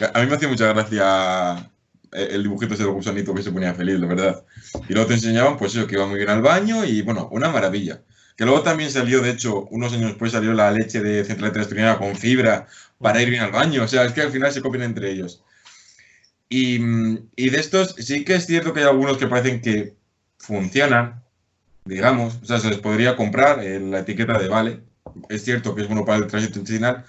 A 0.01 0.21
mí 0.21 0.27
me 0.27 0.35
hacía 0.35 0.49
mucha 0.49 0.73
gracia 0.73 1.71
eh, 2.15 2.29
el 2.31 2.45
dibujito 2.45 2.75
ese 2.75 2.85
del 2.85 2.93
gusanito 2.93 3.35
que 3.35 3.43
se 3.43 3.53
ponía 3.53 3.75
feliz, 3.75 3.99
la 3.99 4.07
verdad. 4.07 4.45
Y 4.89 4.93
luego 4.93 5.09
te 5.09 5.15
enseñaban, 5.15 5.57
pues 5.57 5.75
eso, 5.75 5.87
que 5.87 5.97
iba 5.97 6.07
muy 6.07 6.19
bien 6.19 6.31
al 6.31 6.43
baño 6.43 6.85
y 6.85 7.03
bueno, 7.03 7.29
una 7.33 7.49
maravilla. 7.51 8.01
Que 8.37 8.45
luego 8.45 8.63
también 8.63 8.91
salió, 8.91 9.21
de 9.21 9.31
hecho, 9.31 9.67
unos 9.71 9.93
años 9.93 10.11
después 10.11 10.33
salió 10.33 10.53
la 10.55 10.71
leche 10.73 11.01
de 11.01 11.25
central 11.25 11.53
terrestre 11.53 11.97
con 11.99 12.17
fibra 12.17 12.67
para 12.99 13.23
ir 13.23 13.31
bien 13.31 13.43
al 13.43 13.53
baño. 13.53 13.85
O 13.85 13.89
sea, 13.89 14.05
es 14.05 14.13
que 14.13 14.23
al 14.23 14.33
final 14.33 14.53
se 14.53 14.63
copian 14.63 14.83
entre 14.85 15.11
ellos. 15.11 15.43
Y, 16.49 16.81
y, 17.37 17.51
de 17.51 17.59
estos 17.61 17.97
sí 17.99 18.25
que 18.25 18.37
es 18.37 18.47
cierto 18.47 18.73
que 18.73 18.81
hay 18.81 18.87
algunos 18.87 19.17
que 19.17 19.27
parecen 19.27 19.61
que 19.61 19.95
funcionan, 20.39 21.23
digamos. 21.85 22.39
O 22.43 22.45
sea, 22.45 22.59
se 22.59 22.71
les 22.71 22.79
podría 22.79 23.17
comprar 23.17 23.63
en 23.65 23.91
la 23.91 24.01
etiqueta 24.01 24.39
de 24.39 24.49
vale. 24.49 24.81
Es 25.29 25.45
cierto 25.45 25.75
que 25.75 25.83
es 25.83 25.89
bueno 25.89 26.05
para 26.05 26.19
el 26.19 26.27
tránsito 26.27 26.59
intestinal. 26.59 27.05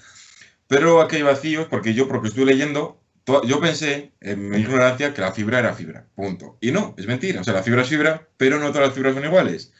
Pero 0.68 1.02
aquí 1.02 1.18
hay 1.18 1.22
vacíos 1.24 1.68
porque 1.70 1.94
yo, 1.94 2.08
porque 2.08 2.30
estoy 2.30 2.46
leyendo, 2.46 3.00
yo 3.46 3.60
pensé 3.60 4.12
en 4.22 4.50
mi 4.50 4.58
ignorancia 4.58 5.14
que 5.14 5.22
la 5.22 5.32
fibra 5.32 5.60
era 5.60 5.74
fibra. 5.74 6.06
Punto. 6.16 6.58
Y 6.62 6.72
no, 6.72 6.96
es 6.98 7.08
mentira. 7.08 7.42
O 7.42 7.44
sea, 7.44 7.54
la 7.54 7.64
fibra 7.64 7.82
es 7.82 7.90
fibra, 7.90 8.28
pero 8.38 8.60
no 8.60 8.70
todas 8.70 8.88
las 8.88 8.94
fibras 8.96 9.14
son 9.14 9.26
iguales. 9.26 9.72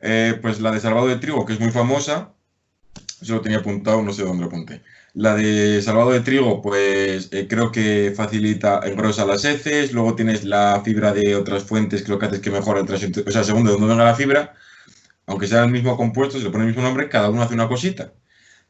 Eh, 0.00 0.38
pues 0.42 0.60
la 0.60 0.72
de 0.72 0.80
salvado 0.80 1.06
de 1.06 1.16
trigo, 1.16 1.46
que 1.46 1.52
es 1.52 1.60
muy 1.60 1.70
famosa, 1.70 2.32
eso 3.20 3.34
lo 3.34 3.40
tenía 3.40 3.58
apuntado, 3.58 4.02
no 4.02 4.12
sé 4.12 4.24
dónde 4.24 4.40
lo 4.42 4.48
apunté. 4.48 4.82
La 5.14 5.34
de 5.36 5.80
salvado 5.82 6.10
de 6.10 6.20
trigo, 6.20 6.62
pues 6.62 7.28
eh, 7.32 7.46
creo 7.48 7.70
que 7.70 8.12
facilita, 8.16 8.80
engrosa 8.84 9.26
las 9.26 9.44
heces. 9.44 9.92
Luego 9.92 10.16
tienes 10.16 10.44
la 10.44 10.80
fibra 10.84 11.12
de 11.12 11.36
otras 11.36 11.64
fuentes 11.64 12.02
que 12.02 12.18
que 12.18 12.26
hace 12.26 12.40
que 12.40 12.50
mejora 12.50 12.80
el 12.80 12.86
tránsito. 12.86 13.22
O 13.26 13.30
sea, 13.30 13.44
según 13.44 13.64
de 13.64 13.72
dónde 13.72 13.86
venga 13.86 14.04
la 14.04 14.14
fibra, 14.14 14.54
aunque 15.26 15.46
sea 15.46 15.64
el 15.64 15.70
mismo 15.70 15.96
compuesto, 15.96 16.38
se 16.38 16.44
le 16.44 16.50
pone 16.50 16.64
el 16.64 16.70
mismo 16.70 16.82
nombre, 16.82 17.08
cada 17.08 17.30
uno 17.30 17.42
hace 17.42 17.54
una 17.54 17.68
cosita. 17.68 18.12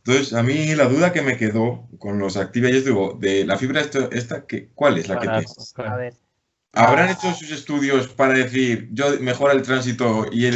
Entonces, 0.05 0.33
a 0.35 0.43
mí 0.43 0.75
la 0.75 0.87
duda 0.87 1.13
que 1.13 1.23
me 1.23 1.37
quedó 1.37 1.89
con 1.99 2.19
los 2.19 2.37
Activia, 2.37 2.71
yo 2.71 2.81
digo, 2.81 3.19
de 3.21 3.45
la 3.45 3.57
fibra 3.57 3.81
esta, 3.81 4.09
esta 4.11 4.45
¿cuál 4.75 4.99
es 4.99 5.09
la 5.09 5.21
que 5.21 5.29
tienes? 5.29 5.75
A 5.77 5.97
ver, 5.97 6.15
¿Habrán 6.75 7.11
hecho 7.11 7.35
sus 7.35 7.53
estudios 7.53 8.09
para 8.09 8.33
decir, 8.33 8.89
yo 8.93 9.05
mejora 9.21 9.53
el 9.53 9.61
tránsito 9.63 10.27
y, 10.33 10.47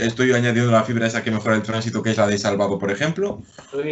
estoy 0.00 0.32
añadiendo 0.32 0.72
la 0.72 0.84
fibra 0.84 1.06
esa 1.06 1.22
que 1.22 1.30
mejora 1.30 1.54
el 1.54 1.62
tránsito, 1.62 2.02
que 2.02 2.10
es 2.10 2.16
la 2.16 2.26
de 2.26 2.38
salvado, 2.38 2.78
por 2.78 2.90
ejemplo? 2.90 3.42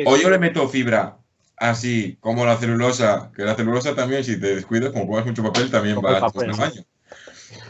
O 0.06 0.16
yo 0.16 0.30
le 0.30 0.38
meto 0.38 0.66
fibra 0.68 1.18
así 1.56 2.16
como 2.20 2.46
la 2.46 2.56
celulosa, 2.56 3.30
que 3.36 3.44
la 3.44 3.54
celulosa 3.54 3.94
también, 3.94 4.24
si 4.24 4.40
te 4.40 4.54
descuidas, 4.54 4.92
como 4.92 5.06
pones 5.06 5.26
mucho 5.26 5.42
papel, 5.42 5.70
también 5.70 5.98
va 5.98 6.18
a 6.18 6.42
el 6.42 6.52
baño. 6.52 6.84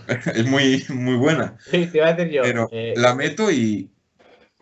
es 0.34 0.46
muy, 0.46 0.84
muy 0.90 1.16
buena. 1.16 1.56
Sí, 1.70 1.86
te 1.86 1.98
iba 1.98 2.06
a 2.06 2.12
decir 2.12 2.32
yo. 2.32 2.42
Pero 2.42 2.68
eh, 2.70 2.94
la 2.96 3.14
meto 3.14 3.50
y. 3.50 3.90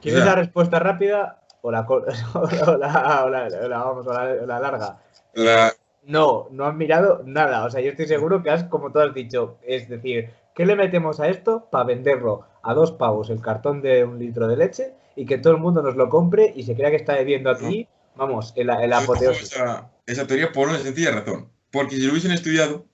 ¿Quieres 0.01 0.25
la 0.25 0.35
respuesta 0.35 0.79
rápida 0.79 1.42
o 1.63 1.71
la, 1.71 1.81
o 1.83 3.29
la, 3.29 3.79
vamos, 3.79 4.07
o 4.07 4.13
la 4.13 4.59
larga? 4.59 4.99
La, 5.35 5.73
no, 6.05 6.49
no 6.51 6.67
has 6.67 6.75
mirado 6.75 7.23
nada. 7.25 7.65
O 7.65 7.71
sea, 7.71 7.81
yo 7.81 7.91
estoy 7.91 8.07
seguro 8.07 8.43
que 8.43 8.51
has, 8.51 8.65
como 8.65 8.91
tú 8.93 8.99
has 8.99 9.15
dicho, 9.15 9.59
es 9.63 9.89
decir, 9.89 10.31
¿qué 10.55 10.67
le 10.67 10.77
metemos 10.77 11.21
a 11.21 11.29
esto 11.29 11.69
para 11.71 11.85
venderlo 11.85 12.45
a 12.63 12.75
dos 12.75 12.93
pavos 12.93 13.31
el 13.31 13.41
cartón 13.41 13.83
de 13.83 14.05
un 14.05 14.19
litro 14.19 14.49
de 14.49 14.57
leche 14.57 14.95
y 15.15 15.27
que 15.27 15.39
todo 15.39 15.53
el 15.55 15.61
mundo 15.61 15.83
nos 15.83 15.97
lo 15.97 16.09
compre 16.09 16.53
y 16.55 16.65
se 16.65 16.75
crea 16.75 16.91
que 16.91 16.97
está 16.97 17.15
bebiendo 17.15 17.51
aquí? 17.51 17.89
Vamos, 18.17 18.53
el, 18.57 18.69
el 18.69 18.93
apoteosis. 18.93 19.57
Esa, 20.07 20.27
teoría 20.27 20.53
por 20.53 20.69
una 20.69 20.79
sencilla 20.79 21.13
razón. 21.13 21.49
Porque 21.71 21.97
si 21.97 22.03
lo 22.03 22.11
hubiesen 22.11 22.33
estudiado, 22.33 22.85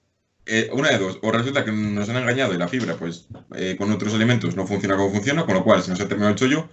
eh, 0.46 0.70
una 0.72 0.90
de 0.90 0.98
dos, 0.98 1.18
o 1.22 1.32
resulta 1.32 1.64
que 1.64 1.72
nos 1.72 2.08
han 2.08 2.16
engañado 2.16 2.54
y 2.54 2.58
la 2.58 2.68
fibra, 2.68 2.94
pues 2.94 3.26
eh, 3.56 3.76
con 3.76 3.90
otros 3.90 4.14
alimentos 4.14 4.54
no 4.54 4.66
funciona 4.66 4.96
como 4.96 5.10
funciona, 5.10 5.44
con 5.44 5.54
lo 5.54 5.64
cual 5.64 5.82
se 5.82 5.90
nos 5.90 6.00
ha 6.00 6.06
terminado 6.06 6.30
el 6.30 6.38
chollo, 6.38 6.68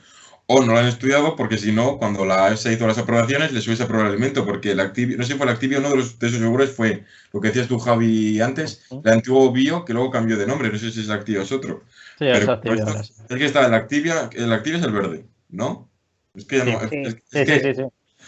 o 0.47 0.62
no 0.63 0.73
lo 0.73 0.79
han 0.79 0.88
estudiado 0.88 1.36
porque 1.36 1.58
si 1.58 1.71
no, 1.71 1.97
cuando 1.97 2.25
la 2.25 2.51
EFSA 2.51 2.71
hizo 2.71 2.88
las 2.88 2.97
aprobaciones, 2.97 3.51
les 3.51 3.65
hubiese 3.65 3.84
aprobado 3.84 4.10
el 4.10 4.13
alimento, 4.13 4.45
porque 4.45 4.71
el 4.71 4.79
Activio, 4.79 5.17
no 5.17 5.23
sé 5.23 5.34
si 5.34 5.38
fue 5.38 5.47
el 5.47 5.53
Activio, 5.53 5.79
uno 5.79 5.89
de, 5.89 5.97
los, 5.97 6.19
de 6.19 6.27
esos 6.27 6.39
yogures 6.39 6.71
fue 6.71 7.03
lo 7.31 7.41
que 7.41 7.47
decías 7.47 7.67
tú, 7.67 7.79
Javi, 7.79 8.39
antes, 8.41 8.86
el 8.91 9.12
antiguo 9.12 9.51
Bio, 9.51 9.86
que 9.86 9.93
luego 9.93 10.12
cambió 10.12 10.38
de 10.38 10.45
nombre, 10.45 10.71
no 10.71 10.77
sé 10.77 10.91
si 10.91 11.01
es 11.01 11.10
Activio 11.10 11.41
o 11.41 11.43
es 11.43 11.51
otro. 11.51 11.84
Sí, 12.19 12.27
es 12.27 12.47
Activio. 12.47 12.86
es 12.88 13.12
que 13.27 13.45
está 13.45 13.65
el 13.65 13.73
Activia, 13.73 14.29
el 14.34 14.53
Activia 14.53 14.79
es 14.79 14.86
el 14.86 14.91
verde, 14.91 15.25
¿no? 15.49 15.89
Es 16.36 16.45
que 16.45 16.58
ya 16.58 16.65
no. 16.65 16.79
Sí, 16.89 17.03
sí, 17.31 17.73
sí, 17.75 17.84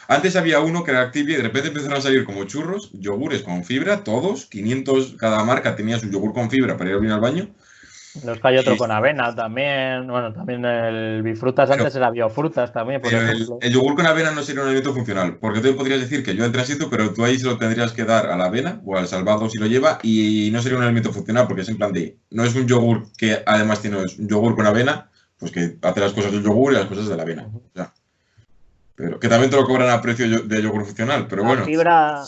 Antes 0.08 0.36
había 0.36 0.60
uno 0.60 0.84
que 0.84 0.92
era 0.92 1.02
Activia 1.02 1.36
y 1.36 1.38
de 1.38 1.44
repente 1.44 1.68
empezaron 1.68 1.98
a 1.98 2.02
salir 2.02 2.26
como 2.26 2.46
churros, 2.46 2.90
yogures 2.94 3.44
con 3.44 3.64
fibra, 3.64 4.04
todos, 4.04 4.46
500, 4.48 5.16
cada 5.18 5.44
marca 5.44 5.76
tenía 5.76 6.00
su 6.00 6.10
yogur 6.10 6.34
con 6.34 6.50
fibra 6.50 6.78
para 6.78 6.92
ir 6.92 7.00
bien 7.00 7.12
al 7.12 7.20
baño. 7.20 7.50
Los 8.24 8.40
hay 8.44 8.58
otro 8.58 8.78
con 8.78 8.92
avena 8.92 9.34
también. 9.36 10.08
Bueno, 10.08 10.34
también 10.34 10.64
el 10.66 11.22
bifrutas 11.24 11.70
antes 11.70 11.96
era 11.96 12.10
biofrutas 12.10 12.72
también. 12.72 13.02
Por. 13.02 13.14
El, 13.14 13.74
yogur 13.74 13.96
con 13.96 14.06
avena 14.06 14.32
no 14.32 14.44
sería 14.44 14.62
un 14.62 14.68
alimento 14.68 14.94
funcional. 14.94 15.38
Porque 15.38 15.62
tú 15.62 15.76
podrías 15.76 16.00
decir 16.00 16.24
que 16.24 16.36
yo 16.36 16.46
en 16.46 16.52
tránsito, 16.52 16.90
pero 16.90 17.14
tú 17.14 17.24
ahí 17.24 17.38
se 17.38 17.46
lo 17.46 17.58
tendrías 17.58 17.92
que 17.92 18.06
dar 18.06 18.28
a 18.28 18.38
la 18.38 18.46
avena 18.46 18.82
o 18.86 18.98
al 18.98 19.08
salvado 19.08 19.50
si 19.50 19.58
lo 19.58 19.68
lleva 19.68 20.00
y 20.04 20.50
no 20.52 20.62
sería 20.62 20.78
un 20.78 20.84
alimento 20.84 21.12
funcional 21.12 21.48
porque 21.48 21.62
es 21.62 21.70
en 21.70 21.78
plan 21.78 21.94
de. 21.94 22.18
No 22.30 22.44
es 22.44 22.56
un 22.56 22.68
yogur 22.68 23.08
que 23.18 23.44
además 23.46 23.82
tiene 23.82 23.98
un 23.98 24.28
yogur 24.28 24.56
con 24.56 24.66
avena, 24.66 25.10
pues 25.38 25.52
que 25.52 25.78
hace 25.82 26.00
las 26.00 26.14
cosas 26.14 26.32
del 26.32 26.44
yogur 26.44 26.74
y 26.74 26.76
las 26.76 26.86
cosas 26.86 27.08
de 27.08 27.16
la 27.16 27.24
avena. 27.24 27.50
pero 28.96 29.20
que 29.20 29.28
también 29.28 29.52
te 29.52 29.58
lo 29.58 29.66
cobran 29.66 29.90
a 29.90 30.02
precio 30.02 30.44
de 30.44 30.62
yogur 30.62 30.86
funcional. 30.86 31.28
Pero 31.28 31.44
bueno. 31.44 31.66
Fibra 31.66 32.24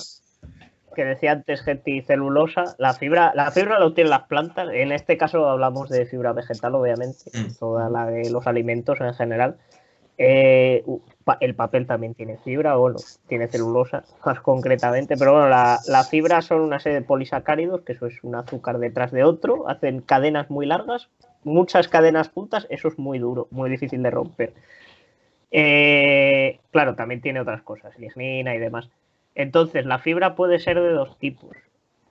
que 0.96 1.06
decía 1.06 1.32
antes 1.32 1.62
geticelulosa, 1.62 2.76
la 2.78 2.94
fibra, 2.94 3.32
la 3.36 3.52
fibra 3.52 3.80
lo 3.80 3.94
tienen 3.94 4.12
las 4.12 4.24
plantas, 4.24 4.70
en 4.72 4.92
este 4.92 5.18
caso 5.18 5.48
hablamos 5.48 5.90
de 5.90 6.06
fibra 6.06 6.34
vegetal, 6.34 6.76
obviamente, 6.76 7.32
mm. 7.34 7.58
toda 7.60 7.90
la 7.90 8.06
de 8.08 8.30
los 8.30 8.48
alimentos 8.48 9.00
en 9.02 9.14
general. 9.14 9.58
Eh, 10.22 10.84
el 11.40 11.56
papel 11.56 11.88
también 11.88 12.14
tiene 12.14 12.38
fibra, 12.38 12.76
bueno, 12.76 12.98
tiene 13.28 13.48
celulosa 13.48 14.04
más 14.26 14.42
concretamente, 14.42 15.16
pero 15.16 15.32
bueno, 15.32 15.48
la, 15.48 15.80
la, 15.88 16.04
fibra 16.04 16.42
son 16.42 16.60
una 16.60 16.80
serie 16.80 17.00
de 17.00 17.06
polisacáridos, 17.06 17.82
que 17.82 17.94
eso 17.94 18.08
es 18.08 18.22
un 18.24 18.36
azúcar 18.36 18.80
detrás 18.80 19.12
de 19.12 19.24
otro, 19.24 19.70
hacen 19.70 20.02
cadenas 20.02 20.50
muy 20.50 20.66
largas, 20.66 21.08
muchas 21.44 21.88
cadenas 21.88 22.30
juntas, 22.30 22.68
eso 22.70 22.90
es 22.90 23.00
muy 23.00 23.20
duro, 23.20 23.48
muy 23.52 23.70
difícil 23.70 24.04
de 24.04 24.12
romper. 24.12 24.54
Eh, 25.52 26.60
claro, 26.72 26.96
también 26.96 27.22
tiene 27.22 27.40
otras 27.40 27.62
cosas, 27.64 27.98
lignina 27.98 28.54
y 28.56 28.60
demás. 28.60 28.90
Entonces, 29.40 29.86
la 29.86 30.00
fibra 30.00 30.36
puede 30.36 30.60
ser 30.60 30.82
de 30.82 30.92
dos 30.92 31.18
tipos. 31.18 31.56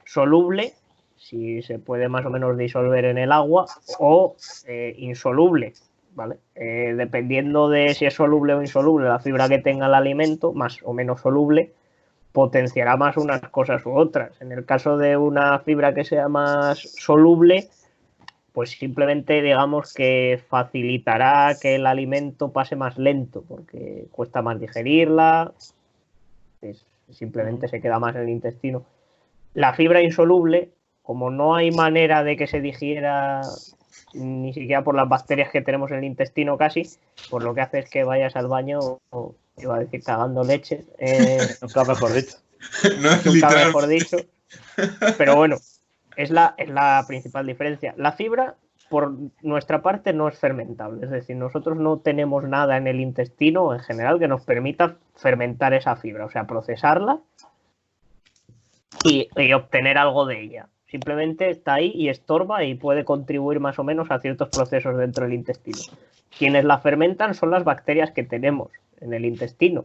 Soluble, 0.07 0.73
si 1.19 1.61
se 1.61 1.79
puede 1.79 2.09
más 2.09 2.25
o 2.25 2.31
menos 2.31 2.57
disolver 2.57 3.05
en 3.05 3.19
el 3.19 3.33
agua, 3.33 3.67
o 3.99 4.35
eh, 4.67 4.95
insoluble, 4.97 5.75
¿vale? 6.15 6.39
Eh, 6.55 6.95
dependiendo 6.97 7.69
de 7.69 7.93
si 7.93 8.07
es 8.07 8.15
soluble 8.15 8.55
o 8.55 8.63
insoluble 8.63 9.09
la 9.09 9.19
fibra 9.19 9.47
que 9.47 9.59
tenga 9.59 9.89
el 9.89 9.95
alimento, 9.95 10.55
más 10.55 10.79
o 10.85 10.95
menos 10.95 11.21
soluble, 11.21 11.75
potenciará 12.33 12.97
más 12.97 13.19
unas 13.19 13.43
cosas 13.51 13.85
u 13.85 13.93
otras. 13.93 14.41
En 14.41 14.51
el 14.51 14.65
caso 14.65 14.97
de 14.97 15.19
una 15.19 15.59
fibra 15.59 15.93
que 15.93 16.05
sea 16.05 16.29
más 16.29 16.79
soluble, 16.79 17.69
pues 18.55 18.71
simplemente 18.71 19.43
digamos 19.43 19.93
que 19.93 20.43
facilitará 20.49 21.55
que 21.61 21.75
el 21.75 21.87
alimento 21.87 22.53
pase 22.53 22.75
más 22.75 22.97
lento, 22.97 23.45
porque 23.47 24.07
cuesta 24.13 24.41
más 24.41 24.59
digerirla, 24.59 25.53
simplemente 27.13 27.69
se 27.69 27.81
queda 27.81 27.99
más 27.99 28.15
en 28.17 28.23
el 28.23 28.29
intestino. 28.29 28.85
La 29.55 29.75
fibra 29.75 30.03
insoluble, 30.03 30.71
como 31.03 31.31
no 31.31 31.55
hay 31.55 31.71
manera 31.71 32.23
de 32.23 32.37
que 32.37 32.47
se 32.47 32.61
digiera 32.61 33.43
ni 34.15 34.53
siquiera 34.53 34.83
por 34.83 34.95
las 34.95 35.09
bacterias 35.09 35.51
que 35.51 35.61
tenemos 35.61 35.91
en 35.91 35.99
el 35.99 36.05
intestino 36.05 36.57
casi, 36.57 36.89
pues 37.31 37.45
lo 37.45 37.55
que 37.55 37.61
hace 37.61 37.81
es 37.81 37.91
que 37.91 38.05
vayas 38.05 38.37
al 38.37 38.49
baño, 38.49 39.01
o, 39.11 39.35
iba 39.57 39.77
a 39.77 39.81
decir 39.81 40.03
cagando 40.03 40.45
leche, 40.45 40.85
eh, 40.99 41.39
nunca 41.63 41.85
mejor 41.85 42.13
dicho. 42.13 42.37
No 43.01 43.11
es 43.13 43.25
nunca 43.25 43.51
mejor 43.51 43.87
dicho. 43.87 44.17
Pero 45.17 45.37
bueno, 45.37 45.59
es 46.17 46.31
la, 46.31 46.55
es 46.59 46.69
la 46.69 47.05
principal 47.07 47.47
diferencia. 47.47 47.95
La 47.97 48.13
fibra, 48.13 48.57
por 48.89 49.13
nuestra 49.43 49.83
parte, 49.83 50.13
no 50.13 50.29
es 50.29 50.39
fermentable. 50.39 51.05
Es 51.05 51.11
decir, 51.11 51.37
nosotros 51.37 51.77
no 51.77 51.99
tenemos 51.99 52.45
nada 52.45 52.77
en 52.77 52.87
el 52.87 53.01
intestino 53.01 53.75
en 53.75 53.81
general 53.81 54.19
que 54.19 54.29
nos 54.29 54.43
permita 54.43 54.97
fermentar 55.15 55.75
esa 55.75 55.97
fibra, 55.97 56.25
o 56.27 56.31
sea, 56.31 56.47
procesarla 56.47 57.21
y 59.05 59.53
obtener 59.53 59.99
algo 59.99 60.27
de 60.27 60.43
ella. 60.43 60.69
Simplemente 60.91 61.51
está 61.51 61.75
ahí 61.75 61.93
y 61.95 62.09
estorba 62.09 62.65
y 62.65 62.75
puede 62.75 63.05
contribuir 63.05 63.61
más 63.61 63.79
o 63.79 63.85
menos 63.85 64.11
a 64.11 64.21
ciertos 64.21 64.49
procesos 64.49 64.97
dentro 64.97 65.25
del 65.25 65.35
intestino. 65.35 65.79
Quienes 66.37 66.65
la 66.65 66.79
fermentan 66.79 67.35
son 67.35 67.51
las 67.51 67.63
bacterias 67.63 68.11
que 68.13 68.25
tenemos 68.25 68.71
en 69.01 69.13
el 69.13 69.27
intestino. 69.27 69.85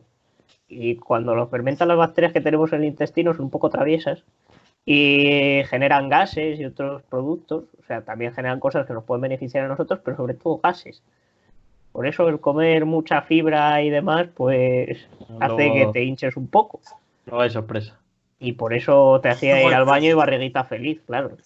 Y 0.69 0.95
cuando 0.95 1.35
lo 1.35 1.47
fermentan 1.47 1.89
las 1.89 1.97
bacterias 1.97 2.31
que 2.31 2.39
tenemos 2.39 2.71
en 2.71 2.79
el 2.79 2.87
intestino 2.87 3.33
son 3.33 3.45
un 3.45 3.51
poco 3.51 3.69
traviesas 3.69 4.23
y 4.85 5.61
generan 5.69 6.09
gases 6.09 6.59
y 6.59 6.65
otros 6.65 7.03
productos. 7.03 7.65
O 7.81 7.85
sea, 7.85 8.01
también 8.01 8.33
generan 8.33 8.59
cosas 8.59 8.85
que 8.85 8.93
nos 8.93 9.03
pueden 9.03 9.21
beneficiar 9.21 9.65
a 9.65 9.67
nosotros, 9.67 9.99
pero 10.03 10.17
sobre 10.17 10.33
todo 10.33 10.59
gases. 10.61 11.01
Por 11.91 12.07
eso 12.07 12.27
el 12.27 12.39
comer 12.39 12.85
mucha 12.85 13.21
fibra 13.21 13.81
y 13.81 13.89
demás, 13.89 14.27
pues 14.33 15.07
hace 15.39 15.71
que 15.71 15.89
te 15.93 16.03
hinches 16.03 16.35
un 16.35 16.47
poco. 16.47 16.81
No 17.27 17.39
hay 17.39 17.49
sorpresa. 17.49 17.99
Y 18.39 18.53
por 18.53 18.73
eso 18.73 19.19
te 19.21 19.29
hacía 19.29 19.63
ir 19.65 19.73
al 19.73 19.85
baño 19.85 20.09
y 20.09 20.13
barriguita 20.13 20.65
feliz, 20.65 20.99
claro. 21.05 21.37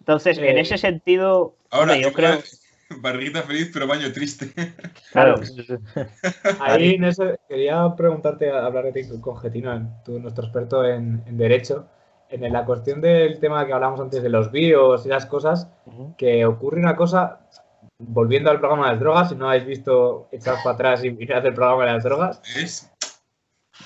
Entonces, 0.00 0.38
en 0.38 0.58
ese 0.58 0.78
sentido, 0.78 1.54
Ahora, 1.70 1.96
yo 1.96 2.12
creo. 2.12 2.40
Barriguita 3.00 3.42
feliz, 3.42 3.70
pero 3.72 3.86
baño 3.86 4.12
triste. 4.12 4.52
Claro. 5.12 5.40
Ahí, 6.60 6.98
quería 7.48 7.94
preguntarte, 7.96 8.50
hablar 8.50 8.84
de 8.84 8.92
ti 8.92 9.20
con 9.20 9.38
Getino, 9.38 10.02
tú, 10.04 10.18
nuestro 10.18 10.44
experto 10.44 10.84
en, 10.84 11.24
Derecho, 11.38 11.86
en 12.28 12.52
la 12.52 12.66
cuestión 12.66 13.00
del 13.00 13.38
tema 13.38 13.64
que 13.66 13.72
hablamos 13.72 14.00
antes 14.00 14.22
de 14.22 14.28
los 14.28 14.50
bios 14.50 15.06
y 15.06 15.08
las 15.08 15.24
cosas, 15.24 15.70
que 16.18 16.44
ocurre 16.44 16.80
una 16.80 16.96
cosa, 16.96 17.40
volviendo 17.98 18.50
al 18.50 18.58
programa 18.58 18.86
de 18.86 18.92
las 18.92 19.00
drogas, 19.00 19.28
si 19.30 19.36
no 19.36 19.48
habéis 19.48 19.64
visto 19.64 20.28
echar 20.32 20.56
para 20.62 20.74
atrás 20.74 21.04
y 21.04 21.10
mirad 21.12 21.46
el 21.46 21.54
programa 21.54 21.86
de 21.86 21.92
las 21.92 22.04
drogas, 22.04 22.42
es, 22.54 22.92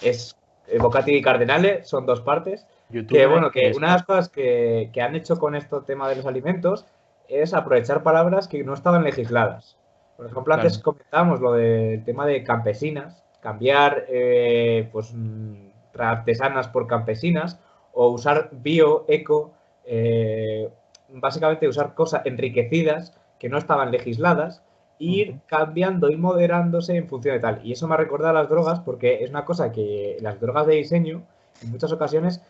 es 0.02 0.36
Bocati 0.80 1.14
y 1.14 1.22
Cardenale, 1.22 1.84
son 1.84 2.06
dos 2.06 2.22
partes. 2.22 2.66
que 3.08 3.26
bueno, 3.26 3.52
que 3.52 3.72
una 3.76 3.88
de 3.88 3.92
las 3.92 4.02
cosas 4.02 4.28
que, 4.30 4.90
han 5.00 5.14
hecho 5.14 5.38
con 5.38 5.54
este 5.54 5.76
tema 5.86 6.08
de 6.08 6.16
los 6.16 6.26
alimentos 6.26 6.86
es 7.30 7.54
aprovechar 7.54 8.02
palabras 8.02 8.48
que 8.48 8.62
no 8.64 8.74
estaban 8.74 9.04
legisladas. 9.04 9.76
Por 10.16 10.26
ejemplo, 10.26 10.54
antes 10.54 10.78
comentábamos 10.78 11.40
lo 11.40 11.52
del 11.52 12.04
tema 12.04 12.26
de 12.26 12.44
campesinas, 12.44 13.22
cambiar 13.40 14.04
eh, 14.08 14.88
pues 14.92 15.12
mm, 15.14 15.70
artesanas 15.98 16.68
por 16.68 16.86
campesinas 16.86 17.58
o 17.92 18.08
usar 18.08 18.50
bio, 18.52 19.06
eco, 19.08 19.52
eh, 19.86 20.68
básicamente 21.08 21.66
usar 21.68 21.94
cosas 21.94 22.22
enriquecidas 22.26 23.16
que 23.38 23.48
no 23.48 23.56
estaban 23.56 23.90
legisladas 23.90 24.62
ir 25.00 25.40
cambiando 25.46 26.10
y 26.10 26.16
moderándose 26.16 26.94
en 26.94 27.08
función 27.08 27.34
de 27.34 27.40
tal. 27.40 27.60
Y 27.64 27.72
eso 27.72 27.88
me 27.88 27.94
ha 27.94 27.96
recordado 27.96 28.36
a 28.36 28.42
las 28.42 28.50
drogas 28.50 28.80
porque 28.80 29.24
es 29.24 29.30
una 29.30 29.44
cosa 29.44 29.72
que 29.72 30.18
las 30.20 30.38
drogas 30.38 30.66
de 30.66 30.74
diseño, 30.74 31.22
en 31.62 31.70
muchas 31.70 31.90
ocasiones, 31.90 32.42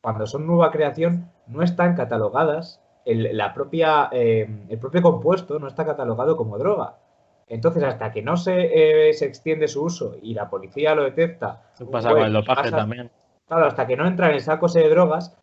cuando 0.00 0.26
son 0.26 0.46
nueva 0.46 0.70
creación, 0.70 1.30
no 1.48 1.62
están 1.62 1.96
catalogadas. 1.96 2.80
El, 3.04 3.36
la 3.36 3.52
propia, 3.52 4.08
eh, 4.12 4.48
el 4.68 4.78
propio 4.78 5.02
compuesto 5.02 5.58
no 5.58 5.68
está 5.68 5.84
catalogado 5.84 6.36
como 6.36 6.58
droga. 6.58 6.96
Entonces, 7.46 7.82
hasta 7.82 8.10
que 8.10 8.22
no 8.22 8.36
se, 8.36 9.08
eh, 9.08 9.12
se 9.12 9.26
extiende 9.26 9.68
su 9.68 9.82
uso 9.84 10.16
y 10.22 10.34
la 10.34 10.48
policía 10.48 10.94
lo 10.94 11.04
detecta. 11.04 11.62
pasa 11.90 12.10
con 12.10 12.22
el 12.22 12.32
dopaje 12.32 12.70
también. 12.70 13.10
Claro, 13.46 13.66
hasta 13.66 13.86
que 13.86 13.96
no 13.96 14.06
entra 14.06 14.28
en 14.28 14.36
el 14.36 14.40
saco 14.40 14.68
de 14.68 14.88
drogas, 14.88 15.36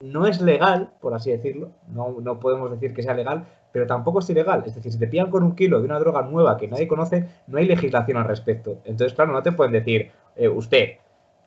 no 0.00 0.26
es 0.26 0.40
legal, 0.40 0.90
por 1.00 1.14
así 1.14 1.30
decirlo. 1.30 1.70
No, 1.88 2.16
no 2.20 2.40
podemos 2.40 2.70
decir 2.70 2.94
que 2.94 3.02
sea 3.02 3.14
legal, 3.14 3.44
pero 3.72 3.86
tampoco 3.86 4.18
es 4.18 4.30
ilegal. 4.30 4.64
Es 4.66 4.74
decir, 4.74 4.92
si 4.92 4.98
te 4.98 5.06
pillan 5.06 5.30
con 5.30 5.44
un 5.44 5.54
kilo 5.54 5.78
de 5.78 5.84
una 5.84 6.00
droga 6.00 6.22
nueva 6.22 6.56
que 6.56 6.68
nadie 6.68 6.88
conoce, 6.88 7.28
no 7.46 7.58
hay 7.58 7.66
legislación 7.66 8.18
al 8.18 8.24
respecto. 8.24 8.78
Entonces, 8.84 9.14
claro, 9.14 9.32
no 9.32 9.42
te 9.42 9.52
pueden 9.52 9.72
decir, 9.72 10.10
eh, 10.36 10.48
usted, 10.48 10.98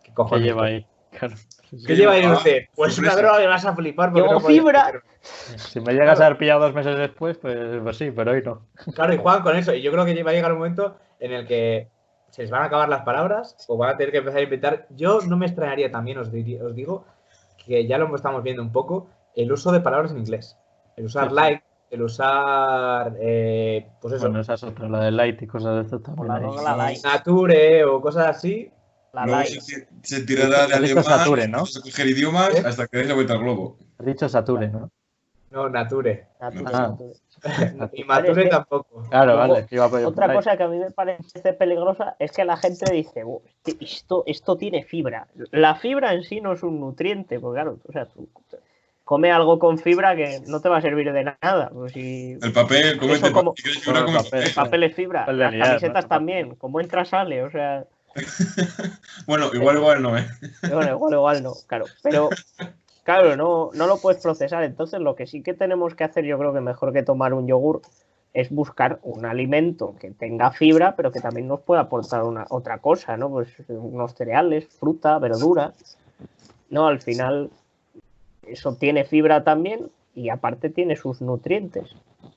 ¿qué 0.03 0.13
cojones? 0.13 0.43
¿Qué 0.43 0.49
lleva 0.49 0.65
ahí? 0.65 0.85
¿Qué 1.85 1.95
lleva 1.95 2.13
ahí 2.13 2.25
usted? 2.25 2.63
Pues 2.75 2.97
una 2.99 3.15
droga 3.15 3.39
que 3.39 3.47
vas 3.47 3.65
a 3.65 3.75
flipar. 3.75 4.11
Porque 4.11 4.29
no 4.29 4.39
fibra. 4.39 5.01
Si 5.21 5.79
me 5.79 5.93
llegas 5.93 6.19
a 6.19 6.25
haber 6.25 6.37
pillado 6.37 6.61
dos 6.61 6.73
meses 6.73 6.97
después, 6.97 7.37
pues, 7.37 7.81
pues, 7.81 7.97
sí, 7.97 8.11
pero 8.11 8.31
hoy 8.31 8.41
no. 8.43 8.67
Claro, 8.93 9.13
y 9.13 9.17
juegan 9.17 9.41
con 9.43 9.55
eso. 9.55 9.73
Y 9.73 9.81
yo 9.81 9.91
creo 9.91 10.05
que 10.05 10.23
va 10.23 10.31
a 10.31 10.33
llegar 10.33 10.51
un 10.51 10.57
momento 10.57 10.97
en 11.19 11.31
el 11.31 11.47
que 11.47 11.89
se 12.29 12.41
les 12.41 12.51
van 12.51 12.63
a 12.63 12.65
acabar 12.65 12.89
las 12.89 13.03
palabras 13.03 13.55
o 13.67 13.77
van 13.77 13.91
a 13.91 13.97
tener 13.97 14.11
que 14.11 14.17
empezar 14.17 14.39
a 14.39 14.43
inventar. 14.43 14.87
Yo 14.89 15.21
no 15.21 15.37
me 15.37 15.45
extrañaría 15.45 15.91
también, 15.91 16.17
os, 16.17 16.27
os 16.27 16.75
digo, 16.75 17.05
que 17.65 17.87
ya 17.87 17.97
lo 17.97 18.13
estamos 18.15 18.43
viendo 18.43 18.61
un 18.61 18.71
poco, 18.71 19.09
el 19.35 19.51
uso 19.51 19.71
de 19.71 19.79
palabras 19.79 20.11
en 20.11 20.17
inglés. 20.17 20.57
El 20.97 21.05
usar 21.05 21.31
like, 21.31 21.63
el 21.89 22.01
usar, 22.01 23.15
eh, 23.19 23.87
pues 24.01 24.15
eso. 24.15 24.25
Bueno, 24.25 24.41
esa 24.41 24.55
es 24.55 24.63
otra, 24.63 24.89
la 24.89 25.01
de 25.01 25.11
light 25.11 25.41
y 25.41 25.47
cosas 25.47 25.75
de 25.75 25.81
esto 25.81 26.01
también. 26.01 26.27
La, 26.63 26.75
light. 26.75 27.03
Nature 27.03 27.85
o 27.85 28.01
cosas 28.01 28.27
así. 28.27 28.71
La 29.13 29.25
Luego 29.25 29.43
se, 29.43 29.87
se, 30.03 30.21
tirará 30.23 30.67
de 30.67 30.73
alemán, 30.73 31.03
Sature, 31.03 31.47
¿no? 31.47 31.59
a 31.59 31.81
coger 31.83 32.07
idiomas 32.07 32.55
¿Eh? 32.55 32.63
hasta 32.65 32.87
que 32.87 32.97
des 32.97 33.07
la 33.07 33.13
vuelta 33.13 33.33
al 33.33 33.39
globo. 33.39 33.77
Has 33.97 34.05
dicho 34.05 34.29
Sature, 34.29 34.69
¿no? 34.69 34.89
No, 35.51 35.67
Nature. 35.67 36.27
Nature. 36.39 36.65
Ah. 36.73 37.89
y 37.91 38.03
Mature 38.05 38.47
tampoco. 38.47 39.03
Claro, 39.09 39.35
vale. 39.35 39.67
Otra 40.05 40.33
cosa 40.33 40.55
que 40.55 40.63
a 40.63 40.67
mí 40.69 40.77
me 40.77 40.91
parece 40.91 41.53
peligrosa 41.53 42.15
es 42.19 42.31
que 42.31 42.45
la 42.45 42.55
gente 42.55 42.89
dice, 42.91 43.23
esto, 43.81 44.23
esto 44.25 44.55
tiene 44.55 44.83
fibra. 44.83 45.27
La 45.51 45.75
fibra 45.75 46.13
en 46.13 46.23
sí 46.23 46.39
no 46.39 46.53
es 46.53 46.63
un 46.63 46.79
nutriente, 46.79 47.39
porque 47.39 47.55
claro, 47.57 47.79
o 47.85 47.91
sea, 47.91 48.05
tú, 48.05 48.29
come 49.03 49.29
algo 49.29 49.59
con 49.59 49.77
fibra 49.77 50.15
que 50.15 50.39
no 50.47 50.61
te 50.61 50.69
va 50.69 50.77
a 50.77 50.81
servir 50.81 51.11
de 51.11 51.35
nada. 51.41 51.69
Pues 51.73 51.93
el 51.97 52.53
papel, 52.53 52.97
come 52.97 53.19
como, 53.19 53.53
el 54.31 54.53
papel 54.55 54.83
es 54.83 54.95
fibra. 54.95 55.29
Las 55.33 55.53
camisetas 55.53 56.07
también, 56.07 56.55
como 56.55 56.79
entra 56.79 57.03
sale, 57.03 57.43
o 57.43 57.51
sea. 57.51 57.85
bueno, 59.27 59.49
igual 59.53 59.77
igual 59.77 60.01
no, 60.01 60.17
¿eh? 60.17 60.27
Bueno, 60.69 60.91
igual 60.91 61.13
igual 61.13 61.43
no, 61.43 61.53
claro. 61.67 61.85
Pero 62.03 62.29
claro, 63.03 63.35
no, 63.35 63.71
no 63.73 63.87
lo 63.87 63.97
puedes 63.97 64.21
procesar. 64.21 64.63
Entonces, 64.63 64.99
lo 64.99 65.15
que 65.15 65.27
sí 65.27 65.41
que 65.41 65.53
tenemos 65.53 65.95
que 65.95 66.03
hacer, 66.03 66.25
yo 66.25 66.37
creo 66.37 66.53
que 66.53 66.61
mejor 66.61 66.93
que 66.93 67.03
tomar 67.03 67.33
un 67.33 67.47
yogur, 67.47 67.81
es 68.33 68.49
buscar 68.49 68.99
un 69.03 69.25
alimento 69.25 69.95
que 69.99 70.11
tenga 70.11 70.51
fibra, 70.51 70.95
pero 70.95 71.11
que 71.11 71.19
también 71.19 71.47
nos 71.47 71.61
pueda 71.61 71.81
aportar 71.81 72.23
una, 72.23 72.45
otra 72.49 72.77
cosa, 72.77 73.17
¿no? 73.17 73.29
Pues 73.29 73.49
unos 73.67 74.13
cereales, 74.13 74.67
fruta, 74.67 75.19
verdura. 75.19 75.73
No, 76.69 76.87
al 76.87 77.01
final 77.01 77.49
eso 78.43 78.75
tiene 78.75 79.03
fibra 79.03 79.43
también 79.43 79.89
y 80.15 80.29
aparte 80.29 80.69
tiene 80.69 80.95
sus 80.95 81.21
nutrientes. 81.21 81.89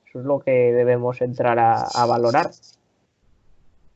Eso 0.09 0.19
es 0.19 0.25
lo 0.25 0.39
que 0.39 0.51
debemos 0.51 1.21
entrar 1.21 1.59
a, 1.59 2.05
valorar. 2.05 2.51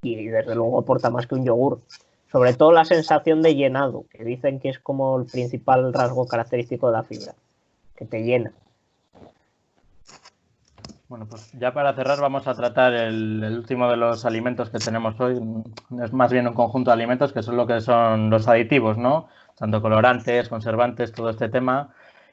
Y 0.02 0.28
desde 0.28 0.56
luego 0.56 0.80
aporta 0.80 1.10
más 1.10 1.28
que 1.28 1.36
un 1.36 1.46
yogur. 1.46 1.80
Sobre 2.32 2.54
todo 2.54 2.72
la 2.72 2.86
sensación 2.86 3.42
de 3.42 3.56
llenado, 3.56 4.06
que 4.12 4.24
dicen 4.24 4.60
que 4.60 4.70
es 4.70 4.80
como 4.80 5.20
el 5.20 5.26
principal 5.26 5.92
rasgo 5.94 6.28
característico 6.28 6.88
de 6.88 6.94
la 6.94 7.04
fibra, 7.04 7.34
que 7.96 8.06
te 8.06 8.24
llena. 8.24 8.52
Bueno, 11.08 11.26
pues 11.28 11.52
ya 11.54 11.74
para 11.74 11.96
cerrar 11.96 12.22
vamos 12.22 12.48
a 12.48 12.54
tratar 12.54 12.94
el, 12.94 13.44
el, 13.44 13.58
último 13.58 13.90
de 13.90 13.98
los 13.98 14.26
alimentos 14.26 14.70
que 14.70 14.78
tenemos 14.78 15.20
hoy. 15.20 15.42
Es 16.04 16.14
más 16.14 16.32
bien 16.32 16.48
un 16.48 16.54
conjunto 16.54 16.92
de 16.92 16.94
alimentos 16.94 17.34
que 17.34 17.42
son 17.42 17.58
lo 17.58 17.66
que 17.66 17.82
son 17.82 18.30
los 18.30 18.48
aditivos, 18.48 18.98
¿no? 19.00 19.28
Tanto 19.58 19.82
colorantes, 19.82 20.50
conservantes, 20.50 21.12
todo 21.12 21.32
este 21.32 21.50
tema 21.50 21.90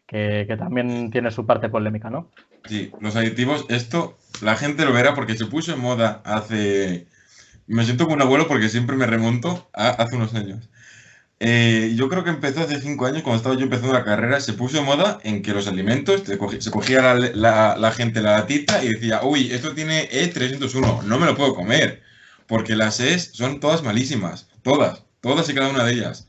que, 0.06 0.56
también 0.58 1.10
tiene 1.10 1.30
su 1.30 1.46
parte 1.46 1.68
polémica, 1.68 2.10
¿no? 2.10 2.28
Sí, 2.66 2.92
los 3.00 3.16
aditivos, 3.16 3.64
esto 3.68 4.16
la 4.42 4.56
gente 4.56 4.84
lo 4.84 4.92
verá 4.92 5.14
porque 5.14 5.36
se 5.36 5.46
puso 5.46 5.72
en 5.72 5.80
moda 5.80 6.22
hace... 6.24 7.06
Me 7.66 7.84
siento 7.84 8.04
como 8.04 8.16
un 8.16 8.22
abuelo 8.22 8.48
porque 8.48 8.68
siempre 8.68 8.96
me 8.96 9.06
remonto 9.06 9.68
a 9.72 9.90
hace 9.90 10.16
unos 10.16 10.34
años. 10.34 10.68
Eh, 11.38 11.92
yo 11.96 12.08
creo 12.08 12.24
que 12.24 12.30
empezó 12.30 12.60
hace 12.62 12.80
cinco 12.80 13.04
años, 13.06 13.22
cuando 13.22 13.36
estaba 13.36 13.56
yo 13.56 13.64
empezando 13.64 13.92
la 13.92 14.04
carrera, 14.04 14.40
se 14.40 14.54
puso 14.54 14.82
moda 14.82 15.18
en 15.22 15.42
que 15.42 15.52
los 15.52 15.68
alimentos, 15.68 16.22
se 16.24 16.38
cogía 16.70 17.14
la, 17.14 17.92
gente 17.92 18.22
la 18.22 18.38
latita 18.38 18.82
y 18.82 18.88
decía, 18.88 19.20
uy, 19.22 19.52
esto 19.52 19.74
tiene 19.74 20.08
E301, 20.10 21.02
no 21.02 21.18
me 21.18 21.26
lo 21.26 21.36
puedo 21.36 21.54
comer, 21.54 22.02
porque 22.46 22.74
las 22.74 23.00
E's 23.00 23.30
son 23.34 23.60
todas 23.60 23.82
malísimas, 23.82 24.48
todas, 24.62 25.04
todas 25.20 25.48
y 25.50 25.54
cada 25.54 25.68
una 25.68 25.84
de 25.84 25.92
ellas. 25.92 26.25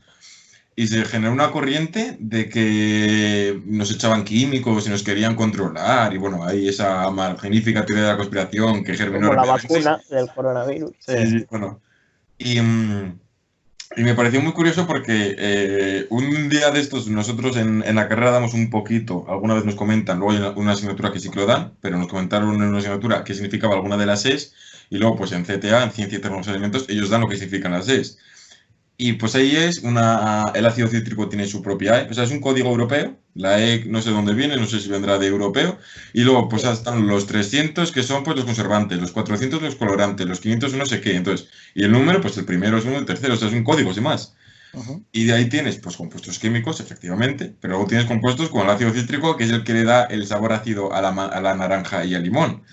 Y 0.78 0.86
se 0.86 1.04
generó 1.06 1.32
una 1.32 1.50
corriente 1.50 2.16
de 2.20 2.48
que 2.48 3.60
nos 3.66 3.90
echaban 3.90 4.22
químicos 4.22 4.86
y 4.86 4.90
nos 4.90 5.02
querían 5.02 5.34
controlar, 5.34 6.14
y 6.14 6.18
bueno, 6.18 6.44
hay 6.44 6.68
esa 6.68 7.10
magnífica 7.10 7.84
teoría 7.84 8.04
de 8.04 8.10
la 8.12 8.16
conspiración 8.16 8.84
que 8.84 8.94
germinó... 8.94 9.26
Como 9.26 9.44
la 9.44 9.52
vacuna 9.54 10.00
del 10.08 10.28
coronavirus. 10.28 10.92
Sí, 11.00 11.46
bueno. 11.50 11.80
Y... 12.38 12.60
Mm, 12.60 13.18
y 13.96 14.02
me 14.04 14.14
pareció 14.14 14.40
muy 14.40 14.52
curioso 14.52 14.86
porque 14.86 15.34
eh, 15.36 16.06
un 16.10 16.48
día 16.48 16.70
de 16.70 16.78
estos 16.78 17.08
nosotros 17.08 17.56
en, 17.56 17.82
en, 17.84 17.96
la 17.96 18.06
carrera 18.06 18.30
damos 18.30 18.54
un 18.54 18.70
poquito, 18.70 19.24
alguna 19.28 19.54
vez 19.54 19.64
nos 19.64 19.74
comentan, 19.74 20.20
luego 20.20 20.32
hay 20.32 20.52
una, 20.54 20.72
asignatura 20.72 21.10
que 21.10 21.18
sí 21.18 21.28
que 21.28 21.40
lo 21.40 21.46
dan, 21.46 21.72
pero 21.80 21.98
nos 21.98 22.06
comentaron 22.06 22.54
en 22.54 22.68
una 22.68 22.78
asignatura 22.78 23.24
qué 23.24 23.34
significaba 23.34 23.74
alguna 23.74 23.96
de 23.96 24.06
las 24.06 24.22
SES 24.22 24.52
y 24.90 24.98
luego 24.98 25.16
pues 25.16 25.32
en 25.32 25.42
CTA, 25.42 25.82
en 25.82 25.90
Ciencia 25.90 26.18
y 26.18 26.20
Tecnología 26.20 26.52
de 26.52 26.58
Alimentos, 26.58 26.86
ellos 26.88 27.10
dan 27.10 27.22
lo 27.22 27.28
que 27.28 27.36
significan 27.36 27.72
las 27.72 27.86
SES. 27.86 28.18
Y 29.00 29.12
pues 29.14 29.34
ahí 29.36 29.54
es 29.56 29.78
una. 29.84 30.50
El 30.54 30.66
ácido 30.66 30.88
cítrico 30.88 31.28
tiene 31.28 31.46
su 31.46 31.62
propia 31.62 32.02
E, 32.02 32.10
o 32.10 32.14
sea, 32.14 32.24
es 32.24 32.32
un 32.32 32.40
código 32.40 32.68
europeo. 32.70 33.16
La 33.34 33.62
E 33.64 33.84
no 33.86 34.02
sé 34.02 34.10
dónde 34.10 34.34
viene, 34.34 34.56
no 34.56 34.66
sé 34.66 34.80
si 34.80 34.88
vendrá 34.90 35.18
de 35.18 35.28
europeo. 35.28 35.78
Y 36.12 36.22
luego, 36.24 36.48
pues 36.48 36.64
están 36.64 37.06
los 37.06 37.26
300 37.26 37.92
que 37.92 38.02
son 38.02 38.24
pues 38.24 38.36
los 38.36 38.44
conservantes, 38.44 39.00
los 39.00 39.12
400 39.12 39.62
los 39.62 39.76
colorantes, 39.76 40.26
los 40.26 40.40
500 40.40 40.74
no 40.74 40.84
sé 40.84 41.00
qué. 41.00 41.14
Entonces, 41.16 41.48
y 41.74 41.84
el 41.84 41.92
número, 41.92 42.20
pues 42.20 42.36
el 42.38 42.44
primero 42.44 42.78
es 42.78 42.84
uno, 42.86 42.98
el 42.98 43.06
tercero, 43.06 43.34
o 43.34 43.36
sea, 43.36 43.48
es 43.48 43.54
un 43.54 43.64
código, 43.64 43.94
sin 43.94 44.02
más. 44.02 44.34
Y 45.12 45.24
de 45.26 45.34
ahí 45.34 45.48
tienes 45.48 45.78
pues 45.78 45.96
compuestos 45.96 46.38
químicos, 46.38 46.80
efectivamente, 46.80 47.54
pero 47.60 47.74
luego 47.74 47.88
tienes 47.88 48.06
compuestos 48.06 48.48
como 48.50 48.64
el 48.64 48.70
ácido 48.70 48.92
cítrico, 48.92 49.36
que 49.36 49.44
es 49.44 49.50
el 49.50 49.64
que 49.64 49.74
le 49.74 49.84
da 49.84 50.04
el 50.04 50.26
sabor 50.26 50.52
ácido 50.52 50.92
a 50.92 51.00
la, 51.02 51.10
a 51.10 51.40
la 51.40 51.54
naranja 51.54 52.04
y 52.04 52.14
al 52.14 52.24
limón. 52.24 52.64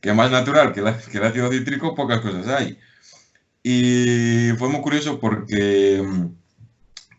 Que 0.00 0.12
más 0.12 0.30
natural 0.30 0.72
que, 0.72 0.82
que 1.10 1.18
el 1.18 1.24
ácido 1.24 1.50
cítrico, 1.50 1.94
pocas 1.94 2.20
cosas 2.20 2.46
hay. 2.48 2.78
Y 3.62 4.50
fue 4.58 4.68
muy 4.68 4.80
curioso 4.80 5.20
porque, 5.20 6.02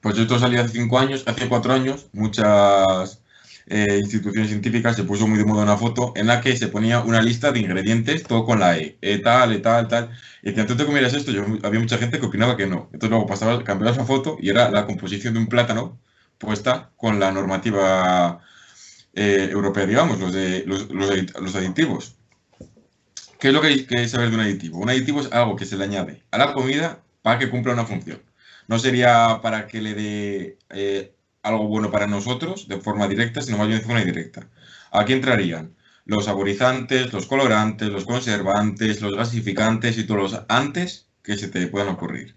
pues 0.02 0.16
yo 0.16 0.24
esto 0.24 0.40
salí 0.40 0.58
hace 0.58 0.70
cinco 0.80 0.98
años, 1.00 1.24
hace 1.28 1.48
cuatro 1.48 1.74
años, 1.74 2.08
muchas 2.14 3.22
eh, 3.68 4.00
instituciones 4.02 4.50
científicas 4.50 4.96
se 4.96 5.04
puso 5.04 5.28
muy 5.28 5.38
de 5.38 5.46
moda 5.46 5.64
una 5.64 5.78
foto 5.78 6.14
en 6.16 6.28
la 6.28 6.42
que 6.42 6.58
se 6.58 6.68
ponía 6.68 7.02
una 7.02 7.22
lista 7.22 7.52
de 7.52 7.60
ingredientes, 7.60 8.24
todo 8.24 8.46
con 8.46 8.60
la 8.60 8.78
E, 8.78 8.98
e 9.02 9.20
tal, 9.20 9.54
E 9.54 9.60
tal, 9.60 9.88
tal. 9.88 10.10
Y 10.42 10.50
decían, 10.50 10.68
¿tú 10.68 10.76
te 10.76 10.86
comieras 10.86 11.14
esto? 11.14 11.32
Yo, 11.32 11.46
había 11.64 11.80
mucha 11.80 11.98
gente 11.98 12.20
que 12.20 12.26
opinaba 12.26 12.58
que 12.58 12.68
no. 12.68 12.90
Entonces 12.94 13.10
luego 13.12 13.28
pasaba, 13.28 13.64
cambiaba 13.64 13.96
esa 13.96 14.06
foto 14.06 14.38
y 14.40 14.50
era 14.50 14.70
la 14.72 14.86
composición 14.86 15.34
de 15.36 15.40
un 15.42 15.48
plátano 15.48 16.00
puesta 16.40 16.92
con 16.98 17.20
la 17.20 17.32
normativa 17.32 18.42
eh, 19.14 19.50
europea, 19.52 19.86
digamos, 19.86 20.20
los, 20.20 20.34
de, 20.34 20.64
los, 20.66 20.90
los 20.90 21.56
aditivos. 21.56 22.16
¿Qué 23.42 23.48
es 23.48 23.56
lo 23.56 23.62
que 23.62 23.70
hay 23.70 23.86
que 23.88 24.08
saber 24.08 24.30
de 24.30 24.36
un 24.36 24.42
aditivo? 24.44 24.78
Un 24.78 24.92
aditivo 24.92 25.20
es 25.20 25.32
algo 25.32 25.56
que 25.56 25.66
se 25.66 25.76
le 25.76 25.86
añade 25.86 26.22
a 26.30 26.38
la 26.38 26.54
comida 26.54 27.02
para 27.24 27.40
que 27.40 27.50
cumpla 27.50 27.74
una 27.74 27.88
función. 27.88 28.22
No 28.68 28.78
sería 28.78 29.40
para 29.42 29.66
que 29.66 29.82
le 29.82 29.96
dé 29.96 30.60
eh, 30.70 31.16
algo 31.42 31.68
bueno 31.68 31.90
para 31.90 32.06
nosotros 32.06 32.68
de 32.68 32.80
forma 32.80 33.08
directa, 33.08 33.42
sino 33.42 33.58
más 33.58 33.68
bien 33.68 33.80
de 33.80 33.86
forma 33.86 34.02
indirecta. 34.02 34.48
Aquí 34.92 35.14
entrarían 35.14 35.76
los 36.06 36.26
saborizantes, 36.26 37.12
los 37.14 37.26
colorantes, 37.26 37.90
los 37.90 38.06
conservantes, 38.06 39.02
los 39.02 39.16
gasificantes 39.16 39.98
y 39.98 40.04
todos 40.04 40.34
los 40.34 40.42
antes 40.48 41.08
que 41.24 41.36
se 41.36 41.48
te 41.48 41.66
puedan 41.66 41.90
ocurrir. 41.90 42.36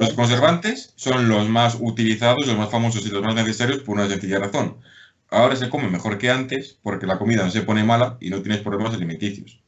Los 0.00 0.12
conservantes 0.14 0.92
son 0.96 1.28
los 1.28 1.48
más 1.48 1.76
utilizados, 1.78 2.48
los 2.48 2.58
más 2.58 2.68
famosos 2.68 3.06
y 3.06 3.10
los 3.10 3.22
más 3.22 3.36
necesarios 3.36 3.82
por 3.82 3.94
una 3.94 4.08
sencilla 4.08 4.40
razón. 4.40 4.78
Ahora 5.30 5.54
se 5.54 5.70
come 5.70 5.88
mejor 5.88 6.18
que 6.18 6.30
antes 6.30 6.80
porque 6.82 7.06
la 7.06 7.18
comida 7.18 7.44
no 7.44 7.50
se 7.52 7.62
pone 7.62 7.84
mala 7.84 8.16
y 8.20 8.30
no 8.30 8.42
tienes 8.42 8.60
problemas 8.60 8.92
alimenticios. 8.92 9.61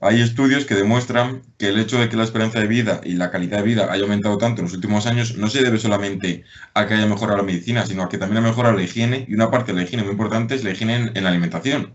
Hay 0.00 0.20
estudios 0.20 0.66
que 0.66 0.74
demuestran 0.74 1.42
que 1.56 1.68
el 1.68 1.78
hecho 1.78 1.98
de 1.98 2.10
que 2.10 2.16
la 2.18 2.24
esperanza 2.24 2.60
de 2.60 2.66
vida 2.66 3.00
y 3.02 3.14
la 3.14 3.30
calidad 3.30 3.58
de 3.58 3.62
vida 3.64 3.90
haya 3.90 4.02
aumentado 4.02 4.36
tanto 4.36 4.60
en 4.60 4.66
los 4.66 4.74
últimos 4.74 5.06
años 5.06 5.38
no 5.38 5.48
se 5.48 5.62
debe 5.62 5.78
solamente 5.78 6.44
a 6.74 6.86
que 6.86 6.94
haya 6.94 7.06
mejorado 7.06 7.38
la 7.38 7.42
medicina, 7.42 7.86
sino 7.86 8.02
a 8.02 8.08
que 8.10 8.18
también 8.18 8.44
ha 8.44 8.46
mejorado 8.46 8.76
la 8.76 8.82
higiene 8.82 9.24
y 9.26 9.34
una 9.34 9.50
parte 9.50 9.72
de 9.72 9.78
la 9.78 9.84
higiene 9.84 10.02
muy 10.02 10.12
importante 10.12 10.54
es 10.54 10.64
la 10.64 10.70
higiene 10.72 11.12
en, 11.14 11.24
la 11.24 11.30
alimentación. 11.30 11.94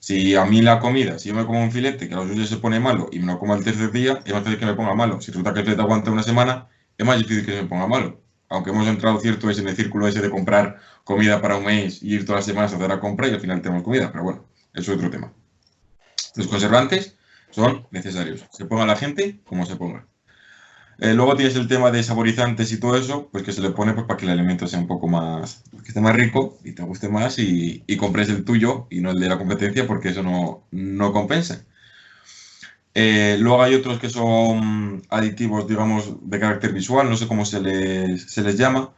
Si 0.00 0.34
a 0.34 0.46
mí 0.46 0.62
la 0.62 0.80
comida, 0.80 1.18
si 1.18 1.28
yo 1.28 1.34
me 1.34 1.44
como 1.44 1.62
un 1.62 1.72
filete 1.72 2.08
que 2.08 2.14
a 2.14 2.18
los 2.18 2.30
días 2.30 2.48
se 2.48 2.56
pone 2.56 2.80
malo 2.80 3.08
y 3.12 3.18
me 3.18 3.26
lo 3.26 3.38
como 3.38 3.52
al 3.52 3.64
tercer 3.64 3.92
día, 3.92 4.22
es 4.24 4.32
más 4.32 4.42
fácil 4.42 4.58
que 4.58 4.66
me 4.66 4.74
ponga 4.74 4.94
malo. 4.94 5.20
Si 5.20 5.30
resulta 5.30 5.52
que 5.52 5.60
el 5.60 5.66
filete 5.66 5.82
aguanta 5.82 6.10
una 6.10 6.22
semana, 6.22 6.68
es 6.96 7.06
más 7.06 7.18
difícil 7.18 7.44
que 7.44 7.52
se 7.52 7.62
me 7.62 7.68
ponga 7.68 7.86
malo. 7.86 8.22
Aunque 8.48 8.70
hemos 8.70 8.88
entrado 8.88 9.20
cierto 9.20 9.50
en 9.50 9.68
el 9.68 9.76
círculo 9.76 10.08
ese 10.08 10.22
de 10.22 10.30
comprar 10.30 10.80
comida 11.04 11.42
para 11.42 11.56
un 11.56 11.64
mes 11.66 12.02
y 12.02 12.14
ir 12.14 12.24
todas 12.24 12.40
las 12.40 12.46
semanas 12.46 12.72
a 12.72 12.76
hacer 12.76 12.88
la 12.88 13.00
compra 13.00 13.28
y 13.28 13.34
al 13.34 13.40
final 13.40 13.60
tenemos 13.60 13.84
comida, 13.84 14.10
pero 14.10 14.24
bueno, 14.24 14.44
eso 14.72 14.92
es 14.92 14.96
otro 14.96 15.10
tema. 15.10 15.32
Los 16.36 16.46
conservantes 16.48 17.16
son 17.50 17.86
necesarios. 17.90 18.44
Se 18.52 18.64
ponga 18.64 18.86
la 18.86 18.96
gente 18.96 19.40
como 19.44 19.66
se 19.66 19.76
ponga. 19.76 20.06
Eh, 21.00 21.14
luego 21.14 21.34
tienes 21.34 21.56
el 21.56 21.66
tema 21.66 21.90
de 21.90 22.02
saborizantes 22.02 22.72
y 22.72 22.78
todo 22.78 22.96
eso, 22.96 23.30
pues 23.32 23.42
que 23.42 23.52
se 23.52 23.62
le 23.62 23.70
pone 23.70 23.94
pues, 23.94 24.06
para 24.06 24.18
que 24.18 24.26
el 24.26 24.32
alimento 24.32 24.66
sea 24.66 24.80
un 24.80 24.86
poco 24.86 25.08
más, 25.08 25.64
que 25.82 25.88
esté 25.88 26.00
más 26.00 26.14
rico 26.14 26.58
y 26.62 26.72
te 26.72 26.82
guste 26.82 27.08
más 27.08 27.38
y, 27.38 27.82
compres 27.96 28.28
el 28.28 28.44
tuyo 28.44 28.86
y 28.90 29.00
no 29.00 29.10
el 29.10 29.18
de 29.18 29.28
la 29.28 29.38
competencia 29.38 29.86
porque 29.86 30.10
eso 30.10 30.22
no, 30.22 30.64
no 30.70 31.12
compensa. 31.12 31.64
Eh, 32.94 33.36
luego 33.40 33.62
hay 33.62 33.74
otros 33.74 33.98
que 33.98 34.10
son 34.10 35.02
aditivos, 35.08 35.66
digamos, 35.66 36.16
de 36.28 36.40
carácter 36.40 36.72
visual, 36.72 37.08
no 37.08 37.16
sé 37.16 37.26
cómo 37.28 37.46
se 37.46 37.60
les, 37.60 38.30
se 38.30 38.42
les 38.42 38.56
llama, 38.58 38.92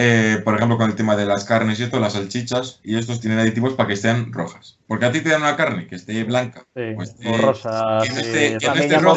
eh, 0.00 0.40
por 0.44 0.54
ejemplo, 0.54 0.78
con 0.78 0.88
el 0.88 0.94
tema 0.94 1.16
de 1.16 1.26
las 1.26 1.44
carnes 1.44 1.80
y 1.80 1.82
esto, 1.82 1.98
las 1.98 2.12
salchichas, 2.12 2.78
y 2.84 2.96
estos 2.96 3.20
tienen 3.20 3.40
aditivos 3.40 3.74
para 3.74 3.88
que 3.88 3.94
estén 3.94 4.32
rojas. 4.32 4.78
Porque 4.86 5.06
a 5.06 5.10
ti 5.10 5.20
te 5.22 5.30
dan 5.30 5.42
una 5.42 5.56
carne 5.56 5.88
que 5.88 5.96
esté 5.96 6.22
blanca. 6.22 6.60
Sí, 6.76 6.92
pues, 6.94 7.16
o 7.26 7.36
rosa. 7.36 7.98
Que 8.04 8.56
este, 8.56 8.58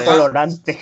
colorante. 0.04 0.80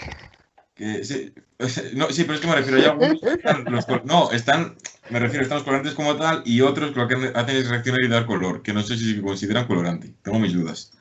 sí, 1.04 1.04
sí, 1.04 2.24
pero 2.24 2.34
es 2.34 2.40
que 2.40 2.48
me 2.48 2.56
refiero, 2.56 2.78
ya 2.78 2.92
algunos 2.92 3.86
no, 4.06 4.32
están, 4.32 4.78
me 5.10 5.20
refiero, 5.20 5.44
están 5.44 5.58
los 5.58 5.66
colorantes 5.66 5.96
como 5.96 6.16
tal 6.16 6.44
y 6.46 6.62
otros 6.62 6.92
que 6.92 7.00
lo 7.02 7.08
que 7.10 7.34
hacen 7.36 7.58
es 7.58 7.68
reaccionar 7.68 8.02
y 8.02 8.08
dar 8.08 8.26
color, 8.26 8.62
que 8.62 8.72
no 8.72 8.82
sé 8.84 8.96
si 8.96 9.16
se 9.16 9.22
consideran 9.22 9.68
colorante. 9.68 10.14
Tengo 10.22 10.40
mis 10.40 10.54
dudas. 10.54 10.94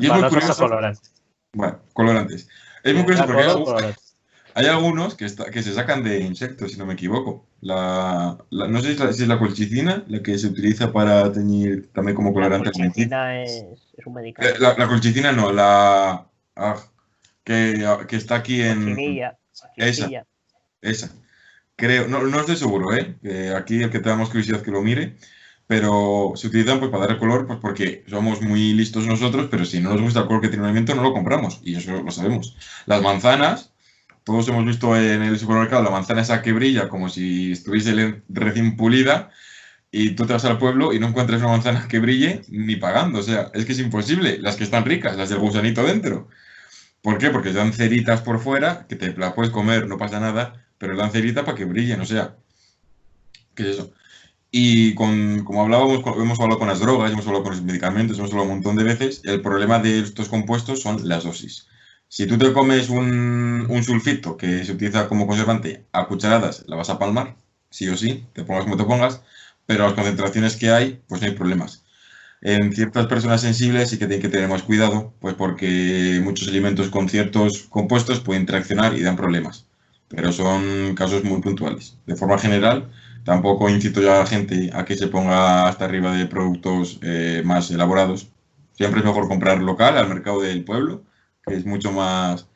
y 0.00 0.06
es 0.06 0.12
muy 0.14 0.28
curioso. 0.30 0.56
Colorantes. 0.56 1.12
Bueno, 1.52 1.78
colorantes. 1.92 2.48
Es 2.82 2.94
muy 2.94 3.04
curioso 3.04 3.26
porque 3.26 3.94
hay 4.54 4.66
algunos 4.66 5.14
que, 5.14 5.26
que 5.52 5.62
se 5.62 5.74
sacan 5.74 6.02
de 6.02 6.20
insectos, 6.20 6.72
si 6.72 6.78
no 6.78 6.86
me 6.86 6.94
equivoco. 6.94 7.46
La, 7.60 8.38
no 8.50 8.80
sé 8.80 8.94
si 8.94 9.02
es, 9.02 9.28
la, 9.28 9.38
colchicina, 9.38 10.04
la 10.06 10.22
que 10.22 10.38
se 10.38 10.46
utiliza 10.46 10.92
para 10.92 11.32
teñir 11.32 11.90
también 11.92 12.14
como 12.14 12.32
colorante. 12.32 12.66
La 12.66 12.72
colchicina 12.72 13.42
es, 13.42 13.74
un 14.06 14.14
medicamento. 14.14 14.56
Eh, 14.56 14.74
la, 14.78 14.88
colchicina 14.88 15.32
no, 15.32 15.52
la 15.52 16.28
ah, 16.54 16.76
que, 17.42 17.84
que, 18.06 18.16
está 18.16 18.36
aquí 18.36 18.62
en... 18.62 18.96
Esa, 19.76 20.24
esa. 20.80 21.10
Creo, 21.74 22.06
no, 22.06 22.22
no 22.22 22.40
estoy 22.40 22.56
seguro, 22.56 22.94
¿eh? 22.94 23.16
Que 23.22 23.50
aquí 23.54 23.82
el 23.82 23.90
que 23.90 24.00
tengamos 24.00 24.30
curiosidad 24.30 24.62
que 24.62 24.70
lo 24.70 24.82
mire, 24.82 25.16
pero 25.66 26.32
se 26.34 26.46
utilizan 26.48 26.78
pues 26.78 26.90
para 26.90 27.02
dar 27.02 27.12
el 27.12 27.18
color, 27.18 27.46
pues 27.46 27.58
porque 27.60 28.04
somos 28.08 28.40
muy 28.40 28.72
listos 28.72 29.06
nosotros, 29.06 29.48
pero 29.50 29.64
si 29.64 29.80
no 29.80 29.90
nos 29.90 30.00
gusta 30.00 30.20
el 30.20 30.26
color 30.26 30.42
que 30.42 30.48
tiene 30.48 30.62
un 30.62 30.70
alimento 30.70 30.94
no 30.94 31.02
lo 31.02 31.12
compramos, 31.12 31.60
y 31.62 31.76
eso 31.76 32.02
lo 32.02 32.10
sabemos. 32.10 32.56
Las 32.86 33.02
manzanas 33.02 33.72
todos 34.28 34.46
hemos 34.48 34.66
visto 34.66 34.94
en 34.94 35.22
el 35.22 35.38
supermercado 35.38 35.82
la 35.82 35.88
manzana 35.88 36.20
esa 36.20 36.42
que 36.42 36.52
brilla 36.52 36.90
como 36.90 37.08
si 37.08 37.52
estuviese 37.52 38.20
recién 38.28 38.76
pulida 38.76 39.30
y 39.90 40.10
tú 40.10 40.26
te 40.26 40.34
vas 40.34 40.44
al 40.44 40.58
pueblo 40.58 40.92
y 40.92 40.98
no 40.98 41.08
encuentras 41.08 41.40
una 41.40 41.52
manzana 41.52 41.88
que 41.88 41.98
brille 41.98 42.42
ni 42.48 42.76
pagando. 42.76 43.20
O 43.20 43.22
sea, 43.22 43.50
es 43.54 43.64
que 43.64 43.72
es 43.72 43.78
imposible. 43.78 44.36
Las 44.38 44.56
que 44.56 44.64
están 44.64 44.84
ricas, 44.84 45.16
las 45.16 45.30
del 45.30 45.38
gusanito 45.38 45.82
dentro. 45.82 46.28
¿Por 47.00 47.16
qué? 47.16 47.30
Porque 47.30 47.54
dan 47.54 47.72
ceritas 47.72 48.20
por 48.20 48.38
fuera, 48.38 48.86
que 48.86 48.96
te 48.96 49.16
la 49.16 49.34
puedes 49.34 49.50
comer, 49.50 49.88
no 49.88 49.96
pasa 49.96 50.20
nada, 50.20 50.66
pero 50.76 50.94
dan 50.94 51.10
cerita 51.10 51.46
para 51.46 51.56
que 51.56 51.64
brillen. 51.64 52.02
O 52.02 52.04
sea, 52.04 52.36
¿qué 53.54 53.62
es 53.62 53.68
eso? 53.70 53.94
Y 54.50 54.94
con, 54.94 55.42
como 55.42 55.62
hablábamos, 55.62 56.04
hemos 56.18 56.38
hablado 56.38 56.58
con 56.58 56.68
las 56.68 56.80
drogas, 56.80 57.10
hemos 57.12 57.26
hablado 57.26 57.44
con 57.44 57.52
los 57.52 57.62
medicamentos, 57.62 58.18
hemos 58.18 58.30
hablado 58.32 58.50
un 58.50 58.56
montón 58.56 58.76
de 58.76 58.84
veces, 58.84 59.22
el 59.24 59.40
problema 59.40 59.78
de 59.78 60.00
estos 60.00 60.28
compuestos 60.28 60.82
son 60.82 61.08
las 61.08 61.24
dosis. 61.24 61.67
Si 62.10 62.26
tú 62.26 62.38
te 62.38 62.52
comes 62.52 62.88
un, 62.88 63.82
sulfito 63.84 64.36
que 64.36 64.64
se 64.64 64.72
utiliza 64.72 65.08
como 65.08 65.26
conservante 65.26 65.84
a 65.92 66.06
cucharadas, 66.06 66.64
la 66.66 66.76
vas 66.76 66.88
a 66.90 66.98
palmar, 66.98 67.36
sí 67.70 67.88
o 67.88 67.96
sí, 67.96 68.26
te 68.32 68.44
pongas 68.44 68.64
como 68.64 68.76
te 68.78 68.84
pongas, 68.84 69.22
pero 69.66 69.84
las 69.84 69.92
concentraciones 69.92 70.56
que 70.56 70.70
hay, 70.70 71.02
pues 71.06 71.20
no 71.20 71.26
hay 71.28 71.34
problemas. 71.34 71.84
En 72.40 72.72
ciertas 72.72 73.06
personas 73.08 73.42
sensibles 73.42 73.90
sí 73.90 73.98
que 73.98 74.06
tienen 74.06 74.22
que 74.22 74.28
tener 74.30 74.48
más 74.48 74.62
cuidado, 74.62 75.12
pues 75.20 75.34
porque 75.34 76.20
muchos 76.22 76.48
alimentos 76.48 76.88
con 76.88 77.08
ciertos 77.08 77.64
compuestos 77.64 78.20
pueden 78.20 78.42
interaccionar 78.42 78.96
y 78.96 79.02
dan 79.02 79.16
problemas. 79.16 79.66
Pero 80.08 80.32
son 80.32 80.94
casos 80.94 81.24
muy 81.24 81.40
puntuales. 81.42 81.98
De 82.06 82.16
forma 82.16 82.38
general, 82.38 82.90
tampoco 83.24 83.68
incito 83.68 84.00
ya 84.00 84.16
a 84.16 84.18
la 84.20 84.26
gente 84.26 84.70
a 84.72 84.84
que 84.84 84.96
se 84.96 85.08
ponga 85.08 85.68
hasta 85.68 85.84
arriba 85.84 86.16
de 86.16 86.26
productos 86.26 86.98
eh, 87.02 87.42
más 87.44 87.70
elaborados. 87.70 88.28
Siempre 88.74 89.00
es 89.00 89.06
mejor 89.06 89.28
comprar 89.28 89.60
local, 89.60 89.98
al 89.98 90.08
mercado 90.08 90.40
del 90.40 90.64
pueblo, 90.64 91.02
es 91.50 91.64
mucho 91.64 91.92
más, 91.92 92.46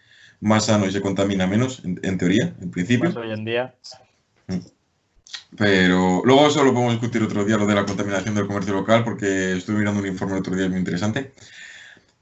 más 0.40 0.66
sano 0.66 0.86
y 0.86 0.92
se 0.92 1.00
contamina 1.00 1.46
menos, 1.46 1.82
en, 1.84 2.18
teoría, 2.18 2.54
en 2.60 2.70
principio. 2.70 3.12
Pues 3.12 3.24
hoy 3.24 3.32
en 3.32 3.44
día. 3.44 3.74
Mm. 4.48 4.58
Pero 5.56 6.22
luego 6.24 6.46
eso 6.46 6.64
lo 6.64 6.72
podemos 6.72 6.94
discutir 6.94 7.22
otro 7.22 7.44
día, 7.44 7.58
lo 7.58 7.66
de 7.66 7.74
la 7.74 7.84
contaminación 7.84 8.34
del 8.34 8.46
comercio 8.46 8.72
local, 8.74 9.04
porque 9.04 9.52
estuve 9.52 9.78
mirando 9.78 10.00
un 10.00 10.06
informe 10.06 10.34
el 10.34 10.40
otro 10.40 10.56
día 10.56 10.68
muy 10.68 10.78
interesante. 10.78 11.32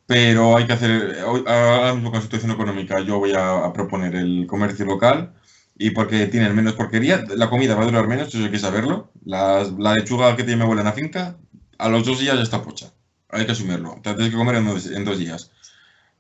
Pero 0.07 0.57
hay 0.57 0.67
que 0.67 0.73
hacer, 0.73 1.21
ahora 1.25 1.95
mismo 1.95 2.11
con 2.11 2.19
la 2.19 2.23
situación 2.25 2.51
económica, 2.51 2.99
yo 3.01 3.21
voy 3.21 3.33
a, 3.37 3.73
proponer 3.73 4.17
el 4.17 4.47
comercio 4.49 4.85
local 4.85 5.35
y 5.79 5.91
porque 5.91 6.27
tienen 6.27 6.55
menos 6.57 6.75
porquería, 6.75 7.25
la 7.37 7.49
comida 7.49 7.77
va 7.77 7.83
a 7.83 7.87
durar 7.87 8.09
menos, 8.09 8.29
eso 8.29 8.39
hay 8.39 8.51
que 8.51 8.59
saberlo. 8.59 9.13
La, 9.25 9.63
lechuga 9.95 10.35
que 10.35 10.43
tiene 10.43 10.57
mi 10.57 10.63
abuela 10.65 10.83
en 10.83 10.89
la 10.89 10.93
finca, 10.93 11.37
a 11.79 11.89
los 11.89 12.05
dos 12.05 12.19
días 12.19 12.37
ya 12.37 12.43
está 12.43 12.63
pocha. 12.63 12.93
Hay 13.29 13.47
que 13.47 13.53
asumirlo. 13.53 14.01
Te 14.03 14.13
tienes 14.15 14.33
que 14.33 14.37
comer 14.37 14.57
en 14.57 14.67
dos, 14.67 14.87
en 14.87 15.05
dos 15.05 15.19
días. 15.19 15.53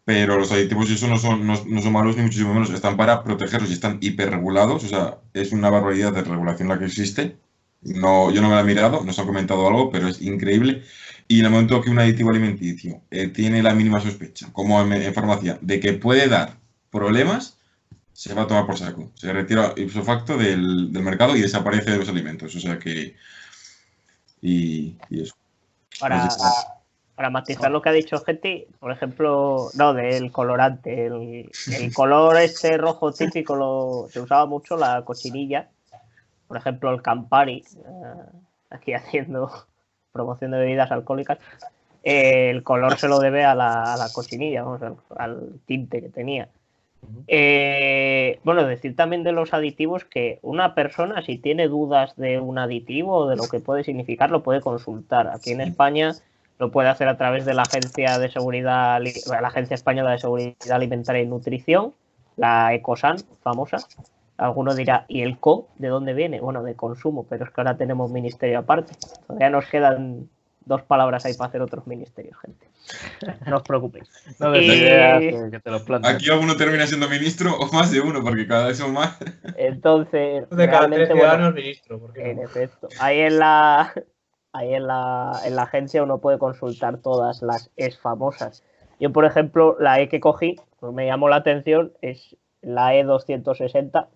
Pero 0.04 0.38
los 0.38 0.50
aditivos 0.50 0.90
eso 0.90 1.06
no 1.08 1.18
son, 1.18 1.46
no, 1.46 1.56
son 1.56 1.92
malos 1.92 2.16
ni 2.16 2.22
muchísimo 2.22 2.54
menos, 2.54 2.70
están 2.70 2.96
para 2.96 3.22
protegerlos 3.22 3.70
y 3.70 3.74
están 3.74 3.98
hiperregulados, 4.00 4.84
o 4.84 4.88
sea, 4.88 5.18
es 5.34 5.52
una 5.52 5.70
barbaridad 5.70 6.12
de 6.12 6.22
regulación 6.22 6.68
la 6.68 6.78
que 6.78 6.86
existe. 6.86 7.36
No, 7.82 8.30
yo 8.30 8.42
no 8.42 8.48
me 8.48 8.54
la 8.56 8.62
he 8.62 8.64
mirado, 8.64 9.04
nos 9.04 9.18
han 9.18 9.26
comentado 9.26 9.66
algo, 9.66 9.90
pero 9.90 10.08
es 10.08 10.20
increíble. 10.20 10.82
Y 11.28 11.40
en 11.40 11.46
el 11.46 11.52
momento 11.52 11.80
que 11.80 11.90
un 11.90 11.98
aditivo 11.98 12.30
alimenticio 12.30 13.02
eh, 13.10 13.28
tiene 13.28 13.62
la 13.62 13.72
mínima 13.72 14.00
sospecha, 14.00 14.48
como 14.52 14.80
en, 14.80 15.14
farmacia, 15.14 15.58
de 15.60 15.78
que 15.80 15.92
puede 15.92 16.28
dar 16.28 16.58
problemas, 16.90 17.56
se 18.12 18.34
va 18.34 18.42
a 18.42 18.46
tomar 18.46 18.66
por 18.66 18.76
saco. 18.76 19.10
Se 19.14 19.32
retira 19.32 19.72
ipso 19.76 20.02
facto 20.02 20.36
del, 20.36 20.92
del 20.92 21.02
mercado 21.02 21.36
y 21.36 21.40
desaparece 21.40 21.92
de 21.92 21.98
los 21.98 22.08
alimentos. 22.08 22.54
O 22.54 22.60
sea 22.60 22.78
que. 22.78 23.16
Y, 24.42 24.96
eso. 25.10 25.34
Para, 26.00 26.28
para 27.20 27.28
matizar 27.28 27.70
lo 27.70 27.82
que 27.82 27.90
ha 27.90 27.92
dicho 27.92 28.18
gente, 28.20 28.66
por 28.78 28.90
ejemplo, 28.92 29.68
no, 29.74 29.92
del 29.92 30.32
colorante. 30.32 31.04
El, 31.04 31.50
color 31.94 32.38
este 32.38 32.78
rojo 32.78 33.12
típico 33.12 33.56
lo, 33.56 34.06
se 34.08 34.22
usaba 34.22 34.46
mucho 34.46 34.78
la 34.78 35.04
cochinilla. 35.04 35.68
Por 36.48 36.56
ejemplo, 36.56 36.90
el 36.90 37.02
Campari. 37.02 37.62
Eh, 37.76 38.38
aquí 38.70 38.94
haciendo 38.94 39.52
promoción 40.12 40.52
de 40.52 40.60
bebidas 40.60 40.90
alcohólicas, 40.92 41.38
el 42.04 42.62
color 42.62 42.96
se 42.96 43.06
lo 43.06 43.18
debe 43.18 43.44
a 43.44 43.54
la, 43.54 44.02
a 44.02 44.08
cochinilla, 44.14 44.64
al, 45.18 45.60
tinte 45.66 46.00
que 46.00 46.08
tenía. 46.08 46.48
Eh, 47.26 48.40
bueno, 48.44 48.64
decir 48.64 48.96
también 48.96 49.24
de 49.24 49.32
los 49.32 49.52
aditivos 49.52 50.06
que 50.06 50.38
una 50.40 50.74
persona, 50.74 51.20
si 51.20 51.36
tiene 51.36 51.68
dudas 51.68 52.16
de 52.16 52.40
un 52.40 52.56
aditivo 52.56 53.14
o 53.14 53.28
de 53.28 53.36
lo 53.36 53.46
que 53.46 53.60
puede 53.60 53.84
significar, 53.84 54.30
lo 54.30 54.42
puede 54.42 54.62
consultar. 54.62 55.28
Aquí 55.28 55.50
en 55.50 55.60
España 55.60 56.14
lo 56.60 56.70
puede 56.70 56.90
hacer 56.90 57.08
a 57.08 57.16
través 57.16 57.46
de 57.46 57.54
la 57.54 57.62
Agencia 57.62 58.18
de 58.18 58.30
Seguridad, 58.30 59.00
la 59.00 59.48
Agencia 59.48 59.74
Española 59.74 60.10
de 60.10 60.18
Seguridad 60.18 60.54
Alimentaria 60.70 61.22
y 61.22 61.26
Nutrición, 61.26 61.94
la 62.36 62.74
ECOSAN, 62.74 63.16
famosa. 63.42 63.78
Alguno 64.36 64.74
dirá, 64.74 65.06
¿y 65.08 65.22
el 65.22 65.38
CO 65.38 65.68
de 65.78 65.88
dónde 65.88 66.12
viene? 66.12 66.38
Bueno, 66.38 66.62
de 66.62 66.74
consumo, 66.76 67.26
pero 67.28 67.44
es 67.44 67.50
que 67.50 67.60
ahora 67.62 67.78
tenemos 67.78 68.10
ministerio 68.10 68.58
aparte. 68.58 68.92
Todavía 69.26 69.48
nos 69.48 69.66
quedan 69.66 70.28
dos 70.66 70.82
palabras 70.82 71.24
ahí 71.24 71.32
para 71.32 71.48
hacer 71.48 71.62
otros 71.62 71.86
ministerios, 71.86 72.36
gente. 72.40 72.66
No 73.46 73.56
os 73.56 73.62
preocupéis. 73.62 74.10
No 74.38 74.52
Aquí 76.04 76.30
alguno 76.30 76.56
termina 76.56 76.86
siendo 76.86 77.08
ministro 77.08 77.56
o 77.58 77.72
más 77.72 77.90
de 77.90 78.00
uno, 78.00 78.22
porque 78.22 78.46
cada 78.46 78.68
vez 78.68 78.76
son 78.76 78.92
más. 78.92 79.18
Entonces, 79.56 80.48
de 80.50 80.70
cada 80.70 80.90
tres 80.90 81.08
ciudadanos 81.08 81.54
ministro. 81.54 82.12
en 82.16 82.38
efecto. 82.38 82.88
Ahí 82.98 83.20
en 83.20 83.38
la, 83.38 83.94
ahí 84.52 84.74
en 84.74 84.86
la, 84.86 85.40
en 85.44 85.56
la 85.56 85.62
agencia 85.62 86.02
uno 86.02 86.18
puede 86.18 86.38
consultar 86.38 86.98
todas 86.98 87.42
las 87.42 87.70
es 87.76 87.98
famosas. 87.98 88.64
Yo, 88.98 89.12
por 89.12 89.24
ejemplo, 89.24 89.76
la 89.80 90.00
E 90.00 90.08
que 90.08 90.20
cogí, 90.20 90.56
pues 90.78 90.92
me 90.92 91.06
llamó 91.06 91.28
la 91.28 91.36
atención, 91.36 91.92
es 92.02 92.36
la 92.60 92.94
E260, 92.94 94.08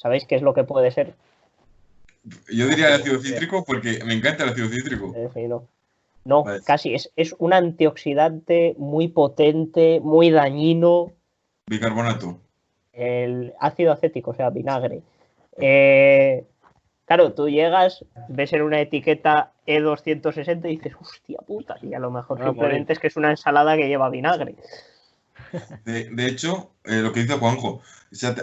¿Sabéis 0.00 0.24
qué 0.24 0.34
es 0.34 0.40
lo 0.40 0.54
que 0.54 0.64
puede 0.64 0.90
ser? 0.90 1.12
Yo 2.48 2.66
diría 2.68 2.88
el 2.88 3.02
ácido 3.02 3.20
cítrico 3.20 3.64
porque 3.66 4.02
me 4.06 4.14
encanta 4.14 4.44
el 4.44 4.50
ácido 4.50 4.68
cítrico. 4.68 5.14
no, 6.24 6.44
casi. 6.64 6.94
Es, 6.94 7.36
un 7.38 7.52
antioxidante 7.52 8.74
muy 8.78 9.08
potente, 9.08 10.00
muy 10.00 10.30
dañino. 10.30 11.12
Bicarbonato. 11.66 12.40
El 12.94 13.52
ácido 13.60 13.92
acético, 13.92 14.30
o 14.30 14.34
sea, 14.34 14.48
vinagre. 14.48 15.02
Eh, 15.58 16.46
claro, 17.10 17.32
tú 17.32 17.48
llegas, 17.48 18.04
ves 18.28 18.52
en 18.52 18.62
una 18.62 18.80
etiqueta 18.80 19.50
E260 19.66 20.66
y 20.66 20.76
dices, 20.76 20.92
hostia 21.00 21.38
puta, 21.44 21.74
y 21.82 21.92
a 21.92 21.98
lo 21.98 22.12
mejor 22.12 22.40
simplemente 22.40 22.92
es 22.92 23.00
que 23.00 23.08
es 23.08 23.16
una 23.16 23.30
ensalada 23.30 23.76
que 23.76 23.88
lleva 23.88 24.08
vinagre. 24.10 24.54
De, 25.84 26.26
hecho, 26.28 26.70
eh, 26.84 27.00
lo 27.02 27.12
que 27.12 27.22
dice 27.22 27.34
Juanjo, 27.34 27.82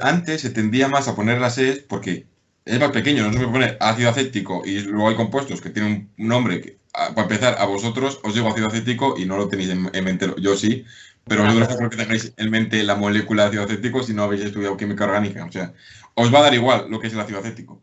antes 0.01 0.41
se 0.41 0.49
tendía 0.49 0.89
más 0.89 1.07
a 1.07 1.15
poner 1.15 1.39
las 1.39 1.57
E 1.59 1.85
porque 1.87 2.25
es 2.65 2.77
más 2.77 2.91
pequeño, 2.91 3.23
no 3.23 3.31
se 3.31 3.37
puede 3.37 3.51
poner 3.51 3.77
ácido 3.79 4.09
acético 4.09 4.63
y 4.65 4.81
luego 4.81 5.07
hay 5.07 5.15
compuestos 5.15 5.61
que 5.61 5.69
tienen 5.69 6.09
un 6.17 6.27
nombre 6.27 6.59
que, 6.59 6.77
para 6.91 7.21
empezar, 7.21 7.55
a 7.59 7.65
vosotros 7.67 8.19
os 8.21 8.35
digo 8.35 8.49
ácido 8.49 8.67
acético 8.67 9.15
y 9.17 9.25
no 9.25 9.37
lo 9.37 9.47
tenéis 9.47 9.69
en, 9.69 10.03
mente, 10.03 10.29
yo 10.41 10.57
sí, 10.57 10.83
pero 11.23 11.45
vosotros 11.45 11.69
no 11.69 11.77
creo 11.77 11.89
que 11.89 11.95
tengáis 11.95 12.33
en 12.35 12.49
mente 12.49 12.83
la 12.83 12.95
molécula 12.95 13.43
de 13.43 13.47
ácido 13.47 13.63
acético 13.63 14.03
si 14.03 14.13
no 14.13 14.23
habéis 14.23 14.43
estudiado 14.43 14.75
química 14.75 15.05
orgánica, 15.05 15.45
o 15.45 15.51
sea, 15.53 15.73
os 16.15 16.33
va 16.33 16.39
a 16.39 16.43
dar 16.43 16.53
igual 16.53 16.87
lo 16.89 16.99
que 16.99 17.07
es 17.07 17.13
el 17.13 17.21
ácido 17.21 17.39
acético. 17.39 17.81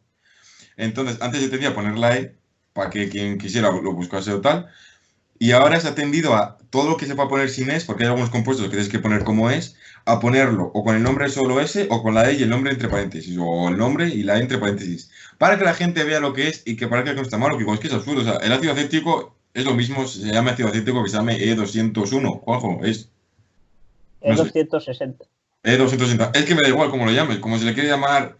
Entonces, 0.76 1.18
antes 1.20 1.40
se 1.40 1.48
tendía 1.48 1.70
a 1.70 1.74
poner 1.74 1.96
la 1.98 2.16
E 2.16 2.34
para 2.72 2.90
que 2.90 3.08
quien 3.08 3.38
quisiera 3.38 3.70
lo 3.70 3.92
buscase 3.92 4.32
o 4.32 4.40
tal, 4.40 4.68
y 5.38 5.52
ahora 5.52 5.80
se 5.80 5.88
ha 5.88 5.94
tendido 5.94 6.34
a 6.34 6.58
todo 6.70 6.88
lo 6.90 6.96
que 6.96 7.06
se 7.06 7.14
pueda 7.14 7.28
poner 7.28 7.50
sin 7.50 7.70
es, 7.70 7.84
porque 7.84 8.04
hay 8.04 8.08
algunos 8.08 8.30
compuestos 8.30 8.66
que 8.66 8.70
tienes 8.70 8.88
que 8.88 8.98
poner 8.98 9.24
como 9.24 9.50
es, 9.50 9.76
a 10.06 10.20
ponerlo 10.20 10.70
o 10.74 10.84
con 10.84 10.96
el 10.96 11.02
nombre 11.02 11.28
solo 11.28 11.60
S 11.60 11.86
o 11.90 12.02
con 12.02 12.14
la 12.14 12.30
E 12.30 12.34
y 12.34 12.42
el 12.42 12.50
nombre 12.50 12.72
entre 12.72 12.88
paréntesis, 12.88 13.36
o 13.40 13.68
el 13.68 13.76
nombre 13.76 14.08
y 14.08 14.22
la 14.22 14.38
E 14.38 14.40
entre 14.40 14.58
paréntesis, 14.58 15.10
para 15.38 15.58
que 15.58 15.64
la 15.64 15.74
gente 15.74 16.04
vea 16.04 16.20
lo 16.20 16.32
que 16.32 16.48
es 16.48 16.62
y 16.64 16.76
que 16.76 16.88
parezca 16.88 17.10
que 17.12 17.16
no 17.16 17.22
está 17.22 17.38
malo, 17.38 17.58
que 17.58 17.64
es 17.64 17.80
que 17.80 17.88
es 17.88 17.92
absurdo. 17.92 18.20
O 18.22 18.24
sea, 18.24 18.36
el 18.36 18.52
ácido 18.52 18.72
acético 18.72 19.36
es 19.54 19.64
lo 19.64 19.74
mismo, 19.74 20.06
se 20.06 20.32
llama 20.32 20.52
ácido 20.52 20.68
acético 20.68 21.02
que 21.02 21.10
se 21.10 21.16
llama 21.16 21.32
E201. 21.32 22.40
Juanjo, 22.40 22.84
es. 22.84 23.08
E260. 24.22 25.16
E260. 25.64 26.36
Es 26.36 26.44
que 26.44 26.54
me 26.54 26.62
da 26.62 26.68
igual 26.68 26.90
cómo 26.90 27.06
lo 27.06 27.12
llames, 27.12 27.38
como 27.38 27.58
se 27.58 27.64
le 27.64 27.74
quiere 27.74 27.88
llamar 27.88 28.36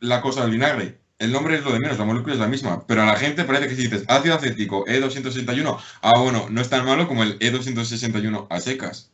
la 0.00 0.20
cosa 0.20 0.42
del 0.42 0.50
vinagre 0.52 1.01
el 1.22 1.32
nombre 1.32 1.54
es 1.54 1.64
lo 1.64 1.72
de 1.72 1.78
menos, 1.78 1.98
la 1.98 2.04
molécula 2.04 2.34
es 2.34 2.40
la 2.40 2.48
misma, 2.48 2.82
pero 2.86 3.02
a 3.02 3.06
la 3.06 3.16
gente 3.16 3.44
parece 3.44 3.68
que 3.68 3.76
si 3.76 3.82
dices 3.82 4.04
ácido 4.08 4.34
acético 4.34 4.84
E261, 4.86 5.78
ah, 6.02 6.18
bueno, 6.18 6.46
no 6.50 6.60
es 6.60 6.68
tan 6.68 6.84
malo 6.84 7.06
como 7.06 7.22
el 7.22 7.38
E261 7.38 8.48
a 8.50 8.60
secas. 8.60 9.12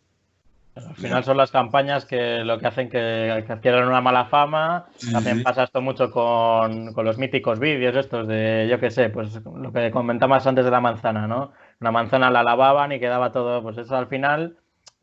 Al 0.75 0.95
final 0.95 1.25
son 1.25 1.37
las 1.37 1.51
campañas 1.51 2.05
que 2.05 2.45
lo 2.45 2.59
que 2.59 2.67
hacen 2.67 2.89
que, 2.89 3.45
que 3.47 3.53
adquieran 3.53 3.89
una 3.89 4.01
mala 4.01 4.27
fama. 4.27 4.87
También 5.13 5.43
pasa 5.43 5.65
esto 5.65 5.81
mucho 5.81 6.11
con, 6.11 6.95
los 6.95 7.19
míticos 7.19 7.59
vídeos 7.59 7.97
estos 7.97 8.29
de, 8.29 8.69
yo 8.71 8.79
qué 8.79 8.91
sé, 8.91 9.11
pues 9.11 9.41
lo 9.45 9.73
que 9.73 9.91
comentabas 9.91 10.47
antes 10.47 10.65
de 10.65 10.71
la 10.71 10.81
manzana, 10.81 11.27
¿no? 11.27 11.53
Una 11.81 11.91
manzana 11.91 12.31
la 12.31 12.43
lavaban 12.43 12.93
y 12.93 13.01
quedaba 13.01 13.33
todo, 13.33 13.63
pues 13.63 13.77
eso 13.79 13.97
al 13.97 14.07
final 14.07 14.57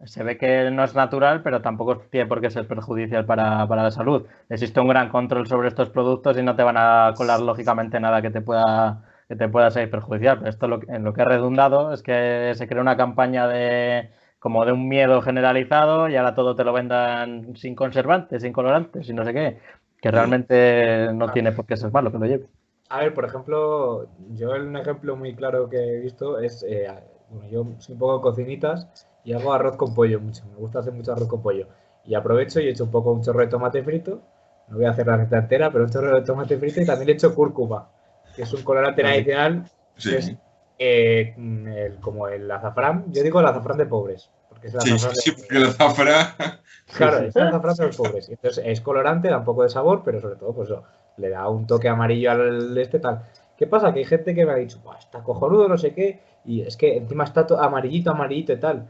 se 0.04 0.24
ve 0.24 0.38
que 0.38 0.70
no 0.72 0.84
es 0.84 0.94
natural, 0.94 1.42
pero 1.42 1.62
tampoco 1.62 2.00
tiene 2.10 2.28
por 2.28 2.42
qué 2.42 2.50
ser 2.50 2.68
perjudicial 2.68 3.26
para, 3.26 3.66
la 3.66 3.92
salud. 3.92 4.28
Existe 4.50 4.80
un 4.80 4.90
gran 4.90 5.10
control 5.10 5.48
sobre 5.48 5.70
estos 5.70 5.90
productos 5.90 6.38
y 6.38 6.44
no 6.44 6.56
te 6.56 6.64
van 6.64 6.78
a 6.78 7.14
colar 7.16 7.40
lógicamente 7.42 8.00
nada 8.00 8.22
que 8.22 8.30
te 8.30 8.42
pueda 8.42 9.04
que 9.28 9.36
te 9.36 9.50
pueda 9.50 9.72
ser 9.72 9.90
perjudicial. 9.90 10.38
Pero 10.38 10.50
esto 10.50 10.68
lo, 10.68 10.80
en 10.88 11.04
lo 11.04 11.14
que 11.14 11.22
ha 11.22 11.26
redundado 11.26 11.94
es 11.94 12.04
que 12.04 12.52
se 12.56 12.68
crea 12.68 12.82
una 12.82 12.98
campaña 12.98 13.48
de 13.48 14.12
como 14.40 14.66
de 14.66 14.74
un 14.74 14.88
miedo 14.88 15.22
generalizado 15.22 16.08
y 16.08 16.16
ahora 16.16 16.36
todo 16.36 16.56
te 16.56 16.64
lo 16.64 16.74
vendan 16.74 17.56
sin 17.56 17.74
conservantes, 17.74 18.44
sin 18.44 18.54
colorantes 18.54 19.10
y 19.10 19.14
no 19.14 19.26
sé 19.26 19.34
qué, 19.34 19.60
que 20.00 20.12
realmente 20.12 21.12
no 21.14 21.32
tiene 21.32 21.52
por 21.52 21.66
qué 21.66 21.76
ser 21.78 21.92
malo 21.92 22.12
que 22.12 22.20
lo 22.20 22.26
lleve. 22.28 22.46
A 22.90 23.00
ver, 23.00 23.16
por 23.16 23.26
ejemplo, 23.26 24.08
yo 24.34 24.52
un 24.52 24.78
ejemplo 24.78 25.16
muy 25.16 25.34
claro 25.36 25.68
que 25.68 25.78
he 25.78 26.00
visto 26.00 26.38
es, 26.38 26.64
eh, 26.70 26.88
bueno, 27.32 27.50
yo 27.50 27.66
soy 27.80 27.94
un 27.94 28.00
poco 28.00 28.22
cocinitas 28.22 29.08
y 29.26 29.34
hago 29.34 29.52
arroz 29.52 29.76
con 29.76 29.94
pollo 29.94 30.22
mucho. 30.22 30.44
Me 30.46 30.56
gusta 30.56 30.80
hacer 30.80 30.94
mucho 30.94 31.12
arroz 31.12 31.28
con 31.28 31.42
pollo. 31.42 31.68
Y 32.06 32.14
aprovecho 32.14 32.60
y 32.60 32.70
echo 32.70 32.84
un 32.84 32.92
poco 32.92 33.12
un 33.12 33.24
chorro 33.24 33.42
de 33.42 33.48
tomate 33.48 33.84
frito. 33.84 34.22
No 34.68 34.78
voy 34.78 34.86
a 34.86 34.92
hacer 34.92 35.08
la 35.08 35.18
receta 35.18 35.40
entera, 35.40 35.72
pero 35.72 35.84
un 35.84 35.90
chorro 35.90 36.16
de 36.16 36.22
tomate 36.22 36.58
frito 36.58 36.82
y 36.82 36.86
también 36.86 37.08
le 37.08 37.14
echo 37.14 37.34
cúrcuma, 37.34 37.90
que 38.36 38.44
es 38.44 38.54
un 38.54 38.64
colorante 38.64 39.04
adicional. 39.04 39.66
Que 40.02 40.18
es 40.18 40.36
eh, 40.78 41.98
como 42.02 42.28
el 42.28 42.50
azafrán. 42.50 43.06
Yo 43.12 43.24
digo 43.24 43.40
el 43.40 43.48
azafrán 43.48 43.78
de 43.78 43.86
pobres. 43.88 44.30
Porque 44.48 44.68
es 44.68 44.74
el 44.76 44.80
azafrán 44.80 45.16
sí, 45.16 45.32
sí, 45.32 45.32
porque 45.32 45.58
el 45.58 45.66
azafrán. 45.66 46.28
Claro, 46.96 47.18
es 47.26 47.36
el 47.36 47.48
azafrán 47.48 47.76
de 47.76 47.86
los 47.88 47.98
pobres. 47.98 48.30
Entonces 48.30 48.64
es 48.64 48.80
colorante, 48.80 49.28
da 49.28 49.40
un 49.40 49.44
poco 49.44 49.64
de 49.64 49.70
sabor, 49.70 50.04
pero 50.06 50.22
sobre 50.22 50.36
todo, 50.36 50.54
pues 50.54 50.70
eso, 50.70 50.84
le 51.18 51.30
da 51.30 51.50
un 51.50 51.66
toque 51.66 51.90
amarillo 51.90 52.30
al 52.30 52.78
este 52.78 53.00
tal. 53.00 53.26
¿Qué 53.58 53.66
pasa? 53.68 53.92
Que 53.92 54.00
hay 54.00 54.06
gente 54.06 54.36
que 54.36 54.46
me 54.46 54.52
ha 54.52 54.56
dicho, 54.56 54.80
está 55.00 55.24
cojonudo, 55.24 55.68
no 55.68 55.78
sé 55.78 55.94
qué, 55.94 56.22
y 56.44 56.62
es 56.62 56.76
que 56.78 56.98
encima 56.98 57.24
está 57.24 57.48
amarillito, 57.60 58.12
amarillito 58.12 58.54
y 58.54 58.60
tal. 58.60 58.88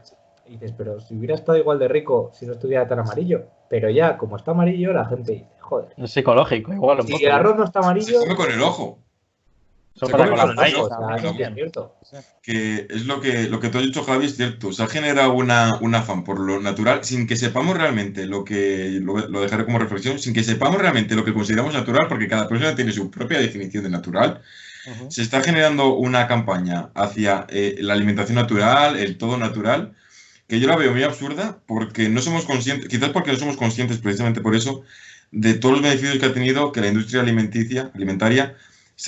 Y 0.48 0.52
dices, 0.52 0.72
pero 0.76 1.00
si 1.00 1.16
hubiera 1.16 1.34
estado 1.34 1.58
igual 1.58 1.78
de 1.78 1.88
rico 1.88 2.30
si 2.34 2.46
no 2.46 2.52
estuviera 2.52 2.86
tan 2.86 3.00
amarillo. 3.00 3.46
Pero 3.68 3.90
ya, 3.90 4.16
como 4.16 4.36
está 4.36 4.52
amarillo, 4.52 4.92
la 4.92 5.06
gente 5.06 5.32
dice, 5.32 5.46
joder. 5.60 5.88
Es 5.96 6.12
psicológico, 6.12 6.72
igual. 6.72 7.02
Si 7.06 7.24
el 7.24 7.32
arroz 7.32 7.56
no 7.56 7.64
está 7.64 7.80
amarillo. 7.80 8.20
Se 8.20 8.26
come 8.26 8.36
con 8.36 8.52
el 8.52 8.62
ojo. 8.62 8.98
que 12.42 12.86
es 12.90 13.06
lo 13.06 13.20
que, 13.22 13.48
lo 13.48 13.60
que 13.60 13.70
tú 13.70 13.78
has 13.78 13.84
dicho, 13.84 14.04
Javi, 14.04 14.26
es 14.26 14.36
cierto. 14.36 14.70
Se 14.70 14.82
ha 14.82 14.88
generado 14.88 15.32
una, 15.32 15.78
un 15.80 15.94
afán 15.94 16.22
por 16.22 16.38
lo 16.38 16.60
natural 16.60 17.02
sin 17.02 17.26
que 17.26 17.34
sepamos 17.34 17.78
realmente 17.78 18.26
lo 18.26 18.44
que, 18.44 19.00
lo, 19.02 19.40
dejaré 19.40 19.64
como 19.64 19.78
reflexión, 19.78 20.18
sin 20.18 20.34
que 20.34 20.44
sepamos 20.44 20.78
realmente 20.78 21.14
lo 21.14 21.24
que 21.24 21.32
consideramos 21.32 21.72
natural, 21.72 22.08
porque 22.08 22.28
cada 22.28 22.46
persona 22.46 22.74
tiene 22.74 22.92
su 22.92 23.10
propia 23.10 23.38
definición 23.38 23.84
de 23.84 23.90
natural. 23.90 24.42
Se 25.08 25.22
está 25.22 25.40
generando 25.40 25.94
una 25.94 26.28
campaña 26.28 26.90
hacia 26.94 27.46
eh, 27.48 27.76
la 27.80 27.94
alimentación 27.94 28.36
natural, 28.36 28.96
el 28.96 29.18
todo 29.18 29.36
natural, 29.36 29.94
que 30.48 30.60
yo 30.60 30.68
la 30.68 30.76
veo 30.76 30.92
muy 30.92 31.02
absurda 31.02 31.60
porque 31.66 32.08
no 32.08 32.20
somos 32.20 32.44
conscientes, 32.44 32.88
quizás 32.88 33.10
porque 33.10 33.32
no 33.32 33.38
somos 33.38 33.56
conscientes 33.56 33.98
precisamente 33.98 34.40
por 34.40 34.54
eso, 34.54 34.82
de 35.32 35.54
todos 35.54 35.74
los 35.76 35.82
beneficios 35.82 36.18
que 36.18 36.26
ha 36.26 36.34
tenido 36.34 36.72
que 36.72 36.80
la 36.80 36.88
industria 36.88 37.22
alimenticia, 37.22 37.90
alimentaria 37.94 38.56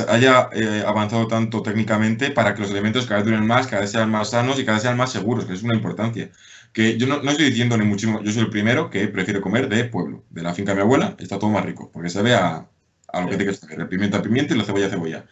haya 0.08 0.50
eh, 0.52 0.84
avanzado 0.86 1.26
tanto 1.28 1.62
técnicamente 1.62 2.30
para 2.30 2.54
que 2.54 2.60
los 2.62 2.70
alimentos 2.70 3.06
cada 3.06 3.20
vez 3.20 3.26
duren 3.26 3.46
más, 3.46 3.66
cada 3.66 3.82
vez 3.82 3.90
sean 3.90 4.10
más 4.10 4.30
sanos 4.30 4.58
y 4.58 4.64
cada 4.64 4.76
vez 4.76 4.82
sean 4.82 4.96
más 4.96 5.12
seguros, 5.12 5.46
que 5.46 5.54
es 5.54 5.62
una 5.62 5.74
importancia. 5.74 6.30
Que 6.72 6.98
yo 6.98 7.06
no, 7.06 7.22
no, 7.22 7.30
estoy 7.30 7.46
diciendo 7.46 7.76
ni 7.78 7.84
muchísimo, 7.84 8.22
yo 8.22 8.30
soy 8.30 8.42
el 8.42 8.50
primero 8.50 8.90
que 8.90 9.08
prefiero 9.08 9.40
comer 9.40 9.68
de 9.68 9.84
pueblo, 9.84 10.24
de 10.30 10.42
la 10.42 10.52
finca 10.54 10.72
de 10.72 10.76
mi 10.76 10.82
abuela, 10.82 11.16
está 11.18 11.38
todo 11.38 11.50
más 11.50 11.64
rico, 11.64 11.90
porque 11.92 12.10
se 12.10 12.20
ve 12.22 12.34
a, 12.34 12.68
a 13.08 13.20
lo 13.20 13.28
que 13.28 13.36
tiene 13.36 13.52
que 13.52 13.58
saber, 13.58 13.80
el 13.80 13.88
pimiento 13.88 14.18
a 14.18 14.22
pimiento 14.22 14.54
y 14.54 14.58
la 14.58 14.64
cebolla 14.64 14.86
a 14.86 14.90
cebolla. 14.90 15.24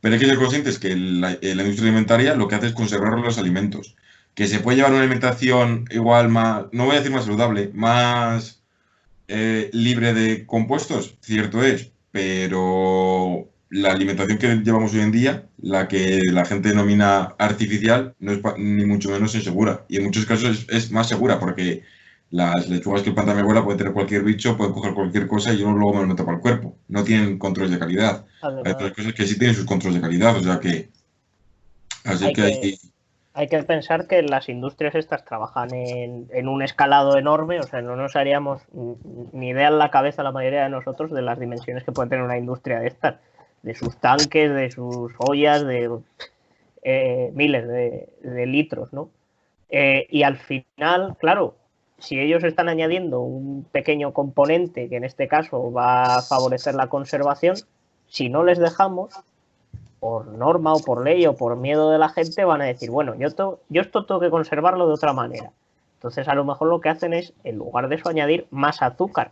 Pero 0.00 0.14
hay 0.14 0.20
que 0.20 0.26
ser 0.26 0.38
conscientes 0.38 0.78
que 0.78 0.96
la, 0.96 1.32
eh, 1.32 1.54
la, 1.54 1.62
industria 1.62 1.88
alimentaria 1.88 2.34
lo 2.34 2.48
que 2.48 2.54
hace 2.54 2.68
es 2.68 2.72
conservar 2.72 3.18
los 3.18 3.38
alimentos. 3.38 3.96
Que 4.34 4.46
se 4.46 4.58
puede 4.60 4.76
llevar 4.76 4.92
una 4.92 5.00
alimentación 5.00 5.86
igual 5.90 6.28
más, 6.28 6.64
no 6.72 6.86
voy 6.86 6.96
a 6.96 6.98
decir 6.98 7.12
más 7.12 7.24
saludable, 7.24 7.70
más 7.72 8.62
eh, 9.28 9.70
libre 9.72 10.12
de 10.12 10.44
compuestos, 10.46 11.16
cierto 11.20 11.62
es, 11.62 11.92
pero 12.10 13.48
la 13.70 13.90
alimentación 13.90 14.38
que 14.38 14.54
llevamos 14.56 14.94
hoy 14.94 15.00
en 15.00 15.10
día, 15.10 15.46
la 15.60 15.88
que 15.88 16.20
la 16.30 16.44
gente 16.44 16.68
denomina 16.68 17.34
artificial, 17.38 18.14
no 18.20 18.30
es 18.30 18.40
ni 18.56 18.84
mucho 18.86 19.10
menos 19.10 19.34
insegura. 19.34 19.84
Y 19.88 19.96
en 19.96 20.04
muchos 20.04 20.26
casos 20.26 20.66
es, 20.68 20.92
más 20.92 21.08
segura 21.08 21.40
porque 21.40 21.82
las 22.30 22.68
lechugas 22.68 23.02
que 23.02 23.10
planta 23.10 23.34
mi 23.34 23.40
abuela 23.40 23.64
pueden 23.64 23.78
tener 23.78 23.92
cualquier 23.92 24.22
bicho, 24.22 24.56
pueden 24.56 24.72
coger 24.72 24.94
cualquier 24.94 25.26
cosa 25.26 25.52
y 25.52 25.58
yo 25.58 25.72
luego 25.72 25.94
me 25.94 26.02
lo 26.02 26.06
meto 26.06 26.24
para 26.24 26.36
el 26.36 26.42
cuerpo. 26.42 26.76
No 26.86 27.02
tienen 27.02 27.36
controles 27.36 27.72
de 27.72 27.80
calidad. 27.80 28.24
Hay 28.42 28.72
otras 28.72 28.92
cosas 28.92 29.12
que 29.12 29.26
sí 29.26 29.38
tienen 29.38 29.56
sus 29.56 29.64
controles 29.64 29.96
de 29.96 30.02
calidad, 30.02 30.36
o 30.36 30.42
sea 30.42 30.60
que... 30.60 30.90
Así 32.04 32.32
que, 32.32 32.42
hay, 32.42 32.78
hay 33.34 33.48
que 33.48 33.60
pensar 33.64 34.06
que 34.06 34.22
las 34.22 34.48
industrias 34.48 34.94
estas 34.94 35.24
trabajan 35.24 35.74
en, 35.74 36.48
un 36.48 36.62
escalado 36.62 37.18
enorme, 37.18 37.58
o 37.58 37.64
sea, 37.64 37.82
no 37.82 37.96
nos 37.96 38.14
haríamos 38.14 38.62
ni 38.72 39.48
idea 39.48 39.68
en 39.68 39.78
la 39.78 39.90
cabeza 39.90 40.22
la 40.22 40.30
mayoría 40.30 40.62
de 40.62 40.70
nosotros 40.70 41.10
de 41.10 41.20
las 41.20 41.40
dimensiones 41.40 41.82
que 41.82 41.90
puede 41.90 42.10
tener 42.10 42.24
una 42.24 42.38
industria 42.38 42.78
de 42.78 42.86
estas 42.86 43.16
de 43.62 43.74
sus 43.74 43.96
tanques, 43.96 44.54
de 44.54 44.70
sus 44.70 45.12
ollas, 45.18 45.66
de 45.66 45.90
eh, 46.82 47.32
miles 47.34 47.66
de, 47.66 48.46
litros, 48.46 48.92
¿no? 48.92 49.10
Eh, 49.68 50.06
y 50.10 50.22
al 50.22 50.36
final, 50.36 51.16
claro, 51.18 51.56
si 51.98 52.20
ellos 52.20 52.44
están 52.44 52.68
añadiendo 52.68 53.20
un 53.20 53.64
pequeño 53.64 54.12
componente 54.12 54.88
que 54.88 54.96
en 54.96 55.04
este 55.04 55.26
caso 55.26 55.72
va 55.72 56.18
a 56.18 56.22
favorecer 56.22 56.74
la 56.74 56.88
conservación, 56.88 57.56
si 58.06 58.28
no 58.28 58.44
les 58.44 58.58
dejamos, 58.58 59.14
por 60.04 60.26
norma 60.26 60.74
o 60.74 60.80
por 60.80 61.02
ley 61.02 61.24
o 61.24 61.34
por 61.34 61.56
miedo 61.56 61.90
de 61.90 61.96
la 61.96 62.10
gente, 62.10 62.44
van 62.44 62.60
a 62.60 62.66
decir, 62.66 62.90
bueno, 62.90 63.14
yo, 63.14 63.26
yo 63.70 63.80
esto 63.80 64.04
tengo 64.04 64.20
que 64.20 64.28
conservarlo 64.28 64.86
de 64.86 64.92
otra 64.92 65.14
manera. 65.14 65.50
Entonces, 65.94 66.28
a 66.28 66.34
lo 66.34 66.44
mejor 66.44 66.68
lo 66.68 66.78
que 66.82 66.90
hacen 66.90 67.14
es, 67.14 67.32
en 67.42 67.56
lugar 67.56 67.88
de 67.88 67.94
eso, 67.94 68.10
añadir 68.10 68.46
más 68.50 68.82
azúcar 68.82 69.30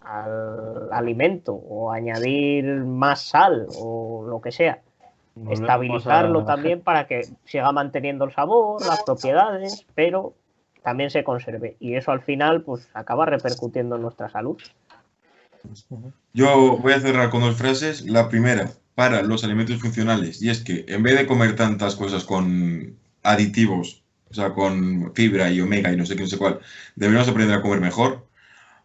al 0.00 0.90
alimento 0.90 1.52
o 1.52 1.92
añadir 1.92 2.64
más 2.64 3.26
sal 3.26 3.66
o 3.78 4.24
lo 4.26 4.40
que 4.40 4.52
sea. 4.52 4.80
Estabilizarlo 5.50 6.46
también 6.46 6.80
para 6.80 7.06
que 7.06 7.28
siga 7.44 7.70
manteniendo 7.70 8.24
el 8.24 8.32
sabor, 8.32 8.80
las 8.86 9.02
propiedades, 9.02 9.84
pero 9.94 10.32
también 10.82 11.10
se 11.10 11.24
conserve. 11.24 11.76
Y 11.78 11.96
eso 11.96 12.10
al 12.10 12.22
final 12.22 12.62
pues 12.62 12.88
acaba 12.94 13.26
repercutiendo 13.26 13.96
en 13.96 14.02
nuestra 14.02 14.30
salud. 14.30 14.56
Yo 16.32 16.78
voy 16.78 16.94
a 16.94 17.00
cerrar 17.00 17.28
con 17.28 17.42
dos 17.42 17.56
frases. 17.56 18.06
La 18.06 18.30
primera, 18.30 18.70
para 18.94 19.22
los 19.22 19.44
alimentos 19.44 19.80
funcionales, 19.80 20.40
y 20.42 20.50
es 20.50 20.60
que 20.62 20.84
en 20.88 21.02
vez 21.02 21.16
de 21.18 21.26
comer 21.26 21.56
tantas 21.56 21.96
cosas 21.96 22.24
con 22.24 22.96
aditivos, 23.22 24.04
o 24.30 24.34
sea, 24.34 24.52
con 24.52 25.14
fibra 25.14 25.50
y 25.50 25.60
omega 25.60 25.92
y 25.92 25.96
no 25.96 26.06
sé 26.06 26.16
qué, 26.16 26.22
no 26.22 26.28
sé 26.28 26.38
cuál, 26.38 26.60
deberíamos 26.96 27.28
aprender 27.28 27.56
a 27.58 27.62
comer 27.62 27.80
mejor 27.80 28.23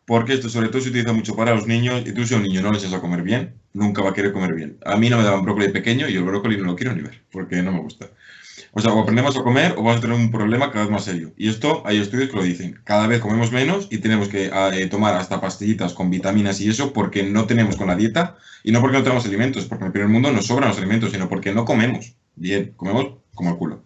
porque 0.09 0.33
esto 0.33 0.49
sobre 0.49 0.69
todo 0.69 0.81
se 0.81 0.89
utiliza 0.89 1.13
mucho 1.13 1.35
para 1.35 1.53
los 1.53 1.67
niños 1.67 2.01
y 2.03 2.11
tú 2.13 2.25
si 2.25 2.33
a 2.33 2.37
un 2.37 2.43
niño 2.43 2.63
no 2.63 2.71
le 2.71 2.79
echas 2.79 2.93
a 2.93 2.99
comer 2.99 3.21
bien, 3.21 3.53
nunca 3.73 4.01
va 4.01 4.09
a 4.09 4.13
querer 4.15 4.33
comer 4.33 4.55
bien. 4.55 4.79
A 4.83 4.97
mí 4.97 5.07
no 5.07 5.17
me 5.17 5.23
daban 5.23 5.43
brócoli 5.43 5.69
pequeño 5.69 6.09
y 6.09 6.15
el 6.15 6.23
brócoli 6.23 6.57
no 6.57 6.63
lo 6.63 6.75
quiero 6.75 6.95
ni 6.95 7.03
ver, 7.03 7.21
porque 7.31 7.61
no 7.61 7.71
me 7.71 7.79
gusta. 7.79 8.07
O 8.71 8.81
sea, 8.81 8.91
o 8.91 8.99
aprendemos 8.99 9.37
a 9.37 9.43
comer 9.43 9.73
o 9.73 9.83
vamos 9.83 9.97
a 9.97 10.01
tener 10.01 10.17
un 10.17 10.31
problema 10.31 10.71
cada 10.71 10.85
vez 10.85 10.91
más 10.91 11.03
serio. 11.03 11.31
Y 11.37 11.47
esto 11.47 11.83
hay 11.85 11.99
estudios 11.99 12.29
que 12.29 12.37
lo 12.37 12.41
dicen. 12.41 12.79
Cada 12.85 13.05
vez 13.05 13.19
comemos 13.19 13.51
menos 13.51 13.87
y 13.91 13.99
tenemos 13.99 14.29
que 14.29 14.49
eh, 14.51 14.87
tomar 14.87 15.13
hasta 15.13 15.39
pastillitas 15.39 15.93
con 15.93 16.09
vitaminas 16.09 16.59
y 16.59 16.71
eso 16.71 16.91
porque 16.91 17.21
no 17.21 17.45
tenemos 17.45 17.75
con 17.75 17.85
la 17.85 17.95
dieta 17.95 18.35
y 18.63 18.71
no 18.71 18.81
porque 18.81 18.97
no 18.97 19.03
tenemos 19.03 19.27
alimentos, 19.27 19.65
porque 19.65 19.83
en 19.83 19.87
el 19.87 19.91
primer 19.91 20.09
mundo 20.09 20.31
nos 20.31 20.47
sobran 20.47 20.69
los 20.69 20.79
alimentos, 20.79 21.11
sino 21.11 21.29
porque 21.29 21.53
no 21.53 21.65
comemos 21.65 22.15
bien, 22.35 22.73
comemos 22.77 23.19
como 23.35 23.51
el 23.51 23.57
culo. 23.57 23.83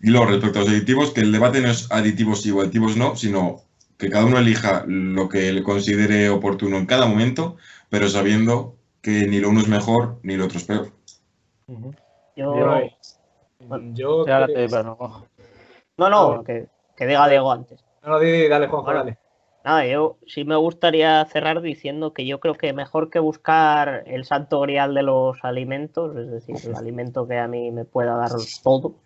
Y 0.00 0.08
luego, 0.08 0.24
respecto 0.24 0.60
a 0.60 0.62
los 0.62 0.70
aditivos, 0.70 1.10
que 1.10 1.20
el 1.20 1.32
debate 1.32 1.60
no 1.60 1.70
es 1.70 1.90
aditivos 1.90 2.40
sí 2.40 2.50
o 2.50 2.62
aditivos 2.62 2.96
no, 2.96 3.14
sino 3.14 3.62
que 3.96 4.10
cada 4.10 4.24
uno 4.24 4.38
elija 4.38 4.84
lo 4.86 5.28
que 5.28 5.52
le 5.52 5.62
considere 5.62 6.28
oportuno 6.28 6.76
en 6.76 6.86
cada 6.86 7.06
momento, 7.06 7.56
pero 7.90 8.08
sabiendo 8.08 8.76
que 9.00 9.26
ni 9.26 9.38
lo 9.38 9.50
uno 9.50 9.60
es 9.60 9.68
mejor 9.68 10.18
ni 10.22 10.36
lo 10.36 10.46
otro 10.46 10.58
es 10.58 10.64
peor. 10.64 10.92
Yo, 12.36 12.56
yo, 13.94 14.24
no, 15.96 16.10
no, 16.10 16.44
que, 16.44 16.68
diga 16.98 17.28
Diego 17.28 17.52
antes. 17.52 17.84
No, 18.02 18.10
no, 18.10 18.18
dale, 18.18 18.66
Juanjo, 18.66 18.92
dale. 18.92 19.18
Nada, 19.64 19.86
yo 19.86 20.18
sí 20.26 20.44
me 20.44 20.56
gustaría 20.56 21.24
cerrar 21.24 21.62
diciendo 21.62 22.12
que 22.12 22.26
yo 22.26 22.38
creo 22.38 22.54
que 22.54 22.74
mejor 22.74 23.08
que 23.08 23.18
buscar 23.18 24.02
el 24.06 24.26
santo 24.26 24.60
grial 24.60 24.92
de 24.92 25.02
los 25.02 25.38
alimentos, 25.42 26.14
es 26.16 26.30
decir, 26.30 26.56
el 26.66 26.74
alimento 26.76 27.26
que 27.26 27.38
a 27.38 27.48
mí 27.48 27.70
me 27.70 27.86
pueda 27.86 28.14
dar 28.16 28.30
todo, 28.62 28.96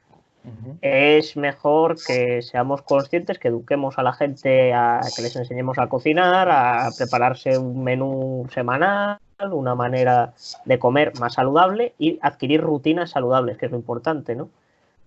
es 0.80 1.36
mejor 1.36 1.96
que 2.04 2.42
seamos 2.42 2.82
conscientes, 2.82 3.38
que 3.38 3.48
eduquemos 3.48 3.98
a 3.98 4.02
la 4.02 4.12
gente, 4.12 4.72
a 4.72 5.00
que 5.14 5.22
les 5.22 5.34
enseñemos 5.36 5.78
a 5.78 5.88
cocinar, 5.88 6.48
a 6.50 6.88
prepararse 6.96 7.58
un 7.58 7.82
menú 7.82 8.46
semanal, 8.52 9.18
una 9.50 9.74
manera 9.74 10.34
de 10.64 10.78
comer 10.78 11.12
más 11.18 11.34
saludable 11.34 11.94
y 11.98 12.18
adquirir 12.22 12.60
rutinas 12.60 13.10
saludables, 13.10 13.56
que 13.56 13.66
es 13.66 13.72
lo 13.72 13.78
importante, 13.78 14.34
¿no? 14.34 14.48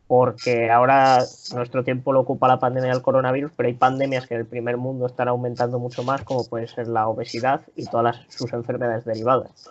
Porque 0.08 0.70
ahora 0.70 1.20
nuestro 1.54 1.84
tiempo 1.84 2.12
lo 2.12 2.22
ocupa 2.22 2.48
la 2.48 2.60
pandemia 2.60 2.92
del 2.92 3.02
coronavirus, 3.02 3.52
pero 3.56 3.68
hay 3.68 3.74
pandemias 3.74 4.28
que 4.28 4.34
en 4.34 4.42
el 4.42 4.46
primer 4.46 4.78
mundo 4.78 5.06
están 5.06 5.30
aumentando 5.30 5.80
mucho 5.80 6.04
más, 6.04 6.24
como 6.24 6.46
puede 6.46 6.68
ser 6.68 6.88
la 6.88 7.08
obesidad 7.08 7.62
y 7.76 7.86
todas 7.86 8.20
sus 8.28 8.52
enfermedades 8.52 9.06
derivadas. 9.06 9.70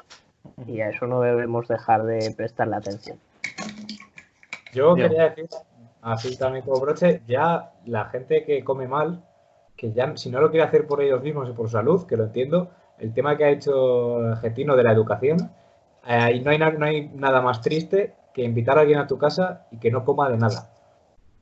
Y 0.66 0.81
a 0.81 0.91
eso 0.91 1.07
no 1.07 1.21
debemos 1.21 1.68
dejar 1.68 2.05
de 2.05 2.33
prestarle 2.35 2.77
atención. 2.77 3.18
Yo 4.73 4.95
quería 4.95 5.31
decir, 5.31 5.49
así 6.03 6.37
también 6.37 6.64
como 6.64 6.81
broche, 6.81 7.23
ya 7.27 7.73
la 7.87 8.07
gente 8.07 8.45
que 8.45 8.62
come 8.64 8.89
mal, 8.89 9.23
que 9.77 9.93
ya 9.93 10.16
si 10.16 10.31
no 10.31 10.41
lo 10.41 10.51
quiere 10.51 10.66
hacer 10.66 10.87
por 10.87 11.03
ellos 11.03 11.23
mismos 11.23 11.49
y 11.49 11.53
por 11.53 11.66
su 11.66 11.73
salud, 11.73 12.07
que 12.07 12.16
lo 12.16 12.25
entiendo, 12.25 12.71
el 12.99 13.12
tema 13.12 13.37
que 13.37 13.45
ha 13.45 13.51
hecho 13.51 14.37
Getino 14.41 14.77
de 14.77 14.83
la 14.83 14.93
educación, 14.93 15.51
eh, 16.07 16.41
no, 16.45 16.51
hay 16.51 16.59
no 16.59 16.87
hay 16.87 17.09
nada 17.14 17.41
más 17.41 17.61
triste 17.61 18.14
que 18.33 18.43
invitar 18.43 18.79
a 18.79 18.83
alguien 18.83 18.99
a 18.99 19.07
tu 19.07 19.18
casa 19.18 19.66
y 19.71 19.79
que 19.79 19.91
no 19.91 20.05
coma 20.05 20.29
de 20.31 20.37
nada. 20.37 20.71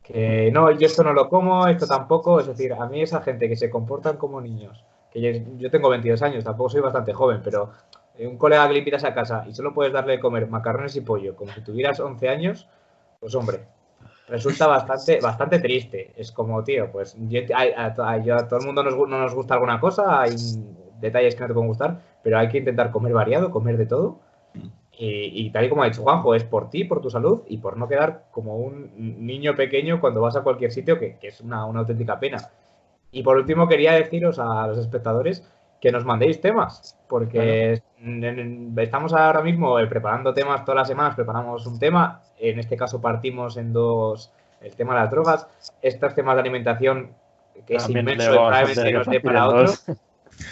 Que 0.02 0.50
no, 0.52 0.70
yo 0.70 0.86
esto 0.86 1.02
no 1.04 1.12
lo 1.12 1.28
como, 1.28 1.66
esto 1.66 1.86
tampoco. 1.86 2.40
Es 2.40 2.46
decir, 2.46 2.72
a 2.72 2.86
mí 2.86 3.02
esa 3.02 3.20
gente 3.20 3.48
que 3.48 3.56
se 3.56 3.68
comportan 3.68 4.16
como 4.16 4.40
niños, 4.40 4.84
que 5.10 5.20
yo, 5.20 5.30
yo 5.58 5.70
tengo 5.70 5.90
22 5.90 6.22
años, 6.22 6.44
tampoco 6.44 6.70
soy 6.70 6.80
bastante 6.80 7.12
joven, 7.12 7.40
pero 7.44 7.72
un 8.26 8.36
colega 8.36 8.66
que 8.66 8.72
le 8.72 8.78
invitas 8.80 9.04
a 9.04 9.14
casa 9.14 9.44
y 9.48 9.54
solo 9.54 9.74
puedes 9.74 9.92
darle 9.92 10.14
de 10.14 10.20
comer 10.20 10.48
macarrones 10.48 10.96
y 10.96 11.02
pollo 11.02 11.36
como 11.36 11.52
si 11.52 11.60
tuvieras 11.60 12.00
11 12.00 12.28
años, 12.28 12.68
pues 13.20 13.34
hombre, 13.34 13.60
resulta 14.28 14.66
bastante, 14.66 15.20
bastante 15.20 15.58
triste. 15.58 16.12
Es 16.16 16.32
como, 16.32 16.62
tío, 16.64 16.90
pues 16.90 17.16
yo, 17.28 17.40
a, 17.54 17.94
todo 17.94 18.58
el 18.60 18.66
mundo 18.66 18.82
nos, 18.82 18.94
no 18.94 19.06
nos 19.06 19.34
gusta 19.34 19.54
alguna 19.54 19.80
cosa, 19.80 20.22
hay 20.22 20.36
detalles 21.00 21.34
que 21.34 21.40
no 21.42 21.48
te 21.48 21.54
pueden 21.54 21.68
gustar, 21.68 22.00
pero 22.22 22.38
hay 22.38 22.48
que 22.48 22.58
intentar 22.58 22.90
comer 22.90 23.12
variado, 23.12 23.50
comer 23.50 23.76
de 23.76 23.86
todo. 23.86 24.20
Y, 25.00 25.50
tal 25.50 25.64
y 25.64 25.68
como 25.68 25.84
ha 25.84 25.88
dicho 25.88 26.02
Juanjo, 26.02 26.34
es 26.34 26.42
por 26.42 26.70
ti, 26.70 26.82
por 26.82 27.00
tu 27.00 27.08
salud 27.08 27.42
y 27.46 27.58
por 27.58 27.76
no 27.76 27.86
quedar 27.86 28.24
como 28.32 28.56
un 28.56 28.90
niño 28.96 29.54
pequeño 29.54 30.00
cuando 30.00 30.20
vas 30.20 30.34
a 30.34 30.42
cualquier 30.42 30.72
sitio, 30.72 30.98
que, 30.98 31.16
es 31.22 31.40
una, 31.40 31.60
auténtica 31.60 32.18
pena. 32.18 32.50
Y 33.12 33.22
por 33.22 33.36
último, 33.36 33.68
quería 33.68 33.92
deciros 33.92 34.40
a 34.40 34.66
los 34.66 34.76
espectadores 34.76 35.48
que 35.80 35.92
nos 35.92 36.04
mandéis 36.04 36.40
temas, 36.40 36.96
porque 37.08 37.80
estamos 38.76 39.12
ahora 39.12 39.42
mismo 39.42 39.78
eh, 39.78 39.86
preparando 39.86 40.34
temas 40.34 40.64
todas 40.64 40.80
las 40.80 40.88
semanas, 40.88 41.14
preparamos 41.14 41.66
un 41.66 41.78
tema, 41.78 42.22
en 42.38 42.58
este 42.58 42.76
caso 42.76 43.00
partimos 43.00 43.56
en 43.56 43.72
dos, 43.72 44.32
el 44.60 44.74
tema 44.74 44.94
de 44.94 45.00
las 45.00 45.10
drogas, 45.10 45.46
estos 45.82 46.14
temas 46.14 46.34
de 46.34 46.40
alimentación, 46.40 47.10
que 47.66 47.76
es 47.76 47.88
inmenso, 47.88 48.32
probablemente 48.32 48.92
nos 48.92 49.06
dé 49.06 49.20
para 49.20 49.48
otro, 49.48 49.72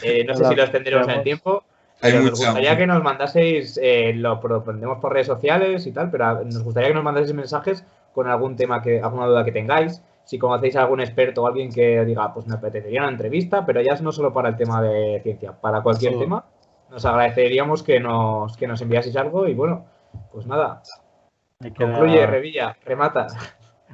eh, 0.02 0.24
no 0.24 0.34
sé 0.34 0.44
si 0.44 0.54
lo 0.54 0.62
extenderemos 0.62 1.08
en 1.08 1.14
el 1.14 1.22
tiempo, 1.22 1.64
nos 2.02 2.30
gustaría 2.30 2.76
que 2.76 2.86
nos 2.86 3.02
mandaseis, 3.02 3.78
eh, 3.82 4.12
lo 4.14 4.40
prendemos 4.40 4.98
por 4.98 5.12
redes 5.12 5.26
sociales 5.26 5.86
y 5.86 5.92
tal, 5.92 6.10
pero 6.10 6.44
nos 6.44 6.62
gustaría 6.62 6.90
que 6.90 6.94
nos 6.94 7.04
mandaseis 7.04 7.34
mensajes 7.34 7.84
con 8.14 8.28
algún 8.28 8.56
tema, 8.56 8.82
que 8.82 9.00
alguna 9.00 9.26
duda 9.26 9.44
que 9.44 9.52
tengáis. 9.52 10.02
Si 10.26 10.38
conocéis 10.38 10.76
a 10.76 10.82
algún 10.82 11.00
experto 11.00 11.42
o 11.42 11.46
alguien 11.46 11.72
que 11.72 12.04
diga, 12.04 12.34
pues 12.34 12.46
me 12.46 12.56
apetecería 12.56 13.00
una 13.00 13.10
entrevista, 13.10 13.64
pero 13.64 13.80
ya 13.80 13.94
es 13.94 14.02
no 14.02 14.12
solo 14.12 14.32
para 14.32 14.50
el 14.50 14.56
tema 14.56 14.82
de 14.82 15.20
ciencia, 15.22 15.52
para 15.52 15.82
cualquier 15.82 16.18
tema, 16.18 16.44
nos 16.90 17.04
agradeceríamos 17.04 17.82
que 17.82 17.98
nos, 17.98 18.56
que 18.56 18.66
nos 18.66 18.82
enviaseis 18.82 19.16
algo 19.16 19.46
y 19.46 19.54
bueno, 19.54 19.86
pues 20.30 20.46
nada. 20.46 20.82
Concluye, 21.76 22.26
Revilla, 22.26 22.76
remata. 22.84 23.28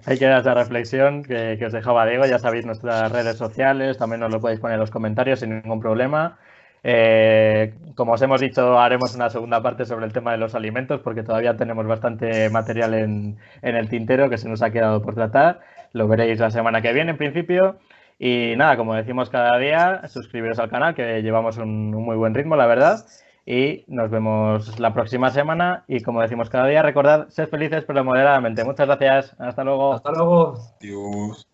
Hay 0.07 0.19
que 0.19 0.25
dar 0.25 0.41
esa 0.41 0.55
reflexión 0.55 1.23
que, 1.23 1.57
que, 1.59 1.67
os 1.67 1.73
dejaba 1.73 2.07
Diego. 2.07 2.27
Ya 2.27 2.39
sabéis 2.39 2.67
nuestras 2.67 3.13
redes 3.13 3.37
sociales, 3.37 3.99
también 3.99 4.21
nos 4.21 4.33
lo 4.33 4.41
podéis 4.41 4.59
poner 4.59 4.75
en 4.75 4.81
los 4.81 4.91
comentarios 4.91 5.41
sin 5.41 5.51
ningún 5.51 5.81
problema. 5.81 6.39
Eh, 6.85 7.75
como 7.95 8.13
os 8.13 8.23
hemos 8.23 8.41
dicho, 8.41 8.79
haremos 8.79 9.15
una 9.15 9.31
segunda 9.31 9.63
parte 9.63 9.85
sobre 9.85 10.05
el 10.05 10.13
tema 10.13 10.33
de 10.33 10.39
los 10.39 10.55
alimentos 10.55 11.01
porque 11.01 11.23
todavía 11.23 11.57
tenemos 11.57 11.87
bastante 11.87 12.51
material 12.51 12.95
en, 12.95 13.39
el 13.63 13.89
tintero 13.89 14.29
que 14.29 14.39
se 14.39 14.49
nos 14.49 14.63
ha 14.63 14.71
quedado 14.71 15.01
por 15.01 15.15
tratar. 15.15 15.61
Lo 15.93 16.09
veréis 16.09 16.39
la 16.41 16.51
semana 16.51 16.83
que 16.83 16.93
viene 16.93 17.13
en 17.13 17.17
principio. 17.17 17.77
Y 18.19 18.55
nada, 18.57 18.77
como 18.77 18.95
decimos 18.95 19.31
cada 19.31 19.59
día, 19.59 20.07
suscribiros 20.09 20.59
al 20.59 20.71
canal 20.71 20.95
que 20.95 21.23
llevamos 21.23 21.59
un, 21.59 21.91
muy 21.91 22.17
buen 22.17 22.35
ritmo, 22.35 22.57
la 22.57 22.67
verdad. 22.67 23.05
Y 23.45 23.85
nos 23.89 24.11
vemos 24.11 24.79
la 24.79 24.95
próxima 24.95 25.31
semana. 25.31 25.85
Y 25.89 26.01
como 26.03 26.23
decimos 26.23 26.49
cada 26.49 26.67
día, 26.69 26.83
recordad, 26.83 27.29
sed 27.29 27.49
felices 27.49 27.85
pero 27.87 28.05
moderadamente. 28.05 28.65
Muchas 28.65 28.87
gracias. 28.87 29.35
Hasta 29.39 29.65
luego. 29.65 29.95
Hasta 29.95 30.13
luego. 30.13 30.55
Adiós. 30.81 31.52